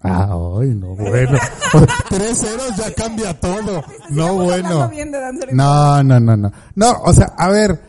Ah, 0.01 0.29
ay, 0.59 0.73
no, 0.75 0.95
bueno. 0.95 1.37
Tres 2.09 2.39
ceros 2.39 2.75
ya 2.77 2.93
cambia 2.93 3.37
todo. 3.39 3.83
No, 4.09 4.35
bueno. 4.35 4.89
No, 5.51 6.03
no, 6.03 6.19
no, 6.19 6.37
no. 6.37 6.51
No, 6.75 6.91
o 7.03 7.13
sea, 7.13 7.25
a 7.37 7.49
ver, 7.49 7.81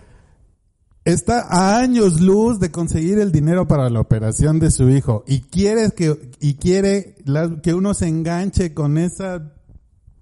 está 1.05 1.46
a 1.48 1.78
años 1.78 2.20
luz 2.20 2.59
de 2.59 2.70
conseguir 2.72 3.18
el 3.20 3.30
dinero 3.32 3.66
para 3.68 3.88
la 3.90 4.01
operación 4.01 4.59
de 4.59 4.70
su 4.72 4.90
hijo 4.90 5.22
y 5.26 5.40
quiere 5.42 5.90
que 5.92 6.32
y 6.40 6.55
quiere 6.55 7.14
la- 7.24 7.61
que 7.62 7.74
uno 7.74 7.94
se 7.94 8.09
enganche 8.09 8.74
con 8.74 8.98
esa 8.98 9.53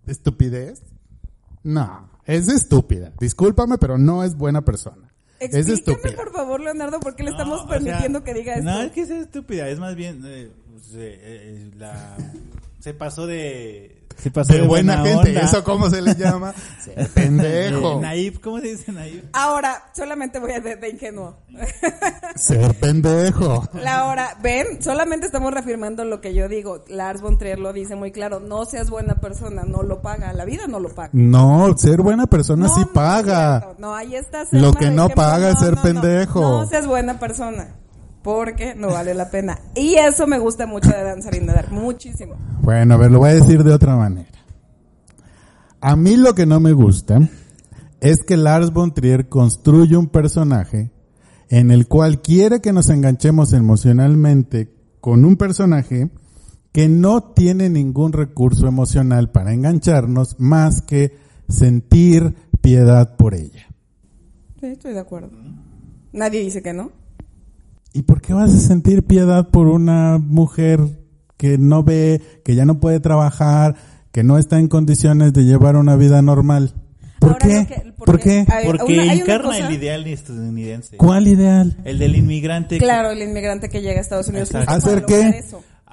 estupidez. 0.06 0.82
No, 1.62 2.10
es 2.26 2.48
estúpida. 2.48 3.12
Discúlpame, 3.18 3.78
pero 3.78 3.96
no 3.98 4.22
es 4.24 4.36
buena 4.36 4.62
persona. 4.62 5.07
Es 5.40 5.68
estúpida. 5.68 6.16
por 6.16 6.32
favor, 6.32 6.60
Leonardo, 6.60 7.00
por 7.00 7.14
qué 7.14 7.22
le 7.22 7.30
estamos 7.30 7.58
No, 7.60 7.64
o 7.64 7.68
sea, 7.68 7.78
permitiendo 7.78 8.24
que 8.24 8.34
diga 8.34 8.54
esto. 8.54 8.64
No, 8.64 8.80
es 8.82 8.92
que 8.92 9.06
sea 9.06 9.20
estúpida, 9.20 9.68
es 9.68 9.78
más 9.78 9.94
bien, 9.94 10.22
eh, 10.26 10.50
pues, 10.72 10.94
eh, 10.94 11.18
eh, 11.20 11.70
la, 11.76 12.16
se 12.78 12.94
pasó 12.94 13.26
de, 13.26 13.98
se 14.18 14.30
pasó 14.32 14.52
De 14.52 14.62
buena 14.62 15.04
gente, 15.04 15.30
onda. 15.30 15.40
¿eso 15.42 15.62
cómo 15.62 15.88
se 15.90 16.02
le 16.02 16.14
llama? 16.14 16.52
Pendejo. 17.14 17.98
Eh, 17.98 18.00
Naif, 18.00 18.40
¿cómo 18.40 18.58
se 18.58 18.68
dice 18.68 18.92
Naif? 18.92 19.24
Ahora, 19.32 19.90
solamente 19.94 20.40
voy 20.40 20.52
a 20.52 20.60
de, 20.60 20.74
de 20.76 20.90
ingenuo. 20.90 21.36
Ser 22.34 22.74
pendejo. 22.74 23.68
La 23.74 24.06
hora, 24.06 24.36
ven, 24.42 24.82
solamente 24.82 25.26
estamos 25.26 25.52
reafirmando 25.52 26.04
lo 26.04 26.20
que 26.20 26.34
yo 26.34 26.48
digo. 26.48 26.84
Lars 26.88 27.20
von 27.20 27.38
Trier 27.38 27.58
lo 27.58 27.72
dice 27.72 27.94
muy 27.94 28.10
claro, 28.10 28.40
no 28.40 28.64
seas 28.64 28.90
buena 28.90 29.16
persona, 29.20 29.62
no 29.64 29.82
lo 29.82 30.02
paga, 30.02 30.32
la 30.32 30.44
vida 30.44 30.66
no 30.66 30.80
lo 30.80 30.88
paga. 30.88 31.10
No, 31.12 31.76
ser 31.76 32.02
buena 32.02 32.26
persona 32.26 32.66
No, 32.66 32.74
sí 32.74 32.84
paga. 32.92 33.74
No, 33.78 33.94
ahí 33.94 34.16
está. 34.16 34.44
Lo 34.50 34.72
que 34.72 34.90
no 34.90 35.08
paga 35.08 35.50
es 35.50 35.60
ser 35.60 35.76
pendejo. 35.76 36.40
No, 36.40 36.66
seas 36.66 36.86
buena 36.86 37.18
persona, 37.18 37.76
porque 38.22 38.74
no 38.74 38.88
vale 38.88 39.14
la 39.14 39.30
pena. 39.30 39.58
Y 39.74 39.94
eso 39.94 40.26
me 40.26 40.38
gusta 40.38 40.66
mucho 40.66 40.90
de 40.90 41.02
Danzar 41.02 41.34
in 41.34 41.46
the 41.46 41.52
Dark, 41.52 41.72
muchísimo. 41.72 42.36
Bueno, 42.62 42.94
a 42.94 42.96
ver, 42.96 43.10
lo 43.10 43.20
voy 43.20 43.30
a 43.30 43.34
decir 43.34 43.62
de 43.62 43.72
otra 43.72 43.96
manera. 43.96 44.28
A 45.80 45.96
mí 45.96 46.16
lo 46.16 46.34
que 46.34 46.46
no 46.46 46.60
me 46.60 46.72
gusta 46.72 47.20
es 48.00 48.22
que 48.24 48.36
Lars 48.36 48.72
von 48.72 48.92
Trier 48.92 49.28
construye 49.28 49.96
un 49.96 50.08
personaje 50.08 50.90
en 51.48 51.70
el 51.70 51.86
cual 51.86 52.20
quiere 52.20 52.60
que 52.60 52.72
nos 52.72 52.90
enganchemos 52.90 53.52
emocionalmente 53.52 54.74
con 55.00 55.24
un 55.24 55.36
personaje 55.36 56.10
que 56.72 56.88
no 56.88 57.32
tiene 57.32 57.70
ningún 57.70 58.12
recurso 58.12 58.66
emocional 58.66 59.30
para 59.30 59.52
engancharnos 59.52 60.36
más 60.38 60.82
que 60.82 61.16
sentir 61.48 62.34
piedad 62.60 63.16
por 63.16 63.34
ella. 63.34 63.66
Sí, 64.60 64.66
estoy 64.66 64.92
de 64.92 65.00
acuerdo. 65.00 65.30
Nadie 66.12 66.40
dice 66.40 66.62
que 66.62 66.72
no. 66.72 66.92
¿Y 67.98 68.02
por 68.02 68.20
qué 68.20 68.32
vas 68.32 68.54
a 68.54 68.58
sentir 68.60 69.02
piedad 69.02 69.48
por 69.48 69.66
una 69.66 70.18
mujer 70.18 70.78
que 71.36 71.58
no 71.58 71.82
ve, 71.82 72.20
que 72.44 72.54
ya 72.54 72.64
no 72.64 72.78
puede 72.78 73.00
trabajar, 73.00 73.74
que 74.12 74.22
no 74.22 74.38
está 74.38 74.60
en 74.60 74.68
condiciones 74.68 75.32
de 75.32 75.42
llevar 75.42 75.74
una 75.74 75.96
vida 75.96 76.22
normal? 76.22 76.74
¿Por 77.18 77.30
Ahora 77.32 77.44
qué? 77.44 77.66
que- 77.66 77.80
¿Por 77.96 78.06
porque- 78.06 78.44
qué? 78.46 78.52
a 78.52 78.56
ver, 78.58 78.66
Porque 78.76 78.92
una- 79.00 79.14
encarna 79.14 79.48
cosa- 79.48 79.66
el 79.66 79.74
ideal 79.74 80.06
estadounidense. 80.06 80.96
¿Cuál 80.96 81.26
ideal? 81.26 81.76
El 81.84 81.98
del 81.98 82.14
inmigrante. 82.14 82.76
que- 82.78 82.84
Claro, 82.84 83.10
el 83.10 83.20
inmigrante 83.20 83.68
que 83.68 83.80
llega 83.82 83.98
a 83.98 84.00
Estados 84.00 84.28
Unidos. 84.28 84.54
¿Hacer 84.54 85.04
qué? 85.04 85.16
lograr 85.24 85.44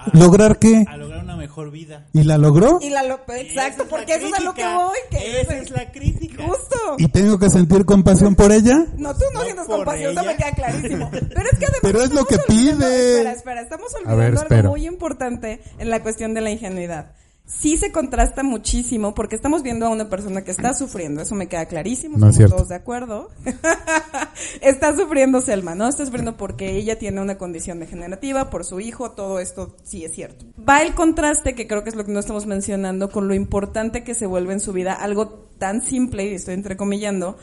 eso. 0.08 0.18
¿Lograr 0.18 0.60
qué? 0.60 0.86
A 0.88 0.98
lograr 0.98 1.24
una 1.24 1.36
mejor 1.36 1.72
vida. 1.72 2.06
¿Y 2.14 2.24
la 2.24 2.38
logró? 2.38 2.80
Y 2.82 2.90
la 2.90 3.04
lo- 3.04 3.20
exacto, 3.28 3.84
es 3.84 3.90
porque 3.90 4.16
eso 4.16 4.28
es 4.28 4.34
a 4.34 4.42
lo 4.42 4.54
que 4.54 4.64
voy. 4.66 4.98
Que 5.10 5.42
Esa 5.42 5.58
es 5.58 5.70
la 5.72 5.92
crítica. 5.92 6.44
Justo. 6.46 6.76
¿Y 6.98 7.08
tengo 7.08 7.38
que 7.40 7.50
sentir 7.50 7.86
compasión 7.86 8.36
por 8.36 8.52
ella? 8.52 8.78
No, 8.98 9.14
tú 9.14 9.24
no, 9.34 9.40
No 9.40 9.46
sientes 9.46 9.66
compasión, 9.66 10.12
eso 10.12 10.22
ella. 10.22 10.32
me 10.32 10.38
queda 10.38 10.52
clarísimo. 10.52 11.10
Pero 11.12 11.50
es 11.52 11.60
que 11.60 11.66
además. 11.66 11.80
Pero 11.82 12.02
es 12.02 12.12
lo 12.14 12.22
estamos 12.22 12.28
que 12.28 12.36
olvidando- 12.54 12.86
pide. 12.88 13.12
Espera, 13.18 13.32
espera, 13.32 13.62
estamos 13.62 13.94
A 13.94 13.98
olvidando 13.98 14.18
ver, 14.18 14.28
algo 14.32 14.42
espero. 14.42 14.70
muy 14.70 14.86
importante 14.88 15.62
en 15.80 15.90
la 15.90 16.02
cuestión 16.02 16.34
de 16.34 16.42
la 16.42 16.52
ingenuidad. 16.52 17.12
Sí 17.48 17.78
se 17.78 17.92
contrasta 17.92 18.42
muchísimo 18.42 19.14
porque 19.14 19.36
estamos 19.36 19.62
viendo 19.62 19.86
a 19.86 19.90
una 19.90 20.10
persona 20.10 20.44
que 20.44 20.50
está 20.50 20.74
sufriendo, 20.74 21.22
eso 21.22 21.36
me 21.36 21.48
queda 21.48 21.68
clarísimo, 21.68 22.18
No 22.18 22.28
es 22.28 22.32
estamos 22.32 22.36
cierto. 22.38 22.56
todos 22.56 22.70
de 22.70 22.76
acuerdo. 22.76 23.30
está 24.62 24.96
sufriendo 24.96 25.42
Selma, 25.42 25.76
¿no? 25.76 25.88
Está 25.88 26.06
sufriendo 26.06 26.38
porque 26.38 26.76
ella 26.76 26.98
tiene 26.98 27.22
una 27.22 27.38
condición 27.38 27.80
degenerativa, 27.80 28.50
por 28.50 28.66
su 28.66 28.80
hijo, 28.80 29.12
todo 29.12 29.40
esto 29.40 29.76
sí 29.84 30.04
es 30.04 30.14
cierto. 30.14 30.46
Va 30.68 30.82
el 30.82 30.96
contraste, 30.96 31.54
que 31.54 31.68
creo 31.68 31.84
que 31.84 31.90
es 31.90 31.96
lo 31.96 32.04
que 32.04 32.12
no 32.12 32.20
estamos 32.20 32.48
mencionando, 32.48 33.10
con 33.12 33.28
lo 33.28 33.36
importante 33.36 34.04
que 34.04 34.16
se 34.16 34.26
vuelve 34.26 34.54
en 34.54 34.60
su 34.60 34.74
vida 34.74 34.94
algo 34.94 35.30
tan 35.60 35.84
simple, 35.84 36.26
y 36.26 36.34
estoy 36.34 36.56
entrecomillando, 36.56 37.38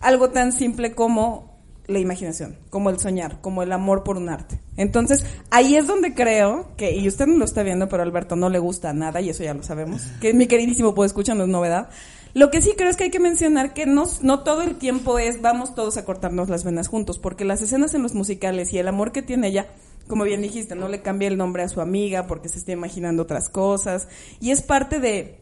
algo 0.00 0.30
tan 0.30 0.52
simple 0.52 0.94
como 0.94 1.56
la 1.86 1.98
imaginación, 1.98 2.58
como 2.68 2.90
el 2.90 2.98
soñar, 2.98 3.40
como 3.40 3.62
el 3.62 3.72
amor 3.72 4.04
por 4.04 4.18
un 4.18 4.28
arte. 4.28 4.60
Entonces, 4.76 5.24
ahí 5.50 5.76
es 5.76 5.86
donde 5.86 6.14
creo 6.14 6.68
que, 6.76 6.94
y 6.94 7.08
usted 7.08 7.26
no 7.26 7.38
lo 7.38 7.44
está 7.44 7.62
viendo, 7.62 7.88
pero 7.88 8.02
Alberto 8.02 8.36
no 8.36 8.48
le 8.48 8.58
gusta 8.58 8.92
nada, 8.92 9.20
y 9.20 9.30
eso 9.30 9.42
ya 9.42 9.54
lo 9.54 9.62
sabemos, 9.62 10.02
que 10.20 10.34
mi 10.34 10.46
queridísimo 10.46 10.94
puede 10.94 11.08
escuchar, 11.08 11.36
no 11.36 11.44
es 11.44 11.48
novedad. 11.48 11.88
Lo 12.34 12.50
que 12.50 12.60
sí 12.60 12.74
creo 12.76 12.90
es 12.90 12.96
que 12.96 13.04
hay 13.04 13.10
que 13.10 13.18
mencionar 13.18 13.72
que 13.72 13.86
no, 13.86 14.04
no 14.20 14.40
todo 14.40 14.60
el 14.60 14.76
tiempo 14.76 15.18
es 15.18 15.40
vamos 15.40 15.74
todos 15.74 15.96
a 15.96 16.04
cortarnos 16.04 16.50
las 16.50 16.64
venas 16.64 16.88
juntos, 16.88 17.18
porque 17.18 17.46
las 17.46 17.62
escenas 17.62 17.94
en 17.94 18.02
los 18.02 18.14
musicales 18.14 18.72
y 18.74 18.78
el 18.78 18.88
amor 18.88 19.12
que 19.12 19.22
tiene 19.22 19.48
ella, 19.48 19.66
como 20.06 20.24
bien 20.24 20.42
dijiste, 20.42 20.74
no 20.74 20.88
le 20.88 21.00
cambia 21.00 21.28
el 21.28 21.38
nombre 21.38 21.62
a 21.62 21.68
su 21.68 21.80
amiga 21.80 22.26
porque 22.26 22.50
se 22.50 22.58
está 22.58 22.72
imaginando 22.72 23.22
otras 23.22 23.48
cosas, 23.48 24.08
y 24.38 24.50
es 24.50 24.60
parte 24.60 25.00
de, 25.00 25.38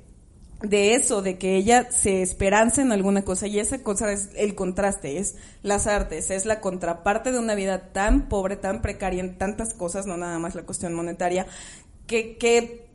de 0.62 0.94
eso, 0.94 1.22
de 1.22 1.36
que 1.36 1.56
ella 1.56 1.90
se 1.90 2.22
esperanza 2.22 2.82
en 2.82 2.92
alguna 2.92 3.22
cosa 3.22 3.46
y 3.46 3.58
esa 3.58 3.82
cosa 3.82 4.12
es 4.12 4.30
el 4.36 4.54
contraste, 4.54 5.18
es 5.18 5.36
las 5.62 5.86
artes, 5.86 6.30
es 6.30 6.46
la 6.46 6.60
contraparte 6.60 7.32
de 7.32 7.38
una 7.38 7.54
vida 7.54 7.92
tan 7.92 8.28
pobre, 8.28 8.56
tan 8.56 8.80
precaria 8.80 9.20
en 9.20 9.36
tantas 9.36 9.74
cosas, 9.74 10.06
no 10.06 10.16
nada 10.16 10.38
más 10.38 10.54
la 10.54 10.62
cuestión 10.62 10.94
monetaria, 10.94 11.46
que, 12.06 12.36
que 12.36 12.86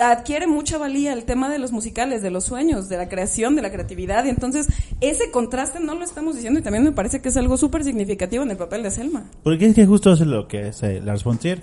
adquiere 0.00 0.46
mucha 0.46 0.78
valía 0.78 1.12
el 1.12 1.24
tema 1.24 1.50
de 1.50 1.58
los 1.58 1.70
musicales, 1.70 2.22
de 2.22 2.30
los 2.30 2.44
sueños, 2.44 2.88
de 2.88 2.96
la 2.96 3.08
creación, 3.08 3.54
de 3.56 3.62
la 3.62 3.70
creatividad 3.70 4.24
y 4.24 4.30
entonces 4.30 4.66
ese 5.00 5.30
contraste 5.30 5.80
no 5.80 5.94
lo 5.94 6.04
estamos 6.04 6.34
diciendo 6.34 6.60
y 6.60 6.62
también 6.62 6.84
me 6.84 6.92
parece 6.92 7.20
que 7.20 7.28
es 7.28 7.36
algo 7.36 7.56
súper 7.56 7.84
significativo 7.84 8.42
en 8.42 8.50
el 8.50 8.56
papel 8.56 8.82
de 8.82 8.90
Selma. 8.90 9.30
Porque 9.42 9.66
es 9.66 9.74
que 9.74 9.86
justo 9.86 10.10
hace 10.10 10.24
lo 10.24 10.48
que 10.48 10.64
hace 10.64 11.00
Lars 11.00 11.24
von 11.24 11.38
Trier. 11.38 11.60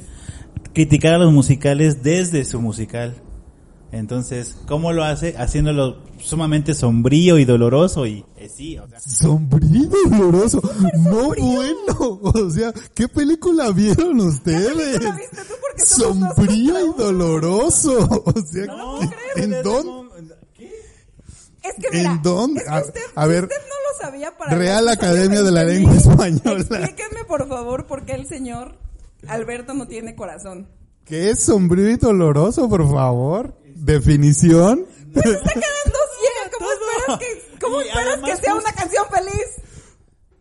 Criticar 0.73 1.13
a 1.15 1.17
los 1.17 1.33
musicales 1.33 2.03
desde 2.03 2.45
su 2.45 2.61
musical. 2.61 3.15
Entonces, 3.91 4.55
¿cómo 4.67 4.93
lo 4.93 5.03
hace? 5.03 5.35
Haciéndolo 5.37 6.03
sumamente 6.19 6.75
sombrío 6.75 7.39
y 7.39 7.45
doloroso 7.45 8.05
y 8.05 8.23
eh, 8.37 8.47
sí, 8.47 8.77
o 8.77 8.87
sea, 8.87 8.99
Sombrío 8.99 9.89
y 10.05 10.09
doloroso. 10.09 10.61
No 10.99 11.29
bueno. 11.29 12.19
O 12.21 12.49
sea, 12.51 12.71
¿qué 12.93 13.07
película 13.07 13.71
vieron 13.71 14.19
ustedes? 14.19 14.73
película 14.75 15.15
viste 15.17 15.37
tú? 15.47 15.83
Sombrío 15.85 16.85
y 16.85 16.97
doloroso. 16.97 18.23
O 18.25 18.33
sea, 18.41 18.65
No, 18.67 18.99
¿en, 19.35 19.53
en 19.53 19.63
dónde? 19.63 20.35
Es 21.61 21.73
que 21.75 21.97
mira, 21.97 22.11
¿En 22.13 22.21
dónde? 22.21 22.59
es 22.61 22.65
que 22.67 22.73
A- 22.73 22.79
usted, 22.81 23.01
a 23.15 23.25
ver, 23.27 23.43
usted 23.45 23.55
no 23.57 23.75
lo 23.75 24.05
sabía 24.05 24.37
para 24.37 24.55
Real. 24.55 24.87
Academia 24.87 25.41
de 25.43 25.51
la. 25.51 25.63
Lengua 25.63 25.95
Española. 25.95 26.59
Explíquenme 26.69 27.25
por 27.27 27.47
favor 27.47 27.85
por 27.85 28.05
qué 28.05 28.13
el 28.13 28.27
señor 28.27 28.77
Alberto 29.27 29.73
no 29.73 29.87
tiene 29.87 30.15
corazón. 30.15 30.67
¿Qué 31.09 31.31
es 31.31 31.39
sombrío 31.39 31.89
y 31.89 31.97
doloroso, 31.97 32.69
por 32.69 32.87
favor? 32.89 33.55
Definición. 33.75 34.85
Está 35.09 35.21
quedando 35.23 35.99
ciega, 36.19 36.51
¿cómo 36.57 36.69
esperas 36.71 37.19
que, 37.19 37.57
cómo 37.59 37.81
Y 37.81 37.85
esperas 37.87 38.07
además, 38.07 38.29
que 38.29 38.37
sea 38.45 38.53
pues- 38.53 38.63
una 38.65 38.73
canción 38.73 39.05
feliz? 39.11 39.45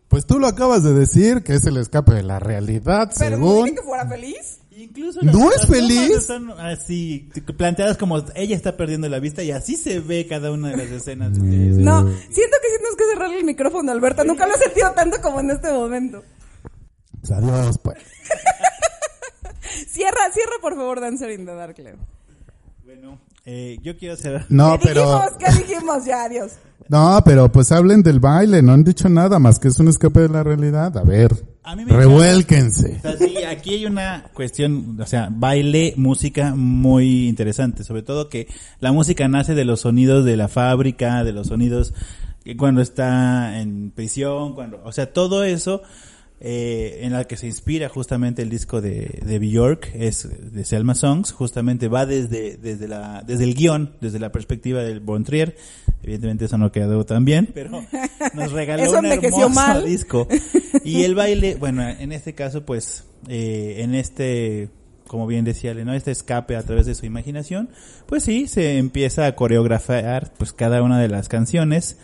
Pues 0.09 0.25
tú 0.25 0.39
lo 0.39 0.47
acabas 0.47 0.83
de 0.83 0.93
decir, 0.93 1.43
que 1.43 1.53
es 1.53 1.65
el 1.65 1.77
escape 1.77 2.13
de 2.13 2.23
la 2.23 2.39
realidad, 2.39 3.11
Pero 3.17 3.37
no 3.37 3.45
según. 3.47 3.63
dije 3.65 3.75
que 3.77 3.83
fuera 3.83 4.07
feliz. 4.07 4.59
incluso 4.71 5.19
¿No 5.21 5.31
las- 5.31 5.51
es 5.55 5.57
las 5.61 5.65
feliz? 5.69 6.09
Están 6.17 6.51
así 6.51 7.29
planteadas 7.57 7.95
como 7.97 8.17
ella 8.35 8.55
está 8.55 8.75
perdiendo 8.75 9.07
la 9.07 9.19
vista 9.19 9.43
y 9.43 9.51
así 9.51 9.75
se 9.75 9.99
ve 9.99 10.25
cada 10.27 10.51
una 10.51 10.69
de 10.69 10.77
las 10.77 10.87
escenas. 10.89 11.33
de- 11.35 11.41
No, 11.41 12.01
siento 12.07 12.57
que 12.61 12.69
sí 12.69 12.77
tenemos 12.77 12.95
que 12.97 13.03
cerrarle 13.13 13.37
el 13.39 13.45
micrófono 13.45 13.91
a 13.91 13.93
Alberto. 13.93 14.23
Nunca 14.23 14.47
lo 14.47 14.55
he 14.55 14.57
sentido 14.57 14.91
tanto 14.95 15.21
como 15.21 15.41
en 15.41 15.51
este 15.51 15.71
momento. 15.71 16.23
Pues 17.21 17.31
adiós, 17.31 17.77
pues. 17.83 17.97
Cierra, 19.99 20.31
cierra 20.33 20.53
por 20.61 20.75
favor 20.77 21.01
Dancer 21.01 21.29
in 21.37 21.45
the 21.45 21.53
Dark, 21.53 21.77
Leo. 21.77 21.97
Bueno, 22.85 23.19
eh, 23.45 23.77
yo 23.83 23.97
quiero 23.97 24.13
hacer 24.13 24.45
No, 24.47 24.79
¿Qué 24.79 24.87
pero. 24.87 25.01
dijimos? 25.03 25.31
¿Qué 25.37 25.51
dijimos? 25.51 26.05
Ya, 26.05 26.23
adiós. 26.23 26.51
No, 26.87 27.21
pero 27.25 27.51
pues 27.51 27.69
hablen 27.73 28.01
del 28.01 28.21
baile, 28.21 28.61
no 28.61 28.71
han 28.71 28.85
dicho 28.85 29.09
nada 29.09 29.39
más 29.39 29.59
que 29.59 29.67
es 29.67 29.77
un 29.77 29.89
escape 29.89 30.21
de 30.21 30.29
la 30.29 30.41
realidad. 30.41 30.97
A 30.97 31.03
ver, 31.03 31.31
A 31.63 31.75
mí 31.75 31.83
me 31.83 31.91
revuélquense. 31.91 32.95
O 32.99 33.01
sea, 33.01 33.17
sí, 33.17 33.43
aquí 33.43 33.71
hay 33.73 33.85
una 33.87 34.23
cuestión, 34.33 34.97
o 35.01 35.05
sea, 35.05 35.27
baile, 35.29 35.93
música 35.97 36.55
muy 36.55 37.27
interesante, 37.27 37.83
sobre 37.83 38.01
todo 38.01 38.29
que 38.29 38.47
la 38.79 38.93
música 38.93 39.27
nace 39.27 39.53
de 39.53 39.65
los 39.65 39.81
sonidos 39.81 40.23
de 40.23 40.37
la 40.37 40.47
fábrica, 40.47 41.25
de 41.25 41.33
los 41.33 41.47
sonidos 41.47 41.93
que 42.45 42.55
cuando 42.55 42.79
está 42.81 43.59
en 43.59 43.91
prisión, 43.91 44.55
cuando, 44.55 44.81
o 44.85 44.93
sea, 44.93 45.11
todo 45.11 45.43
eso 45.43 45.81
eh, 46.41 46.99
en 47.01 47.11
la 47.13 47.25
que 47.25 47.35
se 47.37 47.47
inspira 47.47 47.89
justamente 47.89 48.41
el 48.41 48.49
disco 48.49 48.79
de, 48.81 49.19
de 49.25 49.39
Bjork, 49.39 49.91
es 49.93 50.27
de 50.53 50.63
Selma 50.63 50.95
Songs, 50.95 51.31
justamente 51.31 51.87
va 51.89 52.05
desde, 52.05 52.55
desde 52.57 52.87
la, 52.87 53.23
desde 53.27 53.43
el 53.43 53.55
guion, 53.55 53.93
desde 53.99 54.19
la 54.19 54.31
perspectiva 54.31 54.81
del 54.81 54.99
Von 55.01 55.23
Trier, 55.25 55.55
evidentemente 56.01 56.45
eso 56.45 56.57
no 56.57 56.71
quedó 56.71 57.05
tan 57.05 57.25
bien, 57.25 57.49
pero 57.53 57.83
nos 58.33 58.51
regaló 58.53 58.83
un 58.99 59.05
hermoso 59.05 59.49
mal. 59.49 59.85
disco. 59.85 60.27
Y 60.85 61.03
el 61.03 61.13
baile, 61.15 61.55
bueno, 61.55 61.87
en 61.87 62.11
este 62.13 62.33
caso, 62.35 62.65
pues, 62.65 63.03
eh, 63.27 63.77
en 63.79 63.93
este, 63.95 64.69
como 65.07 65.27
bien 65.27 65.43
decía 65.43 65.73
Leno, 65.73 65.93
este 65.93 66.11
escape 66.11 66.55
a 66.55 66.63
través 66.63 66.85
de 66.85 66.95
su 66.95 67.05
imaginación, 67.05 67.69
pues 68.05 68.23
sí, 68.23 68.47
se 68.47 68.77
empieza 68.77 69.25
a 69.25 69.35
coreografiar, 69.35 70.31
pues, 70.37 70.53
cada 70.53 70.81
una 70.83 71.01
de 71.01 71.09
las 71.09 71.27
canciones, 71.27 71.97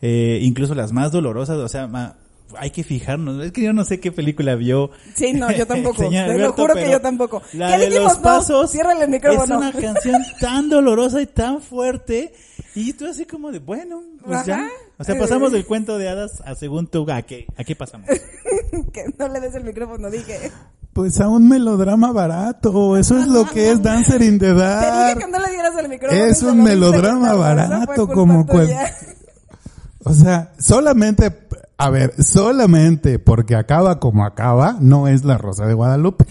eh, 0.00 0.38
incluso 0.42 0.74
las 0.74 0.92
más 0.92 1.12
dolorosas, 1.12 1.58
o 1.58 1.68
sea, 1.68 1.86
ma- 1.88 2.16
hay 2.58 2.70
que 2.70 2.84
fijarnos. 2.84 3.44
Es 3.44 3.52
que 3.52 3.62
yo 3.62 3.72
no 3.72 3.84
sé 3.84 4.00
qué 4.00 4.12
película 4.12 4.54
vio. 4.54 4.90
Sí, 5.14 5.32
no, 5.32 5.50
yo 5.50 5.66
tampoco. 5.66 5.96
Señor 6.02 6.28
Te 6.28 6.38
lo 6.38 6.52
juro 6.52 6.74
que 6.74 6.90
yo 6.90 7.00
tampoco. 7.00 7.42
La 7.52 7.72
¿Qué 7.72 7.78
de 7.78 7.86
dijimos? 7.86 8.04
los 8.12 8.16
No, 8.18 8.22
pasos. 8.22 8.70
ciérrale 8.70 9.04
el 9.04 9.10
micrófono. 9.10 9.42
Es 9.42 9.50
una 9.50 9.72
canción 9.92 10.22
tan 10.40 10.68
dolorosa 10.68 11.20
y 11.20 11.26
tan 11.26 11.60
fuerte. 11.60 12.32
Y 12.74 12.92
tú 12.94 13.06
así 13.06 13.26
como 13.26 13.52
de, 13.52 13.58
bueno, 13.58 14.02
pues 14.24 14.38
Ajá. 14.38 14.46
ya. 14.46 14.68
O 14.98 15.04
sea, 15.04 15.18
pasamos 15.18 15.52
del 15.52 15.66
cuento 15.66 15.98
de 15.98 16.08
hadas 16.08 16.40
a 16.46 16.54
según 16.54 16.86
tú, 16.86 17.04
¿a 17.10 17.22
qué, 17.22 17.46
a 17.56 17.64
qué 17.64 17.74
pasamos? 17.76 18.08
que 18.92 19.04
no 19.18 19.28
le 19.28 19.40
des 19.40 19.54
el 19.54 19.64
micrófono, 19.64 20.10
dije. 20.10 20.50
Pues 20.92 21.20
a 21.20 21.28
un 21.28 21.48
melodrama 21.48 22.12
barato, 22.12 22.96
eso 22.98 23.18
es 23.18 23.26
lo 23.26 23.46
que 23.46 23.70
es 23.70 23.82
Dancer 23.82 24.20
in 24.22 24.38
the 24.38 24.52
Te 24.52 24.52
dije 24.54 25.16
que 25.18 25.26
no 25.26 25.38
le 25.38 25.50
dieras 25.50 25.74
el 25.78 25.88
micrófono. 25.88 26.24
Es 26.24 26.42
un 26.42 26.62
melodrama 26.62 27.32
barato 27.34 28.06
como 28.08 28.46
cual-. 28.46 28.70
O 30.04 30.12
sea, 30.12 30.52
solamente, 30.58 31.30
a 31.84 31.90
ver, 31.90 32.14
solamente 32.22 33.18
porque 33.18 33.54
acaba 33.56 33.98
como 34.00 34.24
acaba, 34.24 34.76
no 34.80 35.08
es 35.08 35.24
la 35.24 35.38
Rosa 35.38 35.66
de 35.66 35.74
Guadalupe. 35.74 36.26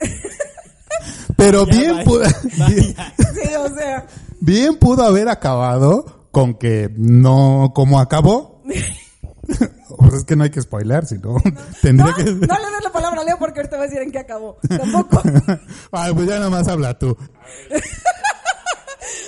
Pero 1.36 1.66
Ya, 1.66 1.76
bien 1.78 1.92
vaya, 1.92 2.04
pudo, 2.04 2.20
vaya. 2.58 3.12
Sí, 3.16 3.54
o 3.58 3.68
sea. 3.74 4.06
bien 4.40 4.76
pudo 4.76 5.04
haber 5.04 5.28
acabado 5.28 6.26
con 6.32 6.54
que 6.54 6.90
no 6.96 7.72
como 7.74 8.00
acabó. 8.00 8.62
Pues 9.98 10.12
es 10.12 10.24
que 10.24 10.36
no 10.36 10.44
hay 10.44 10.50
que 10.50 10.60
spoiler, 10.60 11.06
sino 11.06 11.36
tendría 11.80 12.10
No, 12.10 12.14
que... 12.16 12.24
no 12.24 12.30
le 12.32 12.36
des 12.70 12.84
la 12.84 12.92
palabra 12.92 13.22
a 13.22 13.24
Leo 13.24 13.38
porque 13.38 13.60
ahorita 13.60 13.78
va 13.78 13.84
a 13.84 13.86
decir 13.86 14.02
en 14.02 14.12
qué 14.12 14.18
acabó. 14.18 14.58
Tampoco. 14.68 15.22
Ay, 15.92 16.12
pues 16.12 16.28
ya 16.28 16.36
nada 16.36 16.50
más 16.50 16.68
habla 16.68 16.96
tú. 16.98 17.16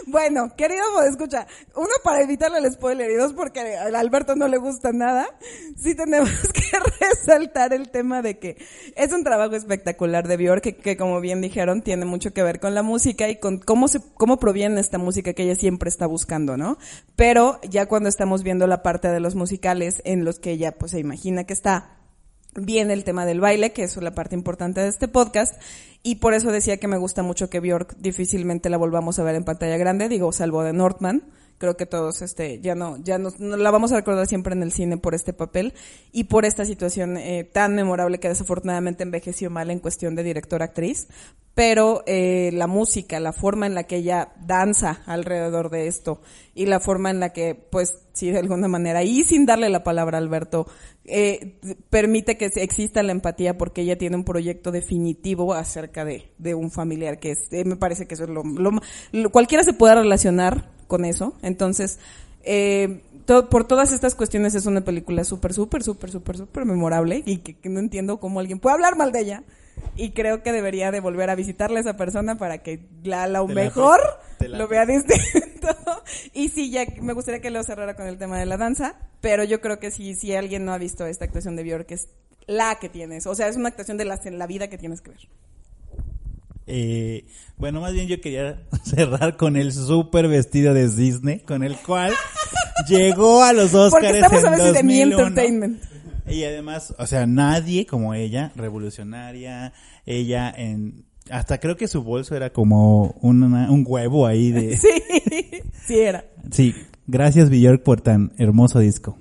Bueno, 0.07 0.55
querido 0.57 0.85
escucha, 1.09 1.47
uno 1.75 1.91
para 2.03 2.23
evitarle 2.23 2.59
el 2.59 2.73
spoiler 2.73 3.11
y 3.11 3.15
dos 3.15 3.33
porque 3.33 3.77
a 3.77 3.99
Alberto 3.99 4.35
no 4.35 4.49
le 4.49 4.59
gusta 4.59 4.93
nada, 4.93 5.29
sí 5.77 5.95
tenemos 5.95 6.31
que 6.53 6.63
resaltar 7.01 7.73
el 7.73 7.91
tema 7.91 8.23
de 8.23 8.39
que 8.39 8.57
es 8.97 9.13
un 9.13 9.25
trabajo 9.25 9.55
espectacular 9.55 10.27
de 10.27 10.37
Björk 10.37 10.63
que, 10.63 10.77
que 10.77 10.97
como 10.97 11.21
bien 11.21 11.41
dijeron 11.41 11.83
tiene 11.83 12.05
mucho 12.05 12.33
que 12.33 12.43
ver 12.43 12.61
con 12.61 12.75
la 12.75 12.83
música 12.83 13.29
y 13.29 13.37
con 13.37 13.59
cómo 13.59 13.89
se 13.89 14.01
cómo 14.15 14.39
proviene 14.39 14.81
esta 14.81 14.99
música 14.99 15.33
que 15.33 15.45
ella 15.45 15.55
siempre 15.55 15.89
está 15.89 16.07
buscando, 16.07 16.57
¿no? 16.57 16.79
Pero 17.17 17.61
ya 17.69 17.87
cuando 17.87 18.09
estamos 18.09 18.43
viendo 18.43 18.67
la 18.67 18.83
parte 18.83 19.09
de 19.09 19.21
los 19.21 19.35
musicales 19.35 20.03
en 20.05 20.25
los 20.25 20.39
que 20.39 20.53
ella 20.53 20.73
pues 20.73 20.93
se 20.93 20.99
imagina 20.99 21.45
que 21.45 21.53
está 21.53 22.00
viene 22.55 22.93
el 22.93 23.05
tema 23.05 23.27
del 23.27 23.41
baile, 23.41 23.73
que 23.73 23.85
es 23.85 23.97
la 23.97 24.15
parte 24.15 24.35
importante 24.35 24.81
de 24.81 24.89
este 24.89 25.09
podcast, 25.09 25.61
y 26.03 26.17
por 26.17 26.35
eso 26.35 26.51
decía 26.51 26.79
que 26.79 26.89
me 26.89 26.97
gusta 26.97 27.23
mucho 27.23 27.51
que 27.51 27.61
Bjork 27.61 27.97
difícilmente 27.99 28.71
la 28.71 28.79
volvamos 28.79 29.19
a 29.19 29.23
ver 29.23 29.35
en 29.35 29.45
pantalla 29.45 29.77
grande, 29.77 30.09
digo, 30.09 30.33
salvo 30.33 30.63
de 30.63 30.73
Northman. 30.73 31.23
Creo 31.59 31.77
que 31.77 31.85
todos, 31.85 32.23
este, 32.23 32.59
ya 32.61 32.75
no, 32.75 32.97
ya 32.97 33.19
no, 33.19 33.31
la 33.39 33.71
vamos 33.71 33.93
a 33.93 33.97
recordar 33.97 34.27
siempre 34.27 34.55
en 34.55 34.63
el 34.63 34.73
cine 34.73 34.97
por 34.97 35.15
este 35.15 35.35
papel 35.35 35.75
y 36.11 36.25
por 36.25 36.47
esta 36.47 36.65
situación 36.65 37.19
eh, 37.19 37.45
tan 37.45 37.75
memorable 37.75 38.19
que 38.19 38.29
desafortunadamente 38.29 39.03
envejeció 39.03 39.51
mal 39.51 39.71
en 39.71 39.79
cuestión 39.79 40.15
de 40.15 40.23
director-actriz. 40.23 41.09
Pero 41.55 42.03
eh, 42.07 42.51
la 42.55 42.67
música, 42.67 43.21
la 43.21 43.33
forma 43.33 43.67
en 43.67 43.75
la 43.75 43.83
que 43.85 43.97
ella 43.97 44.33
danza 44.47 45.03
alrededor 45.05 45.69
de 45.69 45.89
esto 45.89 46.23
y 46.55 46.67
la 46.67 46.81
forma 46.81 47.11
en 47.11 47.21
la 47.21 47.33
que, 47.33 47.55
pues, 47.55 47.99
sí, 48.13 48.31
de 48.31 48.39
alguna 48.39 48.69
manera, 48.69 49.03
y 49.03 49.25
sin 49.25 49.47
darle 49.47 49.69
la 49.69 49.83
palabra 49.85 50.17
a 50.19 50.21
Alberto, 50.21 50.67
eh, 51.05 51.59
permite 51.91 52.37
que 52.39 52.47
exista 52.55 53.03
la 53.03 53.13
empatía 53.13 53.59
porque 53.59 53.83
ella 53.83 53.99
tiene 53.99 54.17
un 54.17 54.25
proyecto 54.25 54.71
definitivo 54.71 55.53
acerca 55.53 56.05
de, 56.05 56.31
de 56.39 56.55
un 56.55 56.71
familiar 56.71 57.19
que 57.19 57.33
es, 57.33 57.41
eh, 57.51 57.65
me 57.65 57.77
parece 57.77 58.07
que 58.07 58.15
eso 58.15 58.25
es 58.25 58.31
lo, 58.31 58.43
lo- 59.13 59.31
cualquiera 59.31 59.65
se 59.65 59.73
puede 59.73 59.97
relacionar 59.97 60.71
con 60.87 61.05
eso. 61.05 61.35
Entonces, 61.43 61.99
eh, 62.43 63.03
por 63.51 63.65
todas 63.67 63.93
estas 63.93 64.15
cuestiones 64.15 64.55
es 64.55 64.67
una 64.67 64.81
película 64.83 65.25
súper, 65.25 65.53
súper, 65.53 65.83
súper, 65.83 66.11
súper, 66.11 66.37
súper 66.37 66.65
memorable 66.65 67.23
y 67.27 67.39
que, 67.39 67.55
que 67.59 67.69
no 67.69 67.81
entiendo 67.81 68.19
cómo 68.19 68.41
alguien 68.41 68.59
puede 68.61 68.75
hablar 68.75 68.97
mal 68.97 69.13
de 69.13 69.21
ella. 69.21 69.45
Y 69.97 70.13
creo 70.13 70.43
que 70.43 70.53
debería 70.53 70.91
de 70.91 71.01
volver 71.01 71.31
a 71.31 71.35
visitarle 71.35 71.79
a 71.79 71.81
esa 71.81 71.97
persona 71.97 72.37
para 72.39 72.59
que 72.59 72.89
la, 73.03 73.27
la 73.27 73.45
mejor 73.45 74.01
la 74.41 74.59
lo 74.59 74.69
vea 74.69 74.87
distinto. 74.87 75.69
y 76.33 76.49
sí, 76.49 76.71
ya 76.71 76.85
me 77.01 77.13
gustaría 77.13 77.41
que 77.41 77.51
lo 77.51 77.63
cerrara 77.63 77.95
con 77.95 78.07
el 78.07 78.19
tema 78.19 78.39
de 78.39 78.47
la 78.47 78.57
danza, 78.57 78.97
pero 79.21 79.45
yo 79.45 79.61
creo 79.61 79.79
que 79.79 79.91
si, 79.91 80.15
si 80.15 80.35
alguien 80.35 80.65
no 80.65 80.73
ha 80.73 80.79
visto 80.79 81.07
esta 81.07 81.25
actuación 81.25 81.57
de 81.57 81.65
Björk 81.65 81.91
es 81.91 82.09
la 82.47 82.79
que 82.81 82.89
tienes. 82.89 83.27
O 83.27 83.35
sea, 83.35 83.49
es 83.49 83.57
una 83.57 83.69
actuación 83.69 83.97
de 83.97 84.05
las 84.05 84.25
en 84.27 84.39
la 84.39 84.47
vida 84.47 84.69
que 84.69 84.79
tienes 84.79 85.01
que 85.01 85.11
ver. 85.11 85.29
Eh, 86.67 87.27
bueno, 87.57 87.81
más 87.81 87.93
bien 87.93 88.07
yo 88.07 88.21
quería 88.21 88.63
cerrar 88.85 89.37
con 89.37 89.57
el 89.57 89.73
super 89.73 90.29
vestido 90.29 90.73
de 90.73 90.89
Disney, 90.89 91.41
con 91.41 91.63
el 91.63 91.77
cual 91.77 92.13
llegó 92.89 93.43
a 93.43 93.53
los 93.53 93.75
Oscars 93.75 94.05
Porque 94.05 94.19
estamos 94.19 94.45
a 94.45 94.51
veces 94.51 94.75
de 94.75 94.83
mi 94.83 95.01
2001. 95.01 95.29
entertainment. 95.29 95.90
Y 96.31 96.45
además, 96.45 96.95
o 96.99 97.07
sea, 97.07 97.27
nadie 97.27 97.87
como 97.87 98.15
ella, 98.15 98.53
revolucionaria, 98.57 99.73
ella 100.07 100.51
en... 100.57 101.05
Hasta 101.31 101.59
creo 101.59 101.77
que 101.77 101.87
su 101.87 102.03
bolso 102.03 102.35
era 102.35 102.51
como 102.53 103.13
una- 103.21 103.71
un 103.71 103.85
huevo 103.87 104.27
ahí 104.27 104.51
de... 104.53 104.77
Sí, 104.79 104.89
sí 105.87 105.99
era. 106.01 106.25
Sí, 106.51 106.75
gracias 107.07 107.51
Björk 107.51 107.83
por 107.83 108.01
tan 108.01 108.33
hermoso 108.39 108.79
disco. 108.81 109.17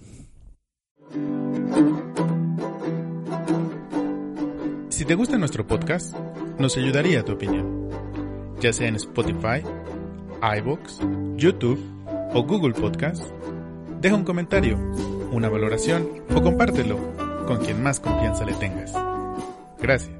Si 4.89 5.05
te 5.05 5.15
gusta 5.15 5.37
nuestro 5.37 5.65
podcast, 5.65 6.15
nos 6.59 6.75
ayudaría 6.77 7.23
tu 7.23 7.33
opinión, 7.33 7.89
ya 8.59 8.73
sea 8.73 8.87
en 8.87 8.95
Spotify, 8.95 9.61
iVoox, 10.59 10.99
YouTube 11.37 11.79
o 12.33 12.43
Google 12.43 12.73
Podcast. 12.73 13.23
Deja 14.01 14.15
un 14.15 14.23
comentario, 14.23 14.77
una 15.31 15.49
valoración 15.49 16.07
o 16.35 16.41
compártelo 16.41 16.97
con 17.47 17.57
quien 17.57 17.81
más 17.81 17.99
confianza 17.99 18.45
le 18.45 18.53
tengas. 18.53 18.93
Gracias. 19.81 20.11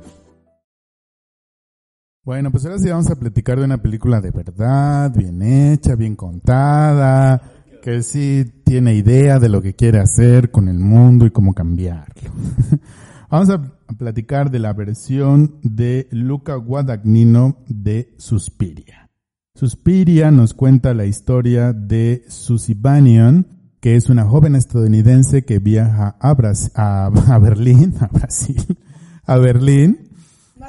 Bueno, 2.24 2.52
pues 2.52 2.66
ahora 2.66 2.78
sí 2.78 2.90
vamos 2.90 3.10
a 3.10 3.16
platicar 3.16 3.58
de 3.58 3.66
una 3.66 3.82
película 3.82 4.22
de 4.22 4.32
verdad, 4.32 5.12
bien 5.16 5.42
hecha, 5.42 5.96
bien 5.96 6.16
contada, 6.16 7.42
que 7.82 8.04
sí 8.04 8.46
tiene 8.64 8.94
idea 8.94 9.40
de 9.40 9.50
lo 9.50 9.62
que 9.62 9.74
quiere 9.74 10.00
hacer 10.00 10.52
con 10.52 10.68
el 10.68 10.80
mundo 10.80 11.26
y 11.26 11.32
cómo 11.32 11.54
cambiarlo. 11.54 12.32
vamos 13.30 13.50
a 13.50 13.62
platicar 13.98 14.52
de 14.52 14.60
la 14.60 14.74
versión 14.74 15.56
de 15.64 16.08
Luca 16.12 16.56
Guadagnino 16.56 17.64
de 17.68 18.14
Suspiria. 18.18 19.10
Suspiria 19.56 20.30
nos 20.30 20.54
cuenta 20.54 20.94
la 20.94 21.06
historia 21.06 21.74
de 21.74 22.24
Susie 22.28 22.76
Bannion, 22.78 23.59
que 23.80 23.96
es 23.96 24.10
una 24.10 24.26
joven 24.26 24.56
estadounidense 24.56 25.44
que 25.46 25.60
viaja 25.60 26.16
a, 26.20 26.36
Bras- 26.36 26.72
a, 26.76 27.40
Berlín, 27.40 27.96
a 28.00 28.08
Brasil, 28.08 28.78
a 29.26 29.38
Berlín, 29.38 30.10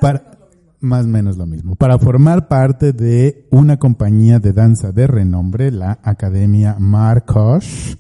para, 0.00 0.38
más 0.80 1.04
o 1.04 1.08
menos 1.08 1.36
lo 1.36 1.46
mismo, 1.46 1.74
para 1.76 1.98
formar 1.98 2.48
parte 2.48 2.92
de 2.92 3.46
una 3.50 3.78
compañía 3.78 4.38
de 4.38 4.52
danza 4.52 4.92
de 4.92 5.06
renombre, 5.06 5.70
la 5.72 5.98
Academia 6.02 6.76
Marcos, 6.78 7.98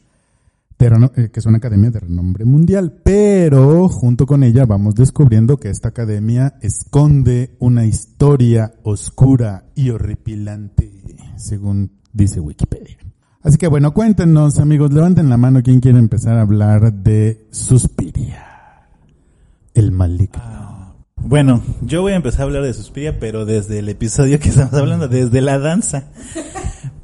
de 0.78 0.88
reno- 0.88 1.12
eh, 1.16 1.28
que 1.30 1.40
es 1.40 1.46
una 1.46 1.58
academia 1.58 1.90
de 1.90 2.00
renombre 2.00 2.44
mundial, 2.46 3.00
pero 3.04 3.86
junto 3.88 4.24
con 4.24 4.42
ella 4.42 4.64
vamos 4.64 4.94
descubriendo 4.94 5.58
que 5.58 5.68
esta 5.68 5.88
academia 5.88 6.54
esconde 6.62 7.54
una 7.58 7.84
historia 7.84 8.72
oscura 8.82 9.64
y 9.74 9.90
horripilante, 9.90 10.90
según 11.36 11.90
dice 12.14 12.40
Wikipedia. 12.40 12.96
Así 13.42 13.56
que 13.56 13.68
bueno, 13.68 13.94
cuéntenos 13.94 14.58
amigos, 14.58 14.92
levanten 14.92 15.30
la 15.30 15.38
mano 15.38 15.62
quien 15.62 15.80
quiere 15.80 15.98
empezar 15.98 16.36
a 16.36 16.42
hablar 16.42 16.92
de 16.92 17.46
Suspiria, 17.50 18.86
el 19.72 19.92
maligno. 19.92 20.94
Bueno, 21.16 21.62
yo 21.80 22.02
voy 22.02 22.12
a 22.12 22.16
empezar 22.16 22.42
a 22.42 22.44
hablar 22.44 22.64
de 22.64 22.74
Suspiria, 22.74 23.18
pero 23.18 23.46
desde 23.46 23.78
el 23.78 23.88
episodio 23.88 24.38
que 24.40 24.50
estamos 24.50 24.74
hablando, 24.74 25.08
desde 25.08 25.40
la 25.40 25.58
danza. 25.58 26.10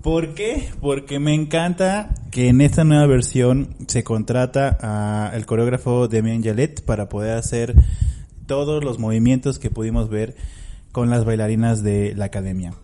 ¿Por 0.02 0.34
qué? 0.34 0.68
Porque 0.80 1.18
me 1.18 1.34
encanta 1.34 2.14
que 2.30 2.48
en 2.48 2.60
esta 2.60 2.84
nueva 2.84 3.06
versión 3.06 3.68
se 3.86 4.04
contrata 4.04 4.76
a 4.80 5.34
el 5.34 5.46
coreógrafo 5.46 6.06
Damien 6.06 6.44
Jalet 6.44 6.84
para 6.84 7.08
poder 7.08 7.38
hacer 7.38 7.74
todos 8.46 8.84
los 8.84 8.98
movimientos 8.98 9.58
que 9.58 9.70
pudimos 9.70 10.10
ver 10.10 10.36
con 10.92 11.08
las 11.08 11.24
bailarinas 11.24 11.82
de 11.82 12.14
la 12.14 12.26
academia. 12.26 12.74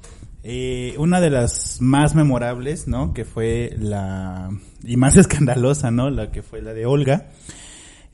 Eh, 0.45 0.95
una 0.99 1.21
de 1.21 1.31
las 1.31 1.81
más 1.81 2.15
memorables, 2.15 2.89
¿no? 2.89 3.15
Que 3.15 3.25
fue 3.25 3.75
la 3.79 4.51
y 4.83 4.97
más 4.97 5.17
escandalosa, 5.19 5.91
¿no? 5.91 6.11
La 6.11 6.31
que 6.31 6.43
fue 6.43 6.63
la 6.63 6.75
de 6.75 6.87
Olga. 6.87 7.29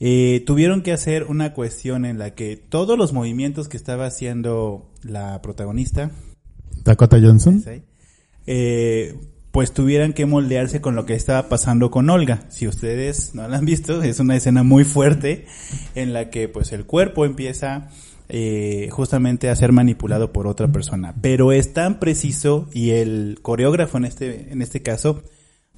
Eh, 0.00 0.44
tuvieron 0.46 0.82
que 0.82 0.92
hacer 0.92 1.24
una 1.24 1.52
cuestión 1.54 2.04
en 2.04 2.18
la 2.18 2.34
que 2.34 2.56
todos 2.56 2.96
los 2.96 3.12
movimientos 3.12 3.68
que 3.68 3.76
estaba 3.76 4.06
haciendo 4.06 4.90
la 5.02 5.42
protagonista, 5.42 6.12
Dakota 6.84 7.18
Johnson. 7.20 7.62
eh, 8.46 9.14
pues 9.50 9.72
tuvieran 9.72 10.12
que 10.12 10.24
moldearse 10.24 10.80
con 10.80 10.94
lo 10.94 11.04
que 11.04 11.14
estaba 11.14 11.48
pasando 11.48 11.90
con 11.90 12.08
Olga. 12.10 12.44
Si 12.48 12.68
ustedes 12.68 13.34
no 13.34 13.48
la 13.48 13.56
han 13.56 13.64
visto, 13.64 14.02
es 14.02 14.20
una 14.20 14.36
escena 14.36 14.62
muy 14.62 14.84
fuerte 14.84 15.46
en 15.94 16.12
la 16.12 16.30
que 16.30 16.48
pues 16.48 16.72
el 16.72 16.84
cuerpo 16.84 17.24
empieza 17.24 17.88
eh, 18.28 18.88
justamente 18.90 19.48
a 19.48 19.56
ser 19.56 19.72
manipulado 19.72 20.32
por 20.32 20.46
otra 20.46 20.68
persona. 20.68 21.14
Pero 21.20 21.52
es 21.52 21.72
tan 21.72 21.98
preciso 21.98 22.68
y 22.72 22.90
el 22.90 23.38
coreógrafo 23.42 23.98
en 23.98 24.04
este, 24.04 24.52
en 24.52 24.62
este 24.62 24.82
caso 24.82 25.22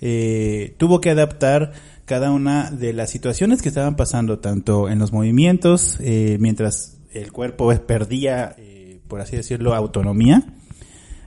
eh, 0.00 0.74
tuvo 0.78 1.00
que 1.00 1.10
adaptar 1.10 1.72
cada 2.10 2.32
una 2.32 2.72
de 2.72 2.92
las 2.92 3.10
situaciones 3.10 3.62
que 3.62 3.68
estaban 3.68 3.94
pasando, 3.94 4.40
tanto 4.40 4.88
en 4.88 4.98
los 4.98 5.12
movimientos, 5.12 5.96
eh, 6.00 6.38
mientras 6.40 6.98
el 7.12 7.30
cuerpo 7.30 7.72
perdía, 7.86 8.54
eh, 8.58 9.00
por 9.06 9.20
así 9.20 9.36
decirlo, 9.36 9.74
autonomía, 9.74 10.54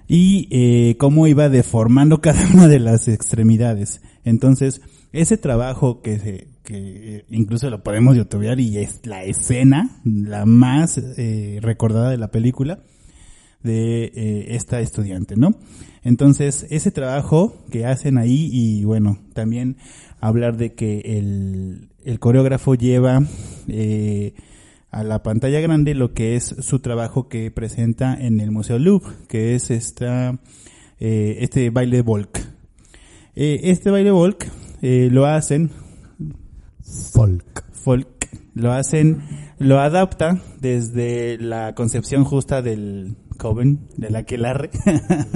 y 0.08 0.48
eh, 0.52 0.98
cómo 0.98 1.28
iba 1.28 1.48
deformando 1.50 2.20
cada 2.22 2.46
una 2.54 2.68
de 2.68 2.80
las 2.80 3.08
extremidades. 3.08 4.02
Entonces, 4.26 4.82
ese 5.12 5.38
trabajo 5.38 6.02
que 6.02 6.20
se, 6.20 6.48
que 6.64 7.26
incluso 7.30 7.70
lo 7.70 7.84
podemos 7.84 8.16
youtubear 8.16 8.60
y 8.60 8.78
es 8.78 9.06
la 9.06 9.24
escena, 9.24 10.02
la 10.06 10.46
más 10.46 10.98
eh, 10.98 11.60
recordada 11.62 12.10
de 12.10 12.18
la 12.18 12.32
película, 12.32 12.80
de 13.62 14.06
eh, 14.06 14.46
esta 14.56 14.80
estudiante, 14.80 15.36
¿no? 15.36 15.52
Entonces, 16.04 16.68
ese 16.70 16.92
trabajo 16.92 17.66
que 17.72 17.86
hacen 17.86 18.18
ahí 18.18 18.50
y 18.52 18.84
bueno, 18.84 19.20
también 19.34 19.78
hablar 20.20 20.58
de 20.58 20.74
que 20.74 21.18
el, 21.18 21.90
el 22.04 22.20
coreógrafo 22.20 22.76
lleva 22.76 23.22
eh, 23.68 24.34
a 24.94 25.04
la 25.04 25.24
pantalla 25.24 25.60
grande 25.60 25.96
lo 25.96 26.14
que 26.14 26.36
es 26.36 26.56
su 26.60 26.80
trabajo 26.80 27.28
que 27.28 27.50
presenta 27.50 28.14
en 28.14 28.40
el 28.40 28.52
Museo 28.52 28.78
Louvre, 28.78 29.16
que 29.28 29.56
es 29.56 29.72
esta, 29.72 30.40
eh, 31.00 31.38
este 31.40 31.72
baile 31.72 32.02
Volk. 32.04 32.40
Eh, 33.36 33.62
este 33.64 33.90
baile 33.90 34.12
Volk 34.12 34.48
eh, 34.84 35.10
lo 35.12 35.26
hacen 35.26 35.72
Folk. 37.14 37.64
folk 37.72 38.08
lo 38.56 38.72
hacen, 38.72 39.22
lo 39.58 39.80
adapta 39.80 40.42
desde 40.60 41.38
la 41.38 41.74
concepción 41.76 42.24
justa 42.24 42.62
del 42.62 43.16
Coven, 43.38 43.80
del 43.98 44.16
aquelarre, 44.16 44.70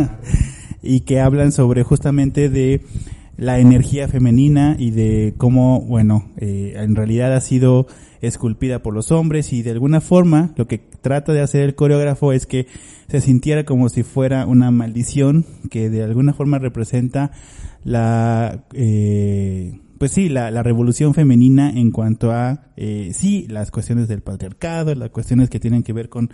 y 0.84 1.02
que 1.02 1.20
hablan 1.20 1.52
sobre 1.52 1.84
justamente 1.84 2.50
de 2.50 2.82
la 3.38 3.60
energía 3.60 4.08
femenina 4.08 4.76
y 4.80 4.92
de 4.92 5.34
cómo, 5.38 5.82
bueno, 5.82 6.32
eh, 6.38 6.74
en 6.76 6.96
realidad 6.96 7.34
ha 7.34 7.42
sido 7.42 7.88
esculpida 8.22 8.82
por 8.82 8.96
los 8.96 9.12
hombres 9.12 9.54
y 9.54 9.62
de 9.62 9.72
alguna 9.72 10.02
forma 10.02 10.54
lo 10.56 10.68
que 10.68 10.80
trata 10.80 11.34
de 11.34 11.42
hacer 11.42 11.62
el 11.62 11.76
coreógrafo 11.76 12.34
es 12.34 12.48
que 12.48 12.66
se 13.08 13.22
sintiera 13.22 13.64
como 13.64 13.90
si 13.90 14.02
fuera 14.02 14.48
una 14.48 14.72
maldición 14.72 15.46
que 15.70 15.92
de 15.92 16.04
alguna 16.04 16.34
forma 16.34 16.58
representa 16.58 17.32
la 17.84 18.66
eh, 18.74 19.80
pues 19.98 20.12
sí 20.12 20.30
la, 20.30 20.52
la 20.52 20.64
revolución 20.64 21.14
femenina 21.14 21.70
en 21.70 21.92
cuanto 21.92 22.32
a 22.32 22.72
eh, 22.76 23.12
sí 23.14 23.48
las 23.50 23.72
cuestiones 23.72 24.08
del 24.08 24.22
patriarcado 24.22 24.94
las 24.96 25.10
cuestiones 25.10 25.50
que 25.50 25.60
tienen 25.60 25.84
que 25.84 25.94
ver 25.94 26.10
con 26.10 26.32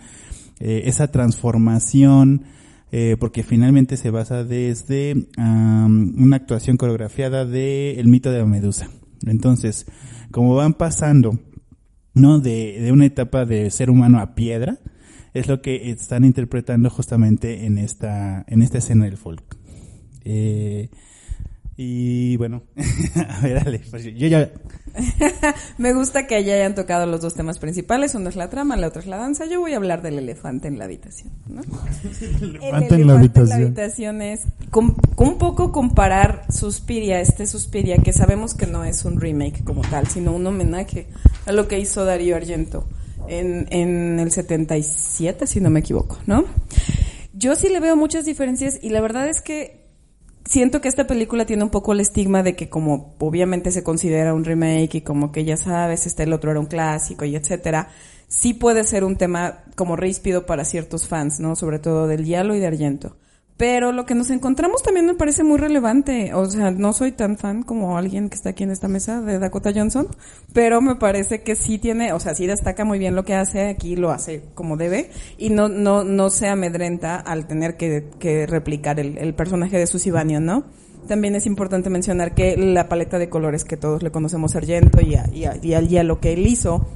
eh, 0.60 0.82
esa 0.86 1.08
transformación 1.10 2.44
eh, 2.92 3.16
porque 3.18 3.42
finalmente 3.42 3.96
se 3.96 4.10
basa 4.10 4.44
desde 4.44 5.26
am, 5.36 6.14
una 6.16 6.36
actuación 6.36 6.76
coreografiada 6.76 7.44
de 7.44 7.98
el 7.98 8.06
mito 8.06 8.30
de 8.30 8.38
la 8.38 8.46
medusa. 8.46 8.88
Entonces 9.26 9.86
como 10.30 10.54
van 10.54 10.74
pasando 10.74 11.38
no 12.12 12.38
de, 12.38 12.80
de 12.80 12.92
una 12.92 13.06
etapa 13.06 13.44
de 13.44 13.70
ser 13.70 13.90
humano 13.90 14.20
a 14.20 14.34
piedra 14.34 14.78
es 15.32 15.48
lo 15.48 15.60
que 15.60 15.90
están 15.90 16.24
interpretando 16.24 16.90
justamente 16.90 17.66
en 17.66 17.78
esta 17.78 18.44
en 18.46 18.62
esta 18.62 18.78
escena 18.78 19.06
del 19.06 19.16
folk. 19.16 19.42
Eh, 20.24 20.90
y 21.76 22.36
bueno 22.36 22.62
a 23.28 23.40
ver 23.40 23.64
dale 23.64 23.80
pues 23.90 24.04
yo 24.04 24.26
ya 24.26 24.50
Me 25.78 25.92
gusta 25.92 26.26
que 26.26 26.42
ya 26.44 26.54
hayan 26.54 26.74
tocado 26.74 27.06
los 27.06 27.20
dos 27.20 27.34
temas 27.34 27.58
principales. 27.58 28.14
Uno 28.14 28.28
es 28.28 28.36
la 28.36 28.48
trama, 28.48 28.76
la 28.76 28.88
otra 28.88 29.00
es 29.00 29.06
la 29.06 29.16
danza. 29.16 29.46
Yo 29.46 29.60
voy 29.60 29.72
a 29.74 29.76
hablar 29.76 30.02
del 30.02 30.18
elefante 30.18 30.68
en 30.68 30.78
la 30.78 30.84
habitación. 30.84 31.32
¿no? 31.46 31.62
El 32.40 32.56
elefante 32.56 32.94
en 32.94 33.06
la 33.06 33.14
habitación. 33.14 33.62
habitación 33.62 34.22
es 34.22 34.42
un 34.72 35.38
poco 35.38 35.72
comparar 35.72 36.44
Suspiria, 36.50 37.20
este 37.20 37.46
Suspiria, 37.46 37.98
que 37.98 38.12
sabemos 38.12 38.54
que 38.54 38.66
no 38.66 38.84
es 38.84 39.04
un 39.04 39.20
remake 39.20 39.64
como 39.64 39.82
tal, 39.82 40.06
sino 40.06 40.32
un 40.32 40.46
homenaje 40.46 41.06
a 41.46 41.52
lo 41.52 41.68
que 41.68 41.78
hizo 41.78 42.04
Darío 42.04 42.36
Argento 42.36 42.86
en, 43.28 43.66
en 43.70 44.20
el 44.20 44.30
77, 44.30 45.46
si 45.46 45.60
no 45.60 45.70
me 45.70 45.80
equivoco, 45.80 46.18
¿no? 46.26 46.44
Yo 47.32 47.56
sí 47.56 47.68
le 47.68 47.80
veo 47.80 47.96
muchas 47.96 48.24
diferencias 48.24 48.78
y 48.80 48.90
la 48.90 49.00
verdad 49.00 49.28
es 49.28 49.40
que 49.40 49.83
siento 50.44 50.80
que 50.80 50.88
esta 50.88 51.06
película 51.06 51.46
tiene 51.46 51.64
un 51.64 51.70
poco 51.70 51.92
el 51.92 52.00
estigma 52.00 52.42
de 52.42 52.56
que 52.56 52.68
como 52.68 53.14
obviamente 53.18 53.70
se 53.70 53.82
considera 53.82 54.34
un 54.34 54.44
remake 54.44 54.96
y 54.96 55.00
como 55.00 55.32
que 55.32 55.44
ya 55.44 55.56
sabes, 55.56 56.06
este 56.06 56.24
el 56.24 56.32
otro 56.32 56.50
era 56.50 56.60
un 56.60 56.66
clásico 56.66 57.24
y 57.24 57.36
etcétera, 57.36 57.88
sí 58.28 58.54
puede 58.54 58.84
ser 58.84 59.04
un 59.04 59.16
tema 59.16 59.64
como 59.76 59.96
ríspido 59.96 60.46
para 60.46 60.64
ciertos 60.64 61.08
fans, 61.08 61.40
¿no? 61.40 61.56
Sobre 61.56 61.78
todo 61.78 62.06
del 62.06 62.24
Diablo 62.24 62.54
y 62.54 62.60
de 62.60 62.66
Argento. 62.66 63.16
Pero 63.56 63.92
lo 63.92 64.04
que 64.04 64.16
nos 64.16 64.30
encontramos 64.30 64.82
también 64.82 65.06
me 65.06 65.14
parece 65.14 65.44
muy 65.44 65.58
relevante. 65.58 66.34
O 66.34 66.44
sea, 66.46 66.72
no 66.72 66.92
soy 66.92 67.12
tan 67.12 67.38
fan 67.38 67.62
como 67.62 67.96
alguien 67.96 68.28
que 68.28 68.34
está 68.34 68.50
aquí 68.50 68.64
en 68.64 68.72
esta 68.72 68.88
mesa 68.88 69.20
de 69.20 69.38
Dakota 69.38 69.70
Johnson, 69.72 70.08
pero 70.52 70.80
me 70.80 70.96
parece 70.96 71.42
que 71.42 71.54
sí 71.54 71.78
tiene, 71.78 72.12
o 72.12 72.18
sea, 72.18 72.34
sí 72.34 72.48
destaca 72.48 72.84
muy 72.84 72.98
bien 72.98 73.14
lo 73.14 73.24
que 73.24 73.34
hace, 73.34 73.68
aquí 73.68 73.94
lo 73.94 74.10
hace 74.10 74.42
como 74.54 74.76
debe, 74.76 75.10
y 75.38 75.50
no, 75.50 75.68
no, 75.68 76.02
no 76.02 76.30
se 76.30 76.48
amedrenta 76.48 77.14
al 77.16 77.46
tener 77.46 77.76
que, 77.76 78.08
que 78.18 78.44
replicar 78.46 78.98
el, 78.98 79.18
el 79.18 79.34
personaje 79.34 79.78
de 79.78 80.10
Bannion, 80.10 80.44
¿no? 80.44 80.64
También 81.06 81.36
es 81.36 81.46
importante 81.46 81.90
mencionar 81.90 82.34
que 82.34 82.56
la 82.56 82.88
paleta 82.88 83.18
de 83.20 83.28
colores 83.28 83.64
que 83.64 83.76
todos 83.76 84.02
le 84.02 84.10
conocemos 84.10 84.54
a 84.54 84.58
Argento 84.58 85.00
y, 85.00 85.14
a, 85.14 85.28
y, 85.32 85.44
a- 85.44 85.56
y 85.62 85.74
al 85.74 85.88
hielo 85.88 86.18
que 86.18 86.32
él 86.32 86.46
hizo, 86.46 86.86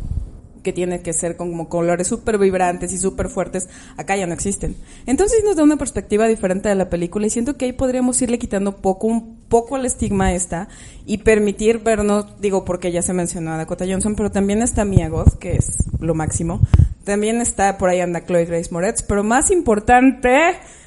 que 0.68 0.74
tiene 0.74 1.00
que 1.00 1.14
ser 1.14 1.38
como 1.38 1.70
colores 1.70 2.08
súper 2.08 2.36
vibrantes 2.36 2.92
y 2.92 2.98
súper 2.98 3.30
fuertes, 3.30 3.70
acá 3.96 4.18
ya 4.18 4.26
no 4.26 4.34
existen. 4.34 4.76
Entonces 5.06 5.42
nos 5.42 5.56
da 5.56 5.62
una 5.62 5.78
perspectiva 5.78 6.28
diferente 6.28 6.68
de 6.68 6.74
la 6.74 6.90
película 6.90 7.26
y 7.26 7.30
siento 7.30 7.56
que 7.56 7.64
ahí 7.64 7.72
podríamos 7.72 8.20
irle 8.20 8.38
quitando 8.38 8.76
poco, 8.76 9.06
un 9.06 9.38
poco 9.48 9.78
el 9.78 9.86
estigma 9.86 10.34
esta 10.34 10.68
y 11.06 11.18
permitir 11.18 11.78
vernos, 11.78 12.26
digo 12.38 12.66
porque 12.66 12.92
ya 12.92 13.00
se 13.00 13.14
mencionó 13.14 13.52
a 13.52 13.56
Dakota 13.56 13.86
Johnson, 13.88 14.14
pero 14.14 14.30
también 14.30 14.60
está 14.60 14.84
Mia 14.84 15.08
Goth, 15.08 15.38
que 15.38 15.56
es 15.56 15.84
lo 16.00 16.14
máximo. 16.14 16.60
También 17.04 17.40
está 17.40 17.78
por 17.78 17.88
ahí 17.88 18.00
anda 18.00 18.26
Chloe 18.26 18.44
Grace 18.44 18.68
Moretz, 18.70 19.00
pero 19.00 19.24
más 19.24 19.50
importante 19.50 20.36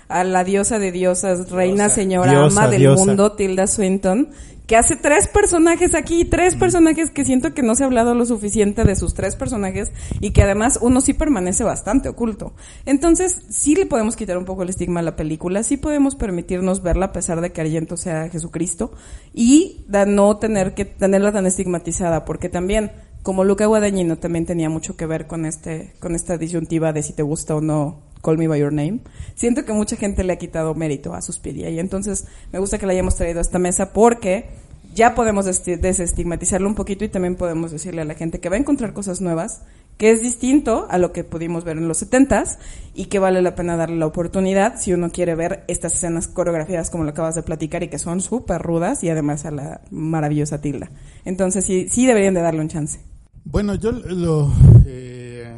a 0.10 0.24
la 0.24 0.44
diosa 0.44 0.78
de 0.78 0.92
diosas, 0.92 1.50
reina, 1.50 1.90
señora, 1.90 2.34
diosa, 2.34 2.62
ama 2.62 2.70
del 2.70 2.82
diosa. 2.82 3.04
mundo, 3.04 3.32
Tilda 3.32 3.66
Swinton, 3.66 4.30
que 4.72 4.78
hace 4.78 4.96
tres 4.96 5.28
personajes 5.28 5.94
aquí, 5.96 6.24
tres 6.24 6.56
personajes 6.56 7.12
que 7.12 7.26
siento 7.26 7.54
que 7.54 7.62
no 7.62 7.76
se 7.76 7.84
ha 7.84 7.88
hablado 7.88 8.16
lo 8.16 8.26
suficiente 8.26 8.86
de 8.86 8.96
sus 8.96 9.14
tres 9.14 9.36
personajes 9.36 9.92
y 10.22 10.32
que 10.32 10.44
además 10.44 10.80
uno 10.82 11.02
sí 11.02 11.14
permanece 11.14 11.66
bastante 11.66 12.08
oculto. 12.08 12.54
Entonces, 12.86 13.42
sí 13.50 13.76
le 13.76 13.86
podemos 13.86 14.16
quitar 14.16 14.38
un 14.38 14.46
poco 14.46 14.64
el 14.64 14.70
estigma 14.70 15.02
a 15.02 15.04
la 15.04 15.18
película, 15.18 15.64
sí 15.64 15.76
podemos 15.76 16.16
permitirnos 16.16 16.82
verla 16.82 17.08
a 17.08 17.12
pesar 17.12 17.42
de 17.42 17.52
que 17.52 17.60
Argento 17.60 17.98
sea 17.98 18.30
Jesucristo 18.30 18.94
y 19.34 19.84
da- 19.90 20.06
no 20.06 20.38
tener 20.38 20.74
que 20.74 20.86
tenerla 20.86 21.34
tan 21.34 21.46
estigmatizada, 21.48 22.24
porque 22.24 22.48
también 22.48 22.94
como 23.24 23.44
Luca 23.44 23.66
Guadagnino 23.66 24.20
también 24.20 24.46
tenía 24.46 24.70
mucho 24.70 24.96
que 24.96 25.06
ver 25.06 25.28
con 25.28 25.46
este 25.46 25.96
con 26.00 26.16
esta 26.16 26.38
disyuntiva 26.38 26.94
de 26.94 27.04
si 27.04 27.12
te 27.12 27.24
gusta 27.24 27.58
o 27.58 27.60
no 27.62 28.10
Call 28.22 28.38
Me 28.38 28.48
By 28.48 28.60
Your 28.60 28.74
Name. 28.74 29.00
Siento 29.36 29.66
que 29.66 29.74
mucha 29.74 29.96
gente 29.96 30.24
le 30.24 30.34
ha 30.34 30.38
quitado 30.38 30.74
mérito 30.76 31.14
a 31.14 31.22
Suspiria 31.22 31.70
y 31.70 31.80
entonces 31.80 32.26
me 32.52 32.60
gusta 32.60 32.78
que 32.78 32.86
la 32.86 32.94
hayamos 32.94 33.16
traído 33.16 33.40
a 33.40 33.42
esta 33.42 33.60
mesa 33.60 33.94
porque 33.94 34.50
ya 34.94 35.16
podemos 35.16 35.48
esti- 35.48 35.80
desestigmatizarlo 35.80 36.68
un 36.68 36.76
poquito 36.76 37.06
y 37.06 37.10
también 37.10 37.36
podemos 37.36 37.72
decirle 37.72 38.02
a 38.02 38.06
la 38.06 38.16
gente 38.16 38.40
que 38.40 38.50
va 38.50 38.56
a 38.58 38.60
encontrar 38.60 38.94
cosas 38.94 39.22
nuevas, 39.22 39.62
que 39.98 40.12
es 40.12 40.22
distinto 40.22 40.88
a 40.90 40.98
lo 40.98 41.14
que 41.14 41.24
pudimos 41.24 41.64
ver 41.64 41.78
en 41.78 41.88
los 41.88 42.02
70s 42.04 42.58
y 42.94 43.06
que 43.06 43.20
vale 43.20 43.42
la 43.42 43.56
pena 43.56 43.78
darle 43.78 43.98
la 43.98 44.08
oportunidad 44.08 44.76
si 44.80 44.92
uno 44.94 45.12
quiere 45.12 45.36
ver 45.36 45.64
estas 45.68 45.94
escenas 45.94 46.28
coreografiadas 46.28 46.90
como 46.90 47.04
lo 47.06 47.12
acabas 47.12 47.36
de 47.36 47.44
platicar 47.44 47.84
y 47.84 47.88
que 47.88 48.00
son 48.00 48.20
súper 48.20 48.62
rudas 48.62 49.04
y 49.04 49.10
además 49.10 49.46
a 49.46 49.52
la 49.52 49.82
maravillosa 49.92 50.60
Tilda. 50.60 50.90
Entonces 51.24 51.64
sí, 51.66 51.88
sí 51.90 52.06
deberían 52.08 52.34
de 52.34 52.42
darle 52.42 52.62
un 52.62 52.68
chance. 52.68 53.00
Bueno, 53.46 53.76
yo 53.76 53.92
lo 53.92 54.52
eh, 54.86 55.52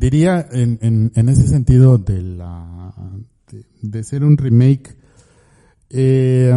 diría 0.00 0.48
en, 0.50 0.78
en, 0.82 1.12
en 1.14 1.28
ese 1.28 1.46
sentido 1.46 1.98
de 1.98 2.22
la 2.22 2.92
de, 3.52 3.64
de 3.82 4.02
ser 4.04 4.24
un 4.24 4.36
remake 4.38 4.96
eh, 5.90 6.52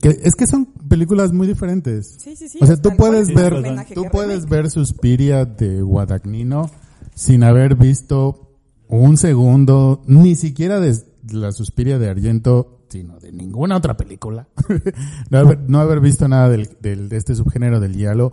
que 0.00 0.08
es 0.22 0.34
que 0.34 0.46
son 0.46 0.66
películas 0.88 1.32
muy 1.32 1.46
diferentes. 1.46 2.16
Sí, 2.18 2.36
sí, 2.36 2.48
sí. 2.48 2.58
O 2.60 2.66
sea, 2.66 2.76
tú 2.76 2.90
puedes 2.96 3.30
cual, 3.30 3.52
ver 3.62 3.86
tú 3.94 4.04
puedes 4.10 4.46
ver 4.48 4.70
Suspiria 4.70 5.44
de 5.44 5.82
Guadagnino 5.82 6.70
sin 7.14 7.42
haber 7.44 7.76
visto 7.76 8.56
un 8.88 9.16
segundo 9.16 10.02
ni 10.06 10.34
siquiera 10.36 10.80
de 10.80 10.96
la 11.32 11.52
Suspiria 11.52 11.98
de 11.98 12.08
Argento, 12.08 12.80
sino 12.88 13.18
de 13.20 13.30
ninguna 13.32 13.76
otra 13.76 13.96
película. 13.96 14.48
no, 15.30 15.38
haber, 15.38 15.60
no 15.68 15.78
haber 15.80 16.00
visto 16.00 16.26
nada 16.28 16.48
del, 16.48 16.70
del- 16.80 17.08
de 17.10 17.16
este 17.16 17.34
subgénero 17.34 17.78
del 17.80 17.94
diálogo 17.94 18.32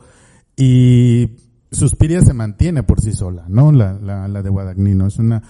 y 0.55 1.31
Suspiria 1.71 2.21
se 2.21 2.33
mantiene 2.33 2.83
por 2.83 3.01
sí 3.01 3.11
sola, 3.11 3.45
¿no? 3.47 3.71
La, 3.71 3.93
la, 3.93 4.27
la 4.27 4.41
de 4.41 4.49
Guadagnino 4.49 5.07
es 5.07 5.19
una 5.19 5.43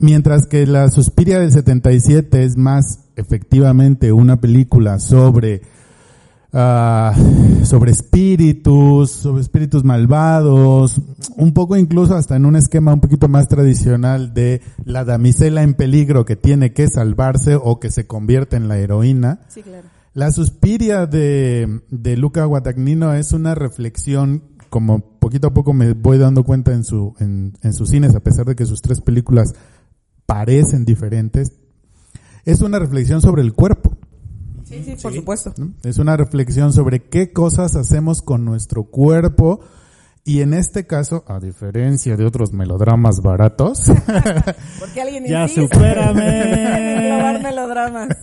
Mientras 0.00 0.46
que 0.46 0.66
la 0.66 0.88
Suspiria 0.88 1.40
del 1.40 1.52
77 1.52 2.42
es 2.42 2.56
más 2.56 3.00
efectivamente 3.16 4.12
una 4.12 4.40
película 4.40 4.98
sobre 4.98 5.60
ah, 6.54 7.12
sobre 7.64 7.92
espíritus, 7.92 9.10
sobre 9.10 9.42
espíritus 9.42 9.84
malvados, 9.84 11.02
un 11.36 11.52
poco 11.52 11.76
incluso 11.76 12.16
hasta 12.16 12.36
en 12.36 12.46
un 12.46 12.56
esquema 12.56 12.94
un 12.94 13.00
poquito 13.00 13.28
más 13.28 13.48
tradicional 13.48 14.32
de 14.32 14.62
la 14.86 15.04
damisela 15.04 15.62
en 15.62 15.74
peligro 15.74 16.24
que 16.24 16.34
tiene 16.34 16.72
que 16.72 16.88
salvarse 16.88 17.56
o 17.62 17.78
que 17.78 17.90
se 17.90 18.06
convierte 18.06 18.56
en 18.56 18.68
la 18.68 18.78
heroína. 18.78 19.40
Sí, 19.48 19.62
claro. 19.62 19.86
La 20.14 20.32
Suspiria 20.32 21.04
de, 21.04 21.82
de 21.90 22.16
Luca 22.16 22.46
Guadagnino 22.46 23.12
es 23.12 23.32
una 23.32 23.54
reflexión, 23.54 24.42
como 24.70 25.00
poquito 25.18 25.48
a 25.48 25.52
poco 25.54 25.72
me 25.74 25.92
voy 25.92 26.16
dando 26.18 26.44
cuenta 26.44 26.72
en, 26.72 26.84
su, 26.84 27.14
en, 27.18 27.52
en 27.62 27.72
sus 27.74 27.90
cines, 27.90 28.14
a 28.14 28.20
pesar 28.20 28.46
de 28.46 28.54
que 28.56 28.64
sus 28.64 28.80
tres 28.80 29.00
películas 29.00 29.52
parecen 30.26 30.84
diferentes, 30.84 31.52
es 32.44 32.62
una 32.62 32.78
reflexión 32.78 33.20
sobre 33.20 33.42
el 33.42 33.52
cuerpo. 33.52 33.96
Sí, 34.64 34.82
sí, 34.84 34.94
por 35.02 35.12
supuesto. 35.12 35.52
Es 35.82 35.98
una 35.98 36.16
reflexión 36.16 36.72
sobre 36.72 37.00
qué 37.02 37.32
cosas 37.32 37.74
hacemos 37.74 38.22
con 38.22 38.44
nuestro 38.44 38.84
cuerpo 38.84 39.60
y 40.24 40.42
en 40.42 40.54
este 40.54 40.86
caso, 40.86 41.24
a 41.26 41.40
diferencia 41.40 42.16
de 42.16 42.24
otros 42.24 42.52
melodramas 42.52 43.20
baratos, 43.20 43.86
Porque 44.78 45.00
alguien 45.00 45.24
Ya 45.26 45.48
supérame. 45.48 47.40
melodramas. 47.42 48.16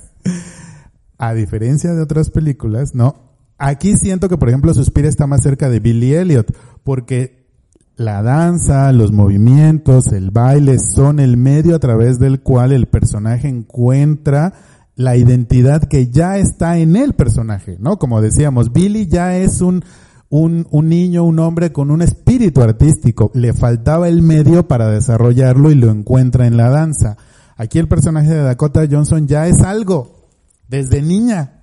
a 1.18 1.34
diferencia 1.34 1.92
de 1.94 2.02
otras 2.02 2.30
películas, 2.30 2.96
no. 2.96 3.27
Aquí 3.58 3.98
siento 3.98 4.30
que, 4.30 4.38
por 4.38 4.50
ejemplo, 4.50 4.74
Suspira 4.74 5.10
está 5.10 5.28
más 5.28 5.42
cerca 5.42 5.70
de 5.70 5.80
Billy 5.80 6.14
Elliot, 6.14 6.56
porque 6.84 7.48
la 7.96 8.22
danza, 8.22 8.92
los 8.92 9.12
movimientos, 9.12 10.08
el 10.08 10.30
baile 10.30 10.78
son 10.78 11.20
el 11.20 11.36
medio 11.38 11.76
a 11.76 11.80
través 11.80 12.20
del 12.20 12.42
cual 12.42 12.72
el 12.72 12.86
personaje 12.86 13.48
encuentra 13.48 14.54
la 14.96 15.16
identidad 15.16 15.84
que 15.84 16.10
ya 16.10 16.38
está 16.38 16.78
en 16.78 16.96
el 16.96 17.14
personaje, 17.14 17.78
¿no? 17.80 17.98
Como 17.98 18.22
decíamos, 18.22 18.72
Billy 18.72 19.08
ya 19.08 19.38
es 19.38 19.62
un, 19.62 19.84
un, 20.30 20.68
un 20.70 20.90
niño, 20.90 21.24
un 21.24 21.40
hombre 21.40 21.72
con 21.72 21.90
un 21.90 22.04
espíritu 22.04 22.62
artístico. 22.62 23.32
Le 23.34 23.54
faltaba 23.54 24.08
el 24.08 24.22
medio 24.22 24.68
para 24.68 24.90
desarrollarlo 24.90 25.72
y 25.72 25.76
lo 25.76 25.90
encuentra 25.90 26.46
en 26.46 26.58
la 26.58 26.70
danza. 26.70 27.18
Aquí 27.56 27.80
el 27.80 27.88
personaje 27.88 28.30
de 28.30 28.44
Dakota 28.44 28.86
Johnson 28.90 29.28
ya 29.28 29.48
es 29.48 29.62
algo. 29.62 30.28
Desde 30.68 31.02
niña. 31.02 31.57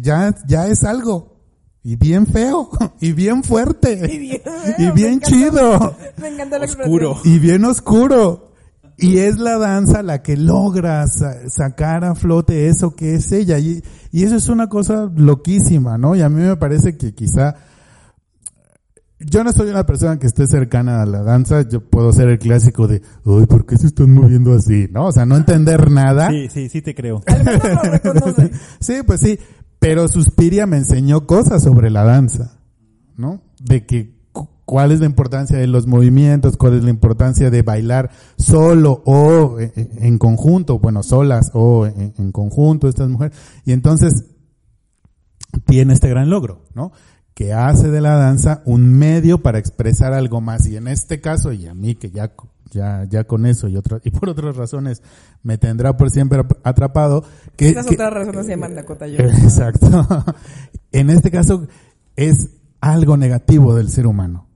Ya, 0.00 0.34
ya 0.46 0.68
es 0.68 0.84
algo. 0.84 1.36
Y 1.82 1.96
bien 1.96 2.26
feo. 2.26 2.68
Y 3.00 3.12
bien 3.12 3.42
fuerte. 3.44 3.92
Y 4.78 4.90
bien, 4.90 5.20
Y 5.22 5.26
chido. 5.26 5.96
Me 6.20 6.28
encanta 6.28 6.58
la 6.58 6.64
Oscuro. 6.64 7.16
Y 7.24 7.38
bien 7.38 7.64
oscuro. 7.64 8.52
Y 8.98 9.18
es 9.18 9.38
la 9.38 9.58
danza 9.58 10.02
la 10.02 10.22
que 10.22 10.36
logra 10.38 11.06
sa- 11.06 11.48
sacar 11.50 12.04
a 12.04 12.14
flote 12.14 12.68
eso 12.68 12.96
que 12.96 13.14
es 13.14 13.30
ella. 13.30 13.58
Y, 13.58 13.82
y 14.10 14.22
eso 14.24 14.36
es 14.36 14.48
una 14.48 14.68
cosa 14.68 15.10
loquísima, 15.14 15.98
¿no? 15.98 16.16
Y 16.16 16.22
a 16.22 16.28
mí 16.30 16.40
me 16.42 16.56
parece 16.56 16.96
que 16.96 17.14
quizá, 17.14 17.56
yo 19.18 19.44
no 19.44 19.52
soy 19.52 19.68
una 19.70 19.84
persona 19.84 20.18
que 20.18 20.26
esté 20.26 20.46
cercana 20.46 21.02
a 21.02 21.06
la 21.06 21.22
danza, 21.22 21.68
yo 21.68 21.80
puedo 21.80 22.12
ser 22.12 22.28
el 22.28 22.38
clásico 22.38 22.86
de, 22.88 23.02
uy, 23.24 23.46
¿por 23.46 23.64
qué 23.66 23.76
se 23.76 23.86
están 23.88 24.12
moviendo 24.14 24.54
así? 24.54 24.88
¿No? 24.90 25.06
O 25.06 25.12
sea, 25.12 25.26
no 25.26 25.36
entender 25.36 25.90
nada. 25.90 26.30
Sí, 26.30 26.48
sí, 26.48 26.68
sí 26.70 26.80
te 26.82 26.94
creo. 26.94 27.22
Al 27.26 27.44
menos 27.44 27.62
lo 27.64 27.82
reconoce. 27.82 28.50
Sí, 28.80 28.94
pues 29.06 29.20
sí. 29.20 29.38
Pero 29.78 30.08
Suspiria 30.08 30.66
me 30.66 30.78
enseñó 30.78 31.26
cosas 31.26 31.62
sobre 31.62 31.90
la 31.90 32.04
danza, 32.04 32.58
¿no? 33.16 33.42
De 33.60 33.84
que 33.86 34.14
cu- 34.32 34.48
cuál 34.64 34.90
es 34.92 35.00
la 35.00 35.06
importancia 35.06 35.58
de 35.58 35.66
los 35.66 35.86
movimientos, 35.86 36.56
cuál 36.56 36.74
es 36.78 36.84
la 36.84 36.90
importancia 36.90 37.50
de 37.50 37.62
bailar 37.62 38.10
solo 38.38 39.02
o 39.04 39.60
eh, 39.60 39.72
eh, 39.76 39.88
en 40.00 40.18
conjunto, 40.18 40.78
bueno, 40.78 41.02
solas 41.02 41.50
o 41.54 41.86
en, 41.86 42.14
en 42.18 42.32
conjunto 42.32 42.88
estas 42.88 43.08
mujeres. 43.08 43.36
Y 43.64 43.72
entonces 43.72 44.24
tiene 45.66 45.92
este 45.94 46.08
gran 46.08 46.30
logro, 46.30 46.64
¿no? 46.74 46.92
Que 47.34 47.52
hace 47.52 47.90
de 47.90 48.00
la 48.00 48.14
danza 48.16 48.62
un 48.64 48.90
medio 48.90 49.42
para 49.42 49.58
expresar 49.58 50.12
algo 50.14 50.40
más. 50.40 50.66
Y 50.66 50.76
en 50.76 50.88
este 50.88 51.20
caso, 51.20 51.52
y 51.52 51.66
a 51.66 51.74
mí 51.74 51.94
que 51.94 52.10
ya, 52.10 52.32
ya, 52.70 53.04
ya 53.08 53.24
con 53.24 53.46
eso 53.46 53.68
y 53.68 53.76
otras, 53.76 54.00
y 54.04 54.10
por 54.10 54.28
otras 54.28 54.56
razones 54.56 55.02
me 55.42 55.58
tendrá 55.58 55.96
por 55.96 56.10
siempre 56.10 56.42
atrapado, 56.64 57.24
que, 57.56 57.68
Estas 57.68 57.86
que- 57.86 57.94
otras 57.94 58.12
razones 58.12 58.46
se 58.46 58.52
llaman 58.52 58.74
Dakota 58.74 59.06
Johnson. 59.16 59.44
Exacto. 59.44 60.06
En 60.92 61.10
este 61.10 61.30
caso 61.30 61.66
es 62.14 62.50
algo 62.80 63.16
negativo 63.16 63.74
del 63.74 63.90
ser 63.90 64.06
humano. 64.06 64.46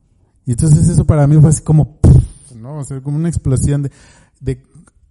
Y 0.46 0.52
entonces 0.52 0.88
eso 0.88 1.04
para 1.04 1.26
mí 1.26 1.36
fue 1.38 1.50
así 1.50 1.62
como. 1.62 1.98
¿no? 2.56 2.78
O 2.78 2.84
sea, 2.84 3.00
como 3.02 3.16
una 3.16 3.28
explosión 3.28 3.82
de, 3.82 3.90
de, 4.40 4.62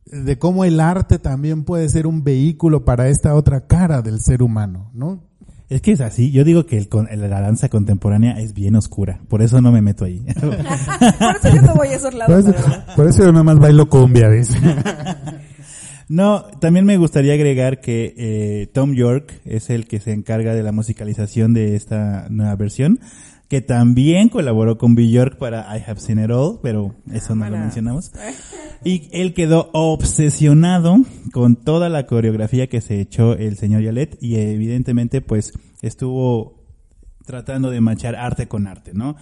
de 0.06 0.40
cómo 0.40 0.66
el 0.66 0.80
arte 0.80 1.20
también 1.20 1.64
puede 1.66 1.88
ser 1.90 2.08
un 2.08 2.24
vehículo 2.24 2.84
para 2.86 3.10
esta 3.10 3.36
otra 3.36 3.68
cara 3.68 4.02
del 4.02 4.20
ser 4.22 4.42
humano, 4.42 4.90
¿no? 4.94 5.24
Es 5.70 5.82
que 5.82 5.92
es 5.92 6.02
así. 6.02 6.32
Yo 6.32 6.44
digo 6.44 6.66
que 6.66 6.78
el 6.78 6.90
con- 6.90 7.08
la 7.12 7.28
danza 7.42 7.70
contemporánea 7.70 8.40
es 8.40 8.54
bien 8.54 8.76
oscura. 8.76 9.20
Por 9.28 9.42
eso 9.44 9.62
no 9.62 9.72
me 9.72 9.82
meto 9.82 10.06
ahí. 10.06 10.20
Por 10.40 11.36
eso 11.36 11.56
yo 11.56 11.62
no 11.62 11.76
voy 11.76 11.90
a 11.90 11.96
esos 11.96 12.10
Por 12.16 12.16
lados. 12.16 12.40
eso, 12.40 12.52
la 12.52 12.62
verdad. 12.62 12.96
por 12.96 13.08
eso 13.08 13.24
yo 13.24 13.32
nada 13.32 13.44
más 13.44 13.60
bailo 13.60 13.88
cumbia, 13.90 14.30
dice. 14.30 14.58
No, 16.12 16.42
también 16.60 16.86
me 16.88 16.98
gustaría 16.98 17.34
agregar 17.34 17.82
que 17.82 18.16
eh, 18.18 18.68
Tom 18.74 18.96
York 18.96 19.32
es 19.46 19.70
el 19.70 19.86
que 19.86 20.00
se 20.00 20.12
encarga 20.12 20.56
de 20.56 20.64
la 20.64 20.72
musicalización 20.72 21.54
de 21.54 21.76
esta 21.76 22.26
nueva 22.32 22.56
versión, 22.56 23.00
que 23.48 23.62
también 23.62 24.30
colaboró 24.30 24.80
con 24.80 24.96
Bill 24.96 25.12
York 25.12 25.38
para 25.38 25.68
I 25.78 25.84
Have 25.86 26.00
Seen 26.00 26.18
It 26.24 26.32
All, 26.32 26.58
pero 26.64 26.96
eso 27.14 27.36
no 27.36 27.48
lo 27.48 27.58
mencionamos. 27.58 28.12
Y 28.84 29.10
él 29.12 29.34
quedó 29.34 29.70
obsesionado 29.74 30.98
con 31.34 31.56
toda 31.58 31.90
la 31.90 32.06
coreografía 32.06 32.68
que 32.68 32.82
se 32.82 33.02
echó 33.02 33.34
el 33.34 33.58
señor 33.58 33.82
Yalet 33.82 34.18
y 34.22 34.38
evidentemente 34.38 35.22
pues 35.22 35.54
estuvo 35.82 36.64
tratando 37.26 37.70
de 37.70 37.82
machar 37.82 38.16
arte 38.16 38.48
con 38.48 38.68
arte, 38.68 38.92
¿no? 38.94 39.16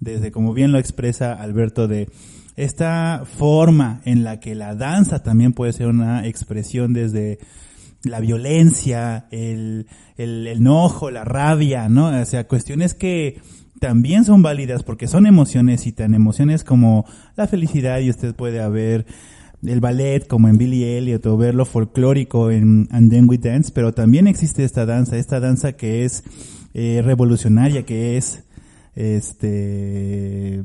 Desde 0.00 0.32
como 0.32 0.54
bien 0.54 0.72
lo 0.72 0.78
expresa 0.78 1.32
Alberto 1.34 1.86
de 1.88 2.08
esta 2.56 3.24
forma 3.24 4.00
en 4.04 4.24
la 4.24 4.40
que 4.40 4.54
la 4.54 4.74
danza 4.74 5.22
también 5.22 5.52
puede 5.52 5.72
ser 5.72 5.86
una 5.86 6.26
expresión 6.26 6.92
desde 6.92 7.38
la 8.04 8.20
violencia, 8.20 9.26
el, 9.30 9.86
el 10.16 10.46
enojo, 10.46 11.10
la 11.10 11.24
rabia, 11.24 11.88
¿no? 11.88 12.08
O 12.20 12.24
sea, 12.24 12.48
cuestiones 12.48 12.94
que 12.94 13.40
también 13.82 14.24
son 14.24 14.42
válidas 14.42 14.84
porque 14.84 15.08
son 15.08 15.26
emociones 15.26 15.88
y 15.88 15.92
tan 15.92 16.14
emociones 16.14 16.62
como 16.62 17.04
la 17.34 17.48
felicidad 17.48 17.98
y 17.98 18.10
usted 18.10 18.32
puede 18.32 18.62
haber 18.62 19.06
el 19.60 19.80
ballet 19.80 20.24
como 20.28 20.48
en 20.48 20.56
Billy 20.56 20.84
Elliot 20.84 21.26
o 21.26 21.36
ver 21.36 21.56
lo 21.56 21.64
folclórico 21.64 22.52
en 22.52 22.86
And 22.92 23.10
Then 23.10 23.28
We 23.28 23.38
Dance, 23.38 23.72
pero 23.74 23.92
también 23.92 24.28
existe 24.28 24.62
esta 24.62 24.86
danza, 24.86 25.16
esta 25.16 25.40
danza 25.40 25.72
que 25.72 26.04
es 26.04 26.22
eh, 26.74 27.02
revolucionaria, 27.04 27.84
que 27.84 28.16
es 28.16 28.44
este 28.94 30.62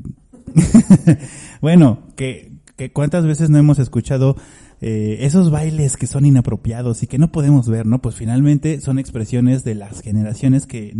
bueno, 1.60 1.98
que, 2.14 2.52
que 2.76 2.92
cuántas 2.92 3.26
veces 3.26 3.50
no 3.50 3.58
hemos 3.58 3.80
escuchado 3.80 4.36
eh, 4.80 5.18
esos 5.20 5.50
bailes 5.50 5.96
que 5.96 6.06
son 6.06 6.24
inapropiados 6.24 7.02
y 7.02 7.06
que 7.06 7.18
no 7.18 7.32
podemos 7.32 7.68
ver, 7.68 7.86
¿no? 7.86 8.00
Pues 8.00 8.14
finalmente 8.14 8.80
son 8.80 8.98
expresiones 8.98 9.64
de 9.64 9.74
las 9.74 10.00
generaciones 10.00 10.66
que, 10.66 10.94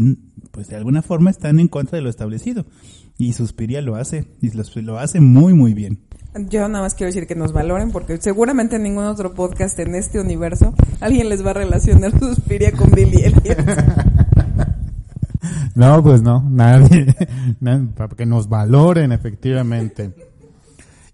pues 0.51 0.69
de 0.69 0.77
alguna 0.77 1.03
forma 1.03 1.31
están 1.31 1.61
en 1.61 1.69
contra 1.69 1.97
de 1.97 2.03
lo 2.03 2.11
establecido. 2.11 2.67
Y 3.17 3.33
Suspiria 3.33 3.81
lo 3.81 3.97
hace, 3.97 4.27
y 4.41 4.51
lo, 4.51 4.65
lo 4.83 4.99
hace 4.99 5.21
muy, 5.21 5.53
muy 5.55 5.75
bien. 5.75 5.99
Yo 6.51 6.69
nada 6.69 6.85
más 6.85 6.95
quiero 6.95 7.09
decir 7.09 7.27
que 7.27 7.35
nos 7.35 7.53
valoren 7.53 7.91
porque 7.91 8.19
seguramente 8.19 8.77
en 8.77 8.83
ningún 8.83 9.05
otro 9.05 9.35
podcast 9.35 9.79
en 9.79 9.95
este 9.95 10.21
universo 10.21 10.75
alguien 11.01 11.29
les 11.29 11.45
va 11.45 11.51
a 11.51 11.55
relacionar 11.55 12.17
Suspiria 12.19 12.71
con 12.73 12.91
Billy 12.91 13.25
Elliot. 13.25 13.59
No, 15.75 16.03
pues 16.03 16.23
no, 16.23 16.45
nadie, 16.51 17.15
nadie, 17.61 17.87
para 17.95 18.09
que 18.17 18.27
nos 18.27 18.49
valoren 18.49 19.13
efectivamente. 19.13 20.13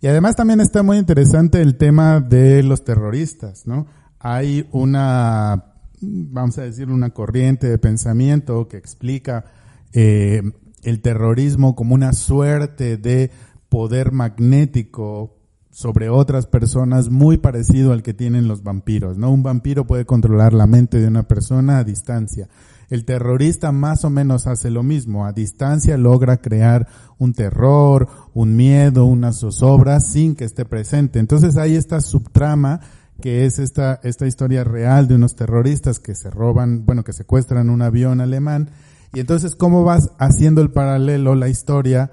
Y 0.05 0.07
además 0.07 0.37
también 0.37 0.61
está 0.61 0.83
muy 0.83 0.99
interesante 0.99 1.63
el 1.63 1.79
tema 1.79 2.21
de 2.21 2.63
los 2.63 2.85
terroristas, 2.85 3.67
¿no? 3.67 3.87
Hay 4.19 4.69
una, 4.71 5.73
vamos 6.03 6.59
a 6.59 6.63
decir, 6.65 6.91
una 6.91 7.09
corriente 7.09 7.71
de 7.71 7.79
pensamiento 7.79 8.69
que 8.69 8.77
explica 8.77 9.47
eh, 9.95 10.43
el 10.83 11.01
terrorismo 11.01 11.75
como 11.75 11.95
una 11.95 12.13
suerte 12.13 12.99
de 12.99 13.31
poder 13.71 14.13
magnético 14.13 15.39
sobre 15.71 16.11
otras 16.11 16.47
personas 16.47 17.09
muy 17.09 17.39
parecido 17.39 17.95
al 17.95 18.03
que 18.03 18.13
tienen 18.13 18.47
los 18.47 18.63
vampiros, 18.63 19.17
¿no? 19.17 19.31
Un 19.31 19.43
vampiro 19.43 19.87
puede 19.87 20.05
controlar 20.05 20.53
la 20.53 20.67
mente 20.67 21.01
de 21.01 21.09
una 21.09 21.23
persona 21.23 21.79
a 21.79 21.85
distancia. 21.85 22.51
El 22.91 23.05
terrorista 23.05 23.73
más 23.73 24.05
o 24.05 24.11
menos 24.11 24.47
hace 24.47 24.71
lo 24.71 24.83
mismo, 24.83 25.27
a 25.27 25.33
distancia 25.33 25.97
logra 25.97 26.39
crear 26.39 26.87
un 27.19 27.33
terror, 27.33 28.09
un 28.35 28.57
miedo, 28.57 29.05
una 29.05 29.33
zozobra 29.33 30.01
sin 30.01 30.35
que 30.35 30.45
esté 30.45 30.65
presente. 30.65 31.19
Entonces 31.19 31.57
hay 31.57 31.77
esta 31.77 32.01
subtrama 32.01 32.81
que 33.21 33.47
es 33.47 33.59
esta, 33.59 34.01
esta 34.03 34.27
historia 34.27 34.65
real 34.65 35.09
de 35.09 35.15
unos 35.15 35.37
terroristas 35.37 35.99
que 35.99 36.15
se 36.15 36.31
roban, 36.31 36.85
bueno, 36.85 37.05
que 37.05 37.13
secuestran 37.13 37.71
un 37.71 37.83
avión 37.83 38.21
alemán. 38.21 38.71
Y 39.13 39.21
entonces, 39.21 39.55
¿cómo 39.55 39.85
vas 39.85 40.11
haciendo 40.19 40.61
el 40.61 40.73
paralelo, 40.73 41.35
la 41.35 41.49
historia 41.49 42.11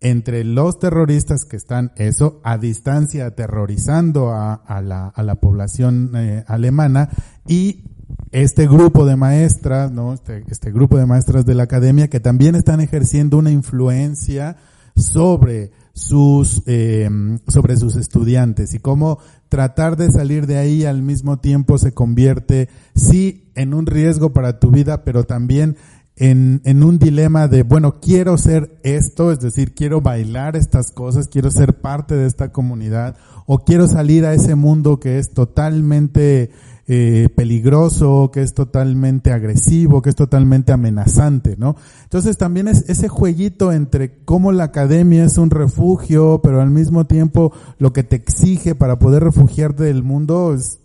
entre 0.00 0.44
los 0.44 0.78
terroristas 0.78 1.44
que 1.44 1.56
están, 1.56 1.92
eso, 1.96 2.40
a 2.42 2.58
distancia 2.58 3.26
aterrorizando 3.26 4.30
a, 4.30 4.54
a 4.54 4.80
la, 4.80 5.08
a 5.08 5.22
la 5.22 5.36
población 5.36 6.12
eh, 6.16 6.44
alemana 6.48 7.10
y 7.46 7.84
este 8.30 8.66
grupo 8.66 9.04
de 9.06 9.16
maestras, 9.16 9.90
¿no? 9.90 10.12
Este, 10.12 10.44
este 10.48 10.70
grupo 10.70 10.98
de 10.98 11.06
maestras 11.06 11.44
de 11.44 11.54
la 11.54 11.64
academia 11.64 12.08
que 12.08 12.20
también 12.20 12.54
están 12.54 12.80
ejerciendo 12.80 13.38
una 13.38 13.50
influencia 13.50 14.56
sobre 14.96 15.72
sus, 15.92 16.62
eh, 16.66 17.08
sobre 17.48 17.76
sus 17.76 17.96
estudiantes 17.96 18.74
y 18.74 18.78
cómo 18.78 19.18
tratar 19.48 19.96
de 19.96 20.10
salir 20.10 20.46
de 20.46 20.58
ahí 20.58 20.84
al 20.84 21.02
mismo 21.02 21.38
tiempo 21.38 21.78
se 21.78 21.92
convierte, 21.92 22.68
sí, 22.94 23.50
en 23.54 23.74
un 23.74 23.86
riesgo 23.86 24.32
para 24.32 24.58
tu 24.58 24.70
vida, 24.70 25.04
pero 25.04 25.24
también 25.24 25.76
en, 26.16 26.60
en 26.64 26.82
un 26.82 26.98
dilema 26.98 27.48
de, 27.48 27.62
bueno, 27.62 28.00
quiero 28.00 28.36
ser 28.36 28.78
esto, 28.82 29.32
es 29.32 29.40
decir, 29.40 29.74
quiero 29.74 30.00
bailar 30.00 30.54
estas 30.56 30.92
cosas, 30.92 31.28
quiero 31.28 31.50
ser 31.50 31.80
parte 31.80 32.14
de 32.14 32.26
esta 32.26 32.52
comunidad, 32.52 33.16
o 33.46 33.64
quiero 33.64 33.88
salir 33.88 34.26
a 34.26 34.34
ese 34.34 34.54
mundo 34.54 35.00
que 35.00 35.18
es 35.18 35.32
totalmente 35.32 36.50
eh, 36.92 37.28
peligroso, 37.36 38.32
que 38.32 38.42
es 38.42 38.52
totalmente 38.52 39.30
agresivo, 39.30 40.02
que 40.02 40.10
es 40.10 40.16
totalmente 40.16 40.72
amenazante, 40.72 41.54
¿no? 41.56 41.76
Entonces 42.02 42.36
también 42.36 42.66
es 42.66 42.84
ese 42.88 43.06
jueguito 43.06 43.70
entre 43.70 44.24
cómo 44.24 44.50
la 44.50 44.64
academia 44.64 45.22
es 45.22 45.38
un 45.38 45.50
refugio, 45.50 46.40
pero 46.42 46.60
al 46.60 46.70
mismo 46.70 47.06
tiempo 47.06 47.52
lo 47.78 47.92
que 47.92 48.02
te 48.02 48.16
exige 48.16 48.74
para 48.74 48.98
poder 48.98 49.22
refugiarte 49.22 49.84
del 49.84 50.02
mundo 50.02 50.52
es, 50.52 50.80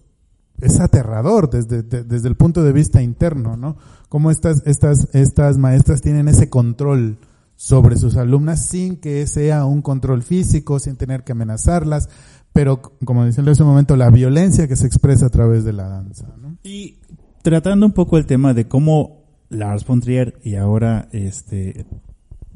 es 0.62 0.80
aterrador 0.80 1.49
desde, 1.49 1.82
desde 1.82 2.28
el 2.28 2.36
punto 2.36 2.62
de 2.62 2.72
vista 2.72 3.01
interno, 3.01 3.58
¿no? 3.58 3.76
Cómo 4.08 4.30
estas, 4.30 4.62
estas, 4.68 5.08
estas 5.14 5.58
maestras 5.58 6.01
tienen 6.01 6.28
ese 6.28 6.51
control 6.51 7.18
sobre 7.56 7.95
sus 7.95 8.16
alumnas 8.18 8.64
sin 8.66 8.97
que 8.97 9.26
sea 9.28 9.66
un 9.66 9.82
control 9.82 10.22
físico, 10.22 10.78
sin 10.80 10.97
tener 10.97 11.24
que 11.24 11.32
amenazarlas, 11.32 12.10
pero 12.56 12.82
como 13.03 13.26
decía 13.26 13.43
en 13.43 13.49
ese 13.49 13.66
momento, 13.66 13.97
la 13.97 14.10
violencia 14.10 14.66
que 14.70 14.78
se 14.78 14.88
expresa 14.88 15.26
a 15.26 15.30
través 15.30 15.66
de 15.66 15.74
la 15.74 15.89
danza. 15.89 16.34
¿no? 16.41 16.56
Y 16.64 16.99
tratando 17.41 17.86
un 17.86 17.91
poco 17.91 18.18
el 18.18 18.26
tema 18.26 18.53
de 18.53 18.66
cómo 18.66 19.26
Lars 19.49 19.86
von 19.86 19.99
Trier 19.99 20.39
y 20.41 20.56
ahora 20.56 21.10
este 21.12 21.86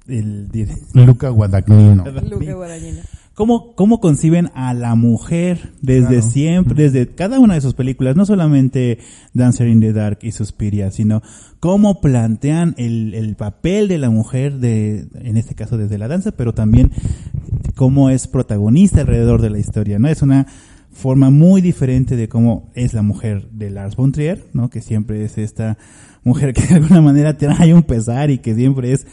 el 0.08 0.48
Luca 0.94 1.28
Guadagnino. 1.28 2.06
Luca 2.30 2.54
Guadagnino. 2.54 3.02
¿Cómo, 3.40 3.74
¿Cómo 3.74 4.02
conciben 4.02 4.52
a 4.54 4.74
la 4.74 4.96
mujer 4.96 5.72
desde 5.82 6.22
siempre, 6.22 6.84
desde 6.84 7.08
cada 7.08 7.40
una 7.40 7.54
de 7.54 7.62
sus 7.62 7.74
películas, 7.74 8.18
no 8.18 8.26
solamente 8.26 9.00
Dancer 9.34 9.70
in 9.70 9.80
the 9.80 9.94
Dark 9.94 10.20
y 10.24 10.34
Suspiria, 10.34 10.92
sino 10.92 11.22
cómo 11.62 12.02
plantean 12.02 12.76
el, 12.78 13.14
el 13.14 13.38
papel 13.38 13.88
de 13.88 13.98
la 13.98 14.10
mujer 14.10 14.58
de, 14.58 15.08
en 15.14 15.38
este 15.38 15.56
caso 15.56 15.78
desde 15.78 15.98
la 15.98 16.10
danza, 16.10 16.34
pero 16.34 16.54
también 16.54 16.92
cómo 17.76 18.10
es 18.10 18.28
protagonista 18.28 19.00
alrededor 19.00 19.42
de 19.42 19.52
la 19.52 19.60
historia, 19.60 20.00
¿no? 20.00 20.10
Es 20.10 20.22
una 20.22 20.46
forma 20.92 21.30
muy 21.30 21.62
diferente 21.62 22.18
de 22.18 22.28
cómo 22.28 22.70
es 22.76 22.94
la 22.94 23.04
mujer 23.04 23.50
de 23.52 23.70
Lars 23.70 23.96
von 23.96 24.12
Trier, 24.12 24.48
¿no? 24.52 24.70
Que 24.70 24.82
siempre 24.82 25.24
es 25.24 25.38
esta 25.38 25.78
mujer 26.26 26.54
que 26.54 26.68
de 26.68 26.76
alguna 26.76 27.00
manera 27.00 27.38
trae 27.38 27.74
un 27.74 27.84
pesar 27.84 28.32
y 28.32 28.40
que 28.40 28.54
siempre 28.54 28.92
es 28.92 29.08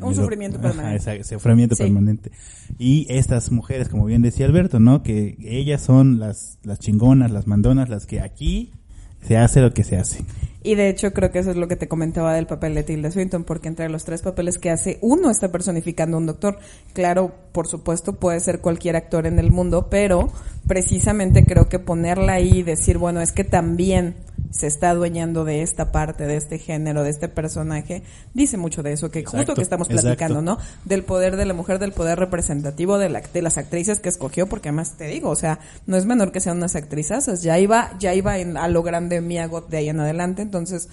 un 0.00 0.14
sufrimiento 0.14 0.60
permanente. 0.62 1.16
Ese 1.16 1.34
sufrimiento 1.34 1.76
permanente. 1.76 2.30
Y 2.78 3.06
estas 3.08 3.50
mujeres, 3.50 3.88
como 3.88 4.04
bien 4.04 4.22
decía 4.22 4.46
Alberto, 4.46 4.80
¿no? 4.80 5.02
Que 5.02 5.36
ellas 5.40 5.82
son 5.82 6.18
las, 6.18 6.58
las 6.62 6.78
chingonas, 6.78 7.30
las 7.30 7.46
mandonas, 7.46 7.88
las 7.88 8.06
que 8.06 8.20
aquí 8.20 8.72
se 9.26 9.36
hace 9.36 9.60
lo 9.60 9.72
que 9.72 9.84
se 9.84 9.96
hace. 9.96 10.24
Y 10.62 10.74
de 10.74 10.90
hecho 10.90 11.12
creo 11.12 11.30
que 11.30 11.38
eso 11.38 11.50
es 11.50 11.56
lo 11.56 11.68
que 11.68 11.76
te 11.76 11.88
comentaba 11.88 12.34
del 12.34 12.46
papel 12.46 12.74
de 12.74 12.82
Tilda 12.82 13.10
Swinton, 13.10 13.44
porque 13.44 13.68
entre 13.68 13.88
los 13.88 14.04
tres 14.04 14.20
papeles 14.20 14.58
que 14.58 14.70
hace, 14.70 14.98
uno 15.00 15.30
está 15.30 15.50
personificando 15.50 16.16
a 16.16 16.20
un 16.20 16.26
doctor. 16.26 16.58
Claro, 16.92 17.34
por 17.52 17.66
supuesto, 17.66 18.14
puede 18.14 18.40
ser 18.40 18.60
cualquier 18.60 18.96
actor 18.96 19.26
en 19.26 19.38
el 19.38 19.50
mundo, 19.50 19.88
pero 19.90 20.30
precisamente 20.66 21.44
creo 21.44 21.68
que 21.68 21.78
ponerla 21.78 22.34
ahí 22.34 22.58
y 22.58 22.62
decir, 22.62 22.98
bueno, 22.98 23.22
es 23.22 23.32
que 23.32 23.44
también 23.44 24.16
se 24.50 24.66
está 24.66 24.90
adueñando 24.90 25.44
de 25.44 25.62
esta 25.62 25.92
parte, 25.92 26.26
de 26.26 26.36
este 26.36 26.58
género, 26.58 27.04
de 27.04 27.10
este 27.10 27.28
personaje, 27.28 28.02
dice 28.34 28.56
mucho 28.56 28.82
de 28.82 28.92
eso, 28.92 29.10
que 29.10 29.24
justo 29.24 29.54
que 29.54 29.62
estamos 29.62 29.88
platicando, 29.88 30.42
¿no? 30.42 30.58
Del 30.84 31.04
poder 31.04 31.36
de 31.36 31.46
la 31.46 31.54
mujer, 31.54 31.78
del 31.78 31.92
poder 31.92 32.18
representativo 32.18 32.98
de, 32.98 33.08
la, 33.08 33.20
de 33.20 33.42
las 33.42 33.58
actrices 33.58 34.00
que 34.00 34.08
escogió, 34.08 34.48
porque 34.48 34.68
además 34.68 34.96
te 34.96 35.06
digo, 35.06 35.30
o 35.30 35.36
sea, 35.36 35.60
no 35.86 35.96
es 35.96 36.04
menor 36.04 36.32
que 36.32 36.40
sean 36.40 36.56
unas 36.56 36.74
actrizas, 36.74 37.42
ya 37.42 37.58
iba, 37.58 37.96
ya 37.98 38.14
iba 38.14 38.38
en, 38.38 38.56
a 38.56 38.68
lo 38.68 38.82
grande 38.82 39.20
Mia 39.20 39.46
Goth 39.46 39.68
de 39.68 39.78
ahí 39.78 39.88
en 39.88 40.00
adelante, 40.00 40.42
entonces, 40.42 40.88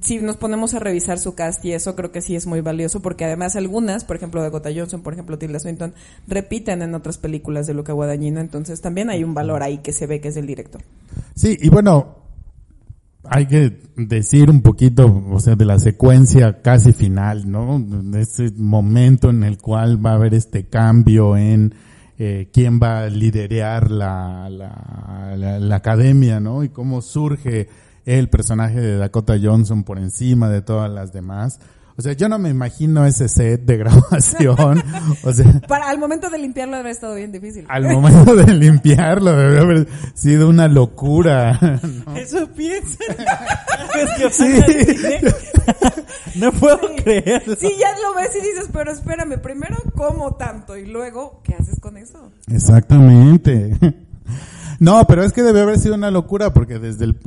si 0.00 0.18
nos 0.18 0.36
ponemos 0.36 0.72
a 0.72 0.78
revisar 0.78 1.18
su 1.18 1.34
cast 1.34 1.62
y 1.64 1.72
eso 1.72 1.94
creo 1.94 2.10
que 2.10 2.22
sí 2.22 2.34
es 2.34 2.46
muy 2.46 2.62
valioso 2.62 3.00
porque 3.00 3.26
además 3.26 3.54
algunas, 3.54 4.04
por 4.04 4.16
ejemplo 4.16 4.42
de 4.42 4.48
Gota 4.48 4.70
Johnson, 4.74 5.02
por 5.02 5.12
ejemplo 5.12 5.38
Tilda 5.38 5.60
Swinton, 5.60 5.94
repiten 6.26 6.80
en 6.80 6.94
otras 6.94 7.18
películas 7.18 7.66
de 7.66 7.74
Luca 7.74 7.92
Guadagnino, 7.92 8.40
entonces 8.40 8.80
también 8.80 9.10
hay 9.10 9.24
un 9.24 9.34
valor 9.34 9.62
ahí 9.62 9.78
que 9.78 9.92
se 9.92 10.06
ve 10.06 10.20
que 10.20 10.28
es 10.28 10.36
el 10.36 10.46
director. 10.46 10.80
Sí, 11.34 11.58
y 11.60 11.68
bueno, 11.68 12.23
hay 13.28 13.46
que 13.46 13.78
decir 13.96 14.50
un 14.50 14.62
poquito, 14.62 15.24
o 15.30 15.40
sea, 15.40 15.56
de 15.56 15.64
la 15.64 15.78
secuencia 15.78 16.60
casi 16.62 16.92
final, 16.92 17.50
¿no? 17.50 17.84
Ese 18.18 18.50
momento 18.56 19.30
en 19.30 19.44
el 19.44 19.58
cual 19.58 20.04
va 20.04 20.12
a 20.12 20.14
haber 20.14 20.34
este 20.34 20.64
cambio 20.64 21.36
en 21.36 21.74
eh, 22.18 22.48
quién 22.52 22.78
va 22.80 23.04
a 23.04 23.08
liderar 23.08 23.90
la, 23.90 24.48
la, 24.48 25.34
la, 25.36 25.58
la, 25.58 25.76
academia, 25.76 26.38
¿no? 26.38 26.62
Y 26.62 26.68
cómo 26.68 27.02
surge 27.02 27.68
el 28.04 28.28
personaje 28.28 28.80
de 28.80 28.96
Dakota 28.98 29.36
Johnson 29.42 29.84
por 29.84 29.98
encima 29.98 30.48
de 30.48 30.62
todas 30.62 30.90
las 30.90 31.12
demás. 31.12 31.60
O 31.96 32.02
sea, 32.02 32.12
yo 32.14 32.28
no 32.28 32.40
me 32.40 32.48
imagino 32.48 33.06
ese 33.06 33.28
set 33.28 33.64
de 33.64 33.76
grabación. 33.76 34.82
O 35.22 35.32
sea, 35.32 35.60
para 35.68 35.88
al 35.88 35.98
momento 35.98 36.28
de 36.28 36.38
limpiarlo 36.38 36.72
debe 36.72 36.80
haber 36.80 36.92
estado 36.92 37.14
bien 37.14 37.30
difícil. 37.30 37.66
Al 37.68 37.84
momento 37.84 38.34
de 38.34 38.52
limpiarlo 38.52 39.36
debe 39.36 39.60
haber 39.60 39.86
sido 40.14 40.48
una 40.48 40.66
locura. 40.66 41.60
¿no? 42.06 42.16
Eso 42.16 42.48
piensa. 42.48 42.98
es 43.94 44.10
que 44.18 44.30
sí. 44.30 44.60
no 46.34 46.50
puedo 46.52 46.80
creer. 46.96 47.44
Sí, 47.58 47.70
ya 47.78 47.94
lo 48.02 48.14
ves 48.16 48.30
y 48.36 48.40
dices, 48.42 48.68
pero 48.72 48.90
espérame, 48.90 49.40
primero 49.40 49.76
como 49.94 50.34
tanto 50.34 50.76
y 50.76 50.86
luego, 50.86 51.42
¿qué 51.44 51.54
haces 51.54 51.78
con 51.78 51.96
eso? 51.96 52.32
Exactamente. 52.48 53.78
No, 54.80 55.06
pero 55.06 55.22
es 55.22 55.32
que 55.32 55.44
debe 55.44 55.60
haber 55.60 55.78
sido 55.78 55.94
una 55.94 56.10
locura 56.10 56.52
porque 56.52 56.80
desde 56.80 57.04
el, 57.04 57.20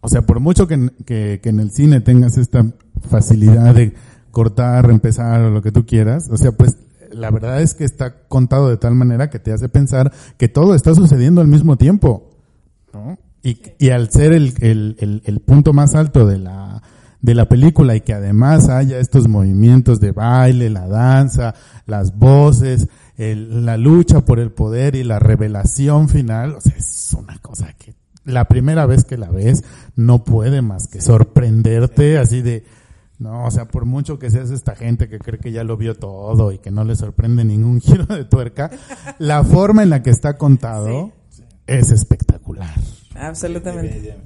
o 0.00 0.08
sea, 0.08 0.22
por 0.22 0.40
mucho 0.40 0.66
que, 0.66 0.90
que, 1.06 1.38
que 1.40 1.50
en 1.50 1.60
el 1.60 1.70
cine 1.70 2.00
tengas 2.00 2.36
esta 2.36 2.64
facilidad 3.08 3.72
de 3.74 3.94
cortar, 4.38 4.86
reempezar 4.86 5.40
o 5.40 5.50
lo 5.50 5.62
que 5.62 5.72
tú 5.72 5.84
quieras. 5.84 6.28
O 6.30 6.36
sea, 6.36 6.52
pues 6.52 6.76
la 7.10 7.28
verdad 7.32 7.60
es 7.60 7.74
que 7.74 7.82
está 7.82 8.22
contado 8.28 8.68
de 8.68 8.76
tal 8.76 8.94
manera 8.94 9.30
que 9.30 9.40
te 9.40 9.52
hace 9.52 9.68
pensar 9.68 10.12
que 10.36 10.48
todo 10.48 10.76
está 10.76 10.94
sucediendo 10.94 11.40
al 11.40 11.48
mismo 11.48 11.76
tiempo. 11.76 12.36
¿no? 12.94 13.18
Y, 13.42 13.60
y 13.80 13.90
al 13.90 14.12
ser 14.12 14.32
el, 14.32 14.54
el, 14.60 15.22
el, 15.24 15.40
punto 15.40 15.72
más 15.72 15.96
alto 15.96 16.24
de 16.24 16.38
la, 16.38 16.80
de 17.20 17.34
la 17.34 17.48
película 17.48 17.96
y 17.96 18.02
que 18.02 18.14
además 18.14 18.68
haya 18.68 19.00
estos 19.00 19.26
movimientos 19.26 19.98
de 19.98 20.12
baile, 20.12 20.70
la 20.70 20.86
danza, 20.86 21.56
las 21.86 22.16
voces, 22.16 22.86
la 23.16 23.76
lucha 23.76 24.24
por 24.24 24.38
el 24.38 24.52
poder 24.52 24.94
y 24.94 25.02
la 25.02 25.18
revelación 25.18 26.08
final, 26.08 26.54
o 26.54 26.60
sea, 26.60 26.76
es 26.76 27.12
una 27.18 27.38
cosa 27.38 27.72
que 27.76 27.92
la 28.24 28.44
primera 28.44 28.86
vez 28.86 29.04
que 29.04 29.18
la 29.18 29.30
ves 29.30 29.64
no 29.96 30.22
puede 30.22 30.62
más 30.62 30.86
que 30.86 31.00
sorprenderte 31.00 32.18
así 32.18 32.40
de, 32.40 32.64
no, 33.18 33.44
o 33.44 33.50
sea, 33.50 33.66
por 33.66 33.84
mucho 33.84 34.18
que 34.18 34.30
seas 34.30 34.50
esta 34.50 34.76
gente 34.76 35.08
que 35.08 35.18
cree 35.18 35.40
que 35.40 35.50
ya 35.50 35.64
lo 35.64 35.76
vio 35.76 35.96
todo 35.96 36.52
y 36.52 36.58
que 36.58 36.70
no 36.70 36.84
le 36.84 36.94
sorprende 36.94 37.44
ningún 37.44 37.80
giro 37.82 38.06
de 38.06 38.24
tuerca, 38.24 38.70
la 39.18 39.42
forma 39.42 39.82
en 39.82 39.90
la 39.90 40.02
que 40.02 40.10
está 40.10 40.36
contado 40.36 41.12
sí. 41.28 41.42
es 41.66 41.90
espectacular. 41.90 42.74
Absolutamente. 43.16 44.16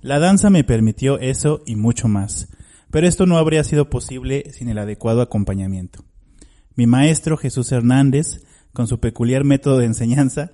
La 0.00 0.18
danza 0.18 0.50
me 0.50 0.64
permitió 0.64 1.18
eso 1.18 1.62
y 1.66 1.76
mucho 1.76 2.06
más, 2.06 2.48
pero 2.90 3.06
esto 3.06 3.26
no 3.26 3.38
habría 3.38 3.64
sido 3.64 3.90
posible 3.90 4.52
sin 4.52 4.68
el 4.68 4.78
adecuado 4.78 5.22
acompañamiento. 5.22 6.04
Mi 6.76 6.86
maestro 6.86 7.36
Jesús 7.36 7.70
Hernández, 7.72 8.44
con 8.72 8.86
su 8.86 9.00
peculiar 9.00 9.44
método 9.44 9.78
de 9.78 9.86
enseñanza, 9.86 10.52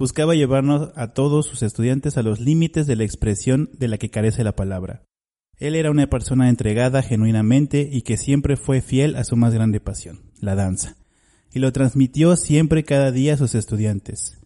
buscaba 0.00 0.34
llevarnos 0.34 0.92
a 0.96 1.08
todos 1.08 1.44
sus 1.44 1.62
estudiantes 1.62 2.16
a 2.16 2.22
los 2.22 2.40
límites 2.40 2.86
de 2.86 2.96
la 2.96 3.04
expresión 3.04 3.68
de 3.78 3.86
la 3.86 3.98
que 3.98 4.08
carece 4.08 4.42
la 4.42 4.56
palabra. 4.56 5.02
Él 5.58 5.74
era 5.74 5.90
una 5.90 6.06
persona 6.08 6.48
entregada 6.48 7.02
genuinamente 7.02 7.86
y 7.92 8.00
que 8.00 8.16
siempre 8.16 8.56
fue 8.56 8.80
fiel 8.80 9.14
a 9.14 9.24
su 9.24 9.36
más 9.36 9.52
grande 9.52 9.78
pasión, 9.78 10.22
la 10.40 10.54
danza, 10.54 10.96
y 11.52 11.58
lo 11.58 11.70
transmitió 11.72 12.34
siempre 12.36 12.82
cada 12.82 13.12
día 13.12 13.34
a 13.34 13.36
sus 13.36 13.54
estudiantes. 13.54 14.38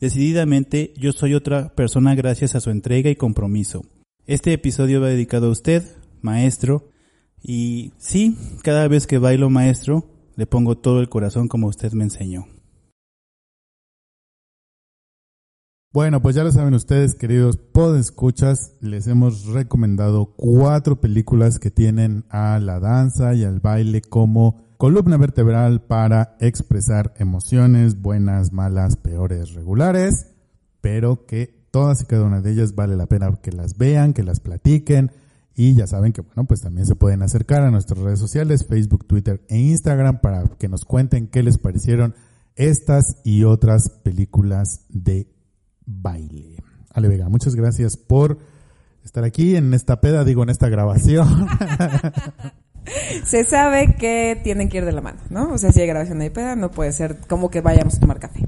Decididamente, 0.00 0.92
yo 0.96 1.12
soy 1.12 1.34
otra 1.34 1.72
persona 1.76 2.16
gracias 2.16 2.56
a 2.56 2.60
su 2.60 2.70
entrega 2.70 3.10
y 3.10 3.14
compromiso. 3.14 3.84
Este 4.26 4.52
episodio 4.52 5.00
va 5.00 5.06
dedicado 5.06 5.46
a 5.46 5.52
usted, 5.52 5.84
maestro, 6.20 6.88
y 7.40 7.92
sí, 7.98 8.36
cada 8.64 8.88
vez 8.88 9.06
que 9.06 9.18
bailo 9.18 9.50
maestro, 9.50 10.10
le 10.34 10.46
pongo 10.46 10.76
todo 10.76 10.98
el 10.98 11.08
corazón 11.08 11.46
como 11.46 11.68
usted 11.68 11.92
me 11.92 12.02
enseñó. 12.02 12.48
Bueno, 15.92 16.22
pues 16.22 16.36
ya 16.36 16.44
lo 16.44 16.52
saben 16.52 16.74
ustedes, 16.74 17.16
queridos 17.16 17.56
podescuchas, 17.56 18.76
les 18.80 19.08
hemos 19.08 19.46
recomendado 19.46 20.34
cuatro 20.36 21.00
películas 21.00 21.58
que 21.58 21.72
tienen 21.72 22.24
a 22.30 22.60
la 22.60 22.78
danza 22.78 23.34
y 23.34 23.42
al 23.42 23.58
baile 23.58 24.00
como 24.00 24.68
columna 24.76 25.16
vertebral 25.16 25.82
para 25.82 26.36
expresar 26.38 27.12
emociones 27.18 28.00
buenas, 28.00 28.52
malas, 28.52 28.94
peores, 28.94 29.52
regulares, 29.54 30.28
pero 30.80 31.26
que 31.26 31.66
todas 31.72 32.02
y 32.02 32.04
cada 32.04 32.22
una 32.22 32.40
de 32.40 32.52
ellas 32.52 32.76
vale 32.76 32.94
la 32.94 33.06
pena 33.06 33.40
que 33.42 33.50
las 33.50 33.76
vean, 33.76 34.12
que 34.12 34.22
las 34.22 34.38
platiquen 34.38 35.10
Y 35.56 35.74
ya 35.74 35.88
saben 35.88 36.12
que, 36.12 36.20
bueno, 36.20 36.44
pues 36.44 36.60
también 36.60 36.86
se 36.86 36.94
pueden 36.94 37.22
acercar 37.22 37.64
a 37.64 37.72
nuestras 37.72 37.98
redes 37.98 38.20
sociales, 38.20 38.64
Facebook, 38.64 39.08
Twitter 39.08 39.44
e 39.48 39.58
Instagram 39.58 40.20
para 40.20 40.44
que 40.56 40.68
nos 40.68 40.84
cuenten 40.84 41.26
qué 41.26 41.42
les 41.42 41.58
parecieron 41.58 42.14
estas 42.54 43.16
y 43.24 43.42
otras 43.42 43.90
películas 44.04 44.84
de 44.88 45.39
baile. 45.90 46.56
Ale 46.92 47.08
Vega, 47.08 47.28
muchas 47.28 47.54
gracias 47.54 47.96
por 47.96 48.38
estar 49.04 49.24
aquí 49.24 49.56
en 49.56 49.74
esta 49.74 50.00
peda, 50.00 50.24
digo, 50.24 50.42
en 50.42 50.50
esta 50.50 50.68
grabación. 50.68 51.28
Se 53.24 53.44
sabe 53.44 53.94
que 53.98 54.40
tienen 54.42 54.68
que 54.68 54.78
ir 54.78 54.84
de 54.84 54.92
la 54.92 55.00
mano, 55.00 55.20
¿no? 55.30 55.52
O 55.52 55.58
sea, 55.58 55.72
si 55.72 55.80
hay 55.80 55.86
grabación 55.86 56.18
de 56.18 56.30
peda, 56.30 56.56
no 56.56 56.70
puede 56.70 56.92
ser 56.92 57.18
como 57.28 57.50
que 57.50 57.60
vayamos 57.60 57.96
a 57.96 58.00
tomar 58.00 58.18
café. 58.18 58.40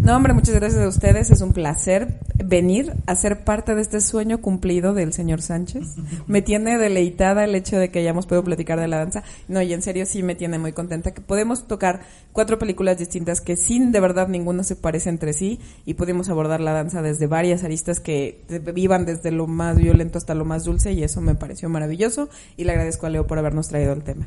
No, 0.00 0.16
hombre, 0.16 0.32
muchas 0.32 0.54
gracias 0.54 0.82
a 0.82 0.88
ustedes. 0.88 1.30
Es 1.30 1.40
un 1.42 1.52
placer 1.52 2.18
venir 2.44 2.94
a 3.06 3.14
ser 3.14 3.44
parte 3.44 3.74
de 3.74 3.82
este 3.82 4.00
sueño 4.00 4.40
cumplido 4.40 4.94
del 4.94 5.12
señor 5.12 5.42
Sánchez. 5.42 5.94
Me 6.26 6.42
tiene 6.42 6.76
deleitada 6.78 7.44
el 7.44 7.54
hecho 7.54 7.78
de 7.78 7.90
que 7.90 8.00
hayamos 8.00 8.26
podido 8.26 8.44
platicar 8.44 8.80
de 8.80 8.88
la 8.88 8.98
danza. 8.98 9.22
No, 9.48 9.62
y 9.62 9.72
en 9.72 9.82
serio 9.82 10.06
sí 10.06 10.22
me 10.22 10.34
tiene 10.34 10.58
muy 10.58 10.72
contenta 10.72 11.12
que 11.12 11.20
podemos 11.20 11.66
tocar 11.68 12.00
cuatro 12.32 12.58
películas 12.58 12.98
distintas 12.98 13.40
que 13.40 13.56
sin 13.56 13.92
de 13.92 14.00
verdad 14.00 14.28
ninguna 14.28 14.64
se 14.64 14.76
parece 14.76 15.10
entre 15.10 15.32
sí 15.32 15.60
y 15.84 15.94
pudimos 15.94 16.28
abordar 16.28 16.60
la 16.60 16.72
danza 16.72 17.02
desde 17.02 17.26
varias 17.26 17.62
aristas 17.62 18.00
que 18.00 18.42
vivan 18.74 19.04
desde 19.04 19.30
lo 19.30 19.46
más 19.46 19.76
violento 19.76 20.18
hasta 20.18 20.34
lo 20.34 20.44
más 20.44 20.64
dulce 20.64 20.92
y 20.92 21.02
eso 21.02 21.20
me 21.20 21.34
pareció 21.34 21.68
maravilloso 21.68 22.28
y 22.56 22.64
le 22.64 22.72
agradezco 22.72 23.06
a 23.06 23.10
Leo 23.10 23.26
por 23.26 23.38
habernos 23.38 23.71
traído 23.72 23.94
el 23.94 24.02
tema. 24.02 24.26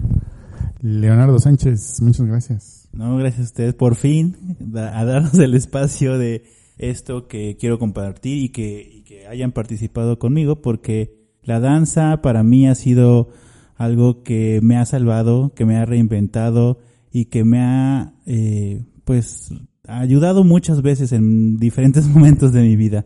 Leonardo 0.81 1.37
Sánchez, 1.37 2.01
muchas 2.01 2.25
gracias. 2.25 2.89
No, 2.93 3.15
gracias 3.17 3.41
a 3.41 3.43
ustedes 3.43 3.73
por 3.75 3.95
fin 3.95 4.35
a 4.75 5.05
darnos 5.05 5.35
el 5.35 5.53
espacio 5.53 6.17
de 6.17 6.45
esto 6.79 7.27
que 7.27 7.55
quiero 7.59 7.77
compartir 7.77 8.43
y 8.43 8.49
que, 8.49 8.89
y 8.91 9.03
que 9.03 9.27
hayan 9.27 9.51
participado 9.51 10.17
conmigo 10.17 10.63
porque 10.63 11.29
la 11.43 11.59
danza 11.59 12.23
para 12.23 12.41
mí 12.41 12.67
ha 12.67 12.73
sido 12.73 13.29
algo 13.75 14.23
que 14.23 14.61
me 14.63 14.77
ha 14.77 14.85
salvado, 14.85 15.53
que 15.53 15.65
me 15.65 15.77
ha 15.77 15.85
reinventado 15.85 16.79
y 17.11 17.25
que 17.25 17.43
me 17.43 17.59
ha 17.59 18.13
eh, 18.25 18.83
pues 19.03 19.53
ayudado 19.87 20.43
muchas 20.43 20.81
veces 20.81 21.11
en 21.11 21.57
diferentes 21.57 22.07
momentos 22.07 22.51
de 22.51 22.63
mi 22.63 22.75
vida. 22.75 23.05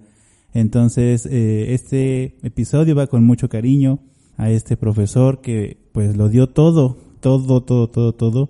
Entonces, 0.53 1.25
eh, 1.25 1.73
este 1.73 2.37
episodio 2.43 2.95
va 2.95 3.07
con 3.07 3.25
mucho 3.25 3.49
cariño 3.49 3.99
a 4.39 4.49
este 4.49 4.77
profesor 4.77 5.41
que 5.41 5.77
pues 5.91 6.15
lo 6.17 6.29
dio 6.29 6.47
todo, 6.47 6.97
todo, 7.19 7.61
todo, 7.61 7.89
todo, 7.89 8.13
todo 8.13 8.49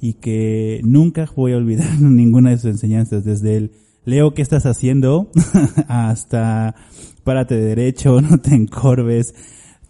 y 0.00 0.14
que 0.14 0.80
nunca 0.84 1.28
voy 1.34 1.52
a 1.52 1.56
olvidar 1.56 2.00
ninguna 2.00 2.50
de 2.50 2.58
sus 2.58 2.70
enseñanzas, 2.70 3.24
desde 3.24 3.56
el 3.56 3.72
Leo, 4.04 4.34
¿qué 4.34 4.42
estás 4.42 4.66
haciendo? 4.66 5.28
hasta 5.88 6.76
párate 7.24 7.56
de 7.56 7.64
derecho, 7.64 8.20
no 8.22 8.38
te 8.38 8.54
encorves, 8.54 9.34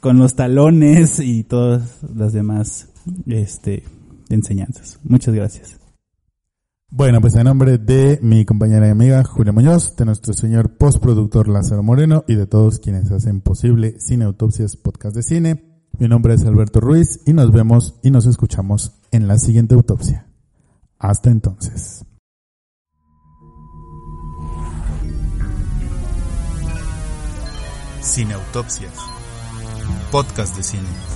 con 0.01 0.19
los 0.19 0.35
talones 0.35 1.21
y 1.21 1.45
todas 1.45 2.01
las 2.15 2.33
demás 2.33 2.89
este, 3.27 3.85
enseñanzas. 4.31 4.99
Muchas 5.05 5.35
gracias. 5.35 5.86
Bueno, 6.97 7.21
pues 7.21 7.35
en 7.35 7.45
nombre 7.45 7.77
de 7.77 8.19
mi 8.23 8.47
compañera 8.47 8.87
y 8.87 8.91
amiga 8.91 9.23
Julia 9.23 9.53
Muñoz, 9.53 9.95
de 9.97 10.07
nuestro 10.07 10.33
señor 10.33 10.79
postproductor 10.79 11.47
Lázaro 11.47 11.83
Moreno 11.83 12.25
y 12.27 12.37
de 12.37 12.47
todos 12.47 12.79
quienes 12.79 13.11
hacen 13.11 13.43
posible 13.43 14.01
Cine 14.01 14.25
Autopsias 14.25 14.77
Podcast 14.77 15.15
de 15.15 15.23
Cine, 15.23 15.63
mi 15.99 16.09
nombre 16.09 16.33
es 16.33 16.47
Alberto 16.47 16.81
Ruiz 16.81 17.21
y 17.27 17.35
nos 17.35 17.53
vemos 17.53 17.97
y 18.03 18.11
nos 18.11 18.25
escuchamos 18.25 18.93
en 19.11 19.29
la 19.29 19.37
siguiente 19.37 19.75
autopsia. 19.75 20.27
Hasta 20.99 21.29
entonces. 21.29 22.03
Cineautopsias. 28.01 28.95
Podcast 30.11 30.57
de 30.57 30.63
cine. 30.63 31.16